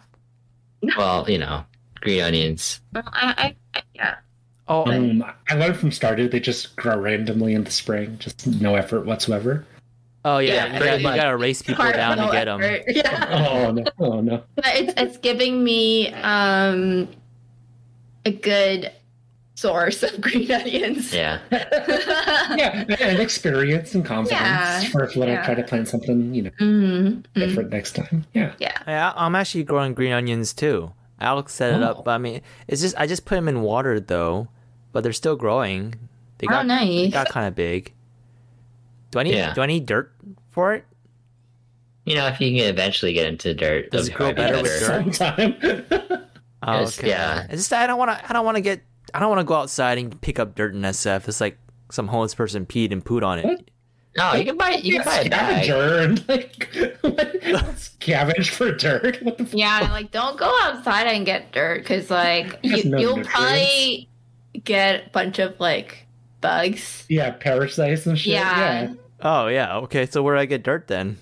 [0.97, 1.64] Well, you know,
[2.01, 2.81] green onions.
[2.93, 4.14] Well, I, I, I yeah.
[4.69, 8.77] Oh, um, I learned from Stardew they just grow randomly in the spring, just no
[8.77, 9.64] effort whatsoever.
[10.24, 12.60] oh yeah, Yeah, you, gotta, you gotta race people Hard down to no get them.
[12.89, 13.48] Yeah.
[13.48, 14.44] Oh no, oh no.
[14.55, 17.09] but it's it's giving me um
[18.24, 18.93] a good
[19.55, 21.12] source of green onions.
[21.15, 21.39] Yeah.
[22.55, 25.45] Yeah, and experience and confidence Yeah, for when I yeah.
[25.45, 28.24] try to plant something, you know, mm different next time.
[28.35, 28.53] Yeah.
[28.59, 28.77] Yeah.
[28.87, 30.93] Yeah, I'm actually growing green onions too.
[31.20, 31.87] Alex set it Oh.
[31.87, 34.49] up, but I mean, it's just I just put them in water though,
[34.93, 35.95] but they're still growing.
[36.39, 37.12] They Oh, got they nice.
[37.12, 37.93] got kind of big.
[39.12, 39.55] Do I need Yeah.
[39.55, 40.12] do I need dirt
[40.51, 40.85] for it?
[42.05, 44.62] You know, if you can eventually get into dirt, Does it grow probably be better
[44.62, 45.15] with dirt?
[45.15, 46.27] Sometime.
[46.65, 47.09] Oh, okay.
[47.09, 47.45] yeah.
[47.45, 48.29] It's just I don't want to.
[48.29, 48.83] I don't want to get.
[49.15, 51.29] I don't want to go outside and pick up dirt in SF.
[51.29, 51.59] It's like
[51.91, 53.45] some homeless person peed and pooed on it.
[53.45, 53.61] What?
[54.17, 55.65] no, you can buy you can buy a bag.
[55.65, 56.69] scavenger and like
[57.03, 57.75] what?
[57.77, 59.23] scavenge for dirt.
[59.23, 59.45] What the?
[59.45, 63.29] F- Yeah, like don't go outside and get dirt because like you, no you'll difference.
[63.35, 64.09] probably
[64.65, 66.07] get a bunch of like
[66.41, 67.05] bugs.
[67.09, 68.35] yeah, parasites and shit.
[68.35, 68.83] Yeah.
[68.83, 69.77] Yeah, Oh yeah.
[69.79, 70.07] Okay.
[70.07, 71.17] So where do I get dirt then?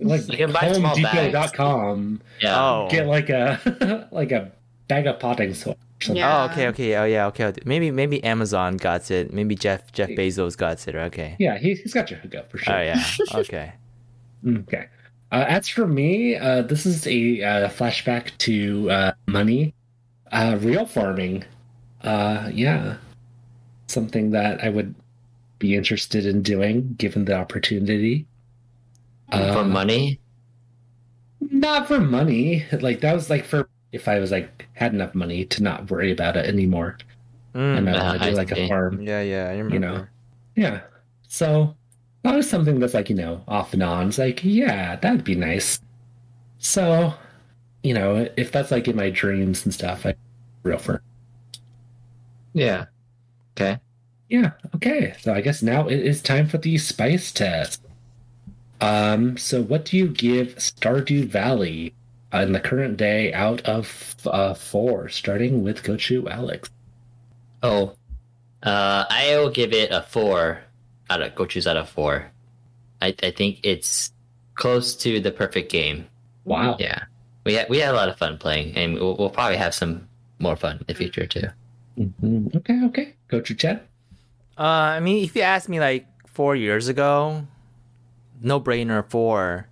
[0.00, 2.20] like You can buy small HomeDepot.com.
[2.40, 2.60] Yeah.
[2.60, 2.88] Oh.
[2.90, 4.50] Get like a like a
[4.88, 5.76] bag of potting soil.
[6.04, 6.20] Or something.
[6.20, 6.42] Yeah.
[6.42, 7.52] Oh, okay, okay, oh yeah, okay.
[7.64, 9.32] Maybe maybe Amazon got it.
[9.32, 10.94] Maybe Jeff Jeff Bezos got it.
[10.94, 11.36] Okay.
[11.38, 12.74] Yeah, he, he's got your hookup for sure.
[12.74, 13.04] Oh yeah.
[13.34, 13.72] Okay.
[14.46, 14.86] Okay.
[15.32, 19.74] Uh, as for me, uh, this is a uh, flashback to uh, money,
[20.30, 21.44] uh, real farming.
[22.02, 22.96] Uh, yeah,
[23.88, 24.94] something that I would
[25.58, 28.26] be interested in doing given the opportunity.
[29.32, 30.20] For Uh, money.
[31.40, 32.64] Not for money.
[32.72, 36.12] Like that was like for if I was like had enough money to not worry
[36.12, 36.98] about it anymore.
[37.72, 39.02] and Mm, I uh, want to I do like a farm.
[39.02, 39.46] yeah, yeah.
[39.50, 39.74] I remember.
[39.74, 40.08] You know.
[40.56, 40.82] Yeah.
[41.28, 41.76] So
[42.22, 44.08] that was something that's like, you know, off and on.
[44.08, 45.80] It's like, yeah, that'd be nice.
[46.58, 47.14] So,
[47.84, 50.16] you know, if that's like in my dreams and stuff, I
[50.64, 51.02] real for
[52.54, 52.86] Yeah.
[53.56, 53.80] Okay.
[54.28, 55.14] Yeah, okay.
[55.20, 57.82] So I guess now it is time for the spice test.
[58.80, 61.94] Um, so what do you give Stardew Valley
[62.42, 66.70] in the current day out of uh, four, starting with Gochu Alex?
[67.62, 67.94] Oh,
[68.62, 70.60] uh, I will give it a four
[71.10, 72.30] out of go choose out of four.
[73.00, 74.12] I I think it's
[74.54, 76.06] close to the perfect game.
[76.44, 76.76] Wow.
[76.78, 77.04] Yeah,
[77.44, 80.08] we had we had a lot of fun playing, and we'll, we'll probably have some
[80.38, 81.48] more fun in the future too.
[81.98, 82.54] Mhm.
[82.56, 83.14] Okay, okay.
[83.30, 83.80] Gochu Chad.
[84.58, 87.46] Uh, I mean, if you asked me like four years ago,
[88.40, 89.68] no brainer four.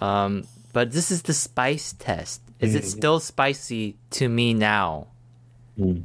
[0.00, 2.42] Um, but this is the spice test.
[2.60, 2.96] Is it Mhm.
[2.98, 5.06] still spicy to me now?
[5.80, 6.02] Mm.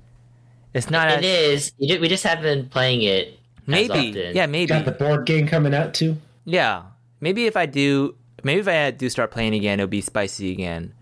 [0.74, 2.00] It's not It as is.
[2.00, 3.38] We just haven't been playing it.
[3.60, 3.92] as maybe.
[4.16, 4.34] often.
[4.34, 4.68] Yeah, maybe.
[4.68, 6.16] Got the board game coming out too.
[6.46, 6.84] Yeah,
[7.20, 10.94] maybe if I do, maybe if I do start playing again, it'll be spicy again.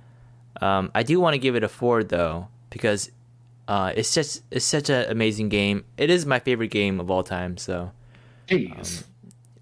[0.62, 3.12] Um, I do want to give it a four though because
[3.68, 5.86] uh, it's just it's such an amazing game.
[5.96, 7.56] It is my favorite game of all time.
[7.58, 7.92] So
[8.48, 9.04] Jeez.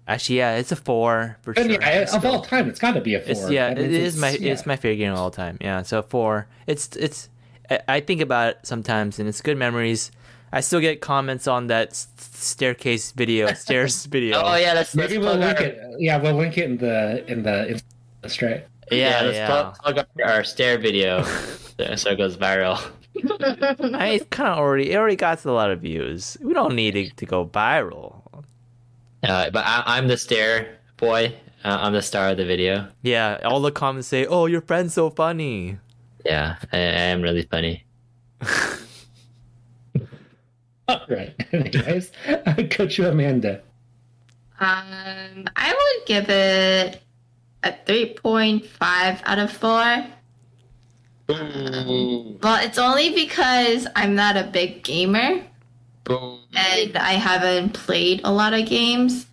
[0.08, 1.80] Actually, yeah, it's a four for And sure.
[1.80, 3.30] yeah, It's of all time, it's got to be a four.
[3.30, 4.52] It's yeah, That it means is my yeah.
[4.52, 5.58] it's my favorite game of all time.
[5.60, 6.48] Yeah, so four.
[6.66, 7.28] It's it's
[7.70, 10.10] I, I think about it sometimes, and it's good memories.
[10.50, 14.40] I still get comments on that staircase video, stairs video.
[14.42, 15.78] Oh yeah, let's, let's Maybe we'll link our, it.
[15.98, 17.80] Yeah, we'll link it in the in the in
[18.22, 18.62] the straight.
[18.90, 19.46] yeah, let's yeah.
[19.46, 21.22] Plug, plug our, our stair video
[21.96, 22.80] so it goes viral.
[23.94, 26.36] I, kind of already it already got a lot of views.
[26.40, 28.17] We don't need it to go viral.
[29.22, 31.34] Uh, but I, I'm the stair boy.
[31.64, 32.88] Uh, I'm the star of the video.
[33.02, 35.78] Yeah, all the comments say, "Oh, your friend's so funny."
[36.24, 37.84] Yeah, I, I am really funny.
[40.88, 41.34] All right.
[41.52, 42.12] Anyways,
[42.70, 43.60] Coach you, Amanda.
[44.58, 47.02] Um, I would give it
[47.62, 50.06] a 3.5 out of 4.
[51.28, 55.42] Well, it's only because I'm not a big gamer
[56.08, 59.26] and I haven't played a lot of games.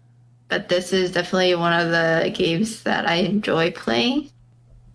[0.47, 4.29] But this is definitely one of the games that I enjoy playing.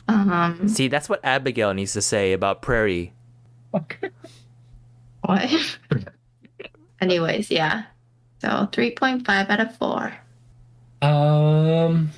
[0.06, 3.12] Um, See, that's what Abigail needs to say about Prairie.
[3.70, 3.90] what?
[7.00, 7.84] Anyways, yeah.
[8.40, 10.12] So 3.5 out of 4.
[11.02, 12.10] Um.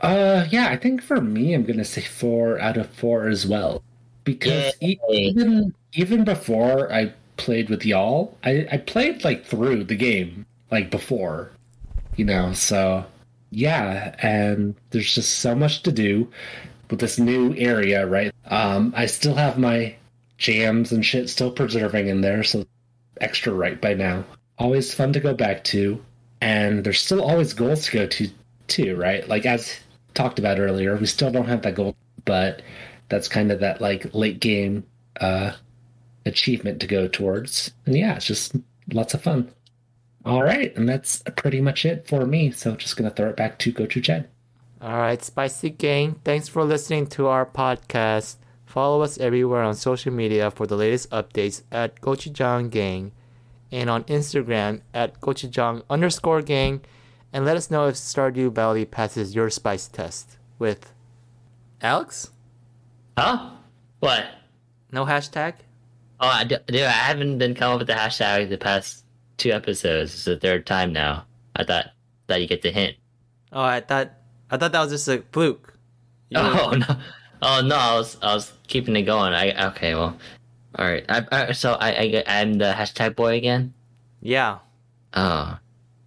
[0.00, 0.46] Uh.
[0.50, 0.68] Yeah.
[0.68, 3.82] I think for me, I'm gonna say four out of four as well,
[4.24, 5.18] because e- Yay.
[5.18, 10.90] even even before I played with y'all, I I played like through the game like
[10.90, 11.50] before,
[12.16, 12.52] you know.
[12.52, 13.04] So
[13.50, 16.28] yeah, and there's just so much to do
[16.90, 18.32] with this new area, right?
[18.46, 18.92] Um.
[18.96, 19.94] I still have my
[20.38, 22.66] jams and shit still preserving in there, so
[23.20, 24.24] extra right by now.
[24.58, 26.00] Always fun to go back to
[26.40, 28.28] and there's still always goals to go to
[28.68, 29.78] too right like as
[30.14, 32.62] talked about earlier we still don't have that goal but
[33.08, 34.84] that's kind of that like late game
[35.20, 35.52] uh
[36.26, 38.56] achievement to go towards and yeah it's just
[38.92, 39.50] lots of fun
[40.24, 43.58] all right and that's pretty much it for me so just gonna throw it back
[43.58, 44.28] to gochu chad
[44.82, 48.36] All right, Spicy Gang, thanks for listening to our podcast.
[48.66, 53.12] Follow us everywhere on social media for the latest updates at Gochujang Gang
[53.72, 56.82] and on Instagram at Gochujang underscore gang.
[57.32, 60.92] And let us know if Stardew Valley passes your spice test with
[61.80, 62.30] Alex?
[63.16, 63.56] Huh?
[64.00, 64.24] What?
[64.92, 65.54] No hashtag?
[66.20, 69.04] Oh, I, do- dude, I haven't been coming up with the hashtag the past
[69.36, 70.14] two episodes.
[70.14, 71.26] It's the third time now.
[71.54, 71.86] I thought
[72.26, 72.96] that you get the hint.
[73.52, 74.12] Oh, I thought
[74.50, 75.74] I thought that was just a fluke.
[76.30, 76.96] You oh, were- Oh no!
[77.42, 77.76] Oh no!
[77.76, 79.32] I was I was keeping it going.
[79.34, 79.94] I okay.
[79.94, 80.16] Well,
[80.78, 81.04] all right.
[81.08, 83.74] I, I, so I, I I'm the hashtag boy again.
[84.20, 84.58] yeah.
[85.14, 85.58] Oh,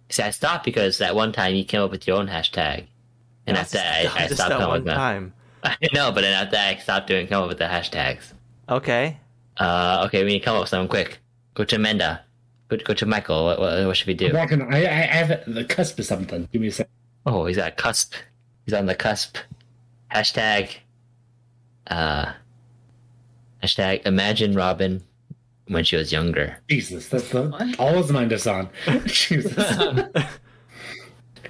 [0.08, 2.86] see, I stopped because that one time you came up with your own hashtag,
[3.46, 3.78] and That's after
[4.08, 4.94] that, I, I stopped that coming with that.
[4.94, 5.32] time.
[5.64, 8.32] I know, but then after that, I stopped doing come up with the hashtags.
[8.68, 9.18] Okay.
[9.60, 11.18] Uh, okay, we need to come up with something quick.
[11.54, 12.22] Gochu Amanda.
[12.68, 13.44] Go, Gochu Michael.
[13.44, 14.32] What, what, what should we do?
[14.32, 16.48] Walking, I, I I have the cusp of something.
[16.52, 16.88] Give me a sec.
[17.26, 18.14] Oh, he's at cusp.
[18.64, 19.36] He's on the cusp.
[20.12, 20.70] Hashtag.
[21.86, 22.32] Uh.
[23.62, 25.02] Hashtag imagine Robin
[25.68, 26.56] when she was younger.
[26.68, 28.70] Jesus, that's the all his mind is on.
[29.04, 29.54] Jesus.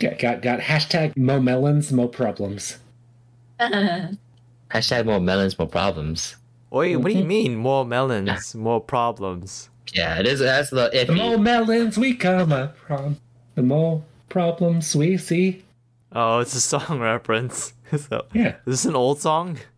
[0.00, 2.78] got, got got hashtag mo melons, mo problems.
[3.60, 6.36] Hashtag more melons, more problems.
[6.70, 7.18] Wait, what do Mm-hmm.
[7.18, 7.56] you mean?
[7.56, 9.68] More melons, more problems.
[9.92, 10.38] Yeah, it is.
[10.40, 11.42] That's the The mo iffy.
[11.42, 13.18] melons we come up from,
[13.56, 15.64] the more problems we see.
[16.12, 17.72] Oh, it's a song reference.
[18.08, 19.58] so, Yeah, is this an old song?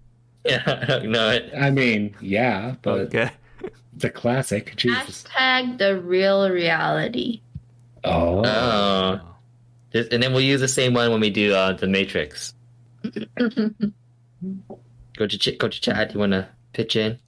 [0.44, 1.52] Yeah, I know it.
[1.56, 3.30] I mean, yeah, but Okay.
[3.94, 4.74] it's a classic.
[4.74, 5.22] Jesus.
[5.32, 7.40] Hashtag the real reality.
[8.02, 9.20] Oh, Oh.
[9.94, 12.54] And then we'll use the same one when we do uh, the Matrix.
[13.04, 13.12] Go
[15.28, 16.12] to Ch- Gochu Chad.
[16.12, 17.18] You want to pitch in?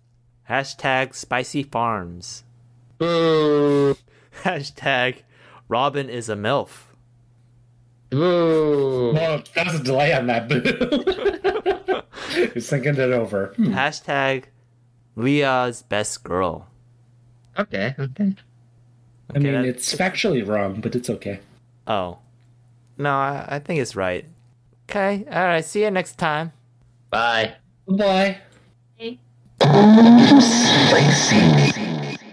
[0.49, 2.45] Hashtag spicy farms.
[2.99, 3.97] Boo!
[4.43, 5.23] Hashtag
[5.69, 6.85] Robin is a MILF.
[8.11, 9.13] Boo!
[9.15, 10.49] well, that's a delay on that.
[10.49, 10.61] Boo.
[12.55, 13.53] Just thinking it over.
[13.57, 13.73] Hmm.
[13.75, 14.45] Hashtag
[15.17, 16.69] Leah's best girl.
[17.59, 17.95] Okay.
[17.99, 18.35] Okay.
[19.31, 21.41] I Okay, mean, that- it's factually wrong, but it's okay.
[21.87, 22.19] Oh.
[22.99, 24.25] No, I, I think it's right.
[24.89, 26.53] Okay, alright, see you next time.
[27.11, 27.55] Bye.
[27.89, 28.39] Bye.
[29.75, 30.71] juntos.
[30.93, 32.24] Lá.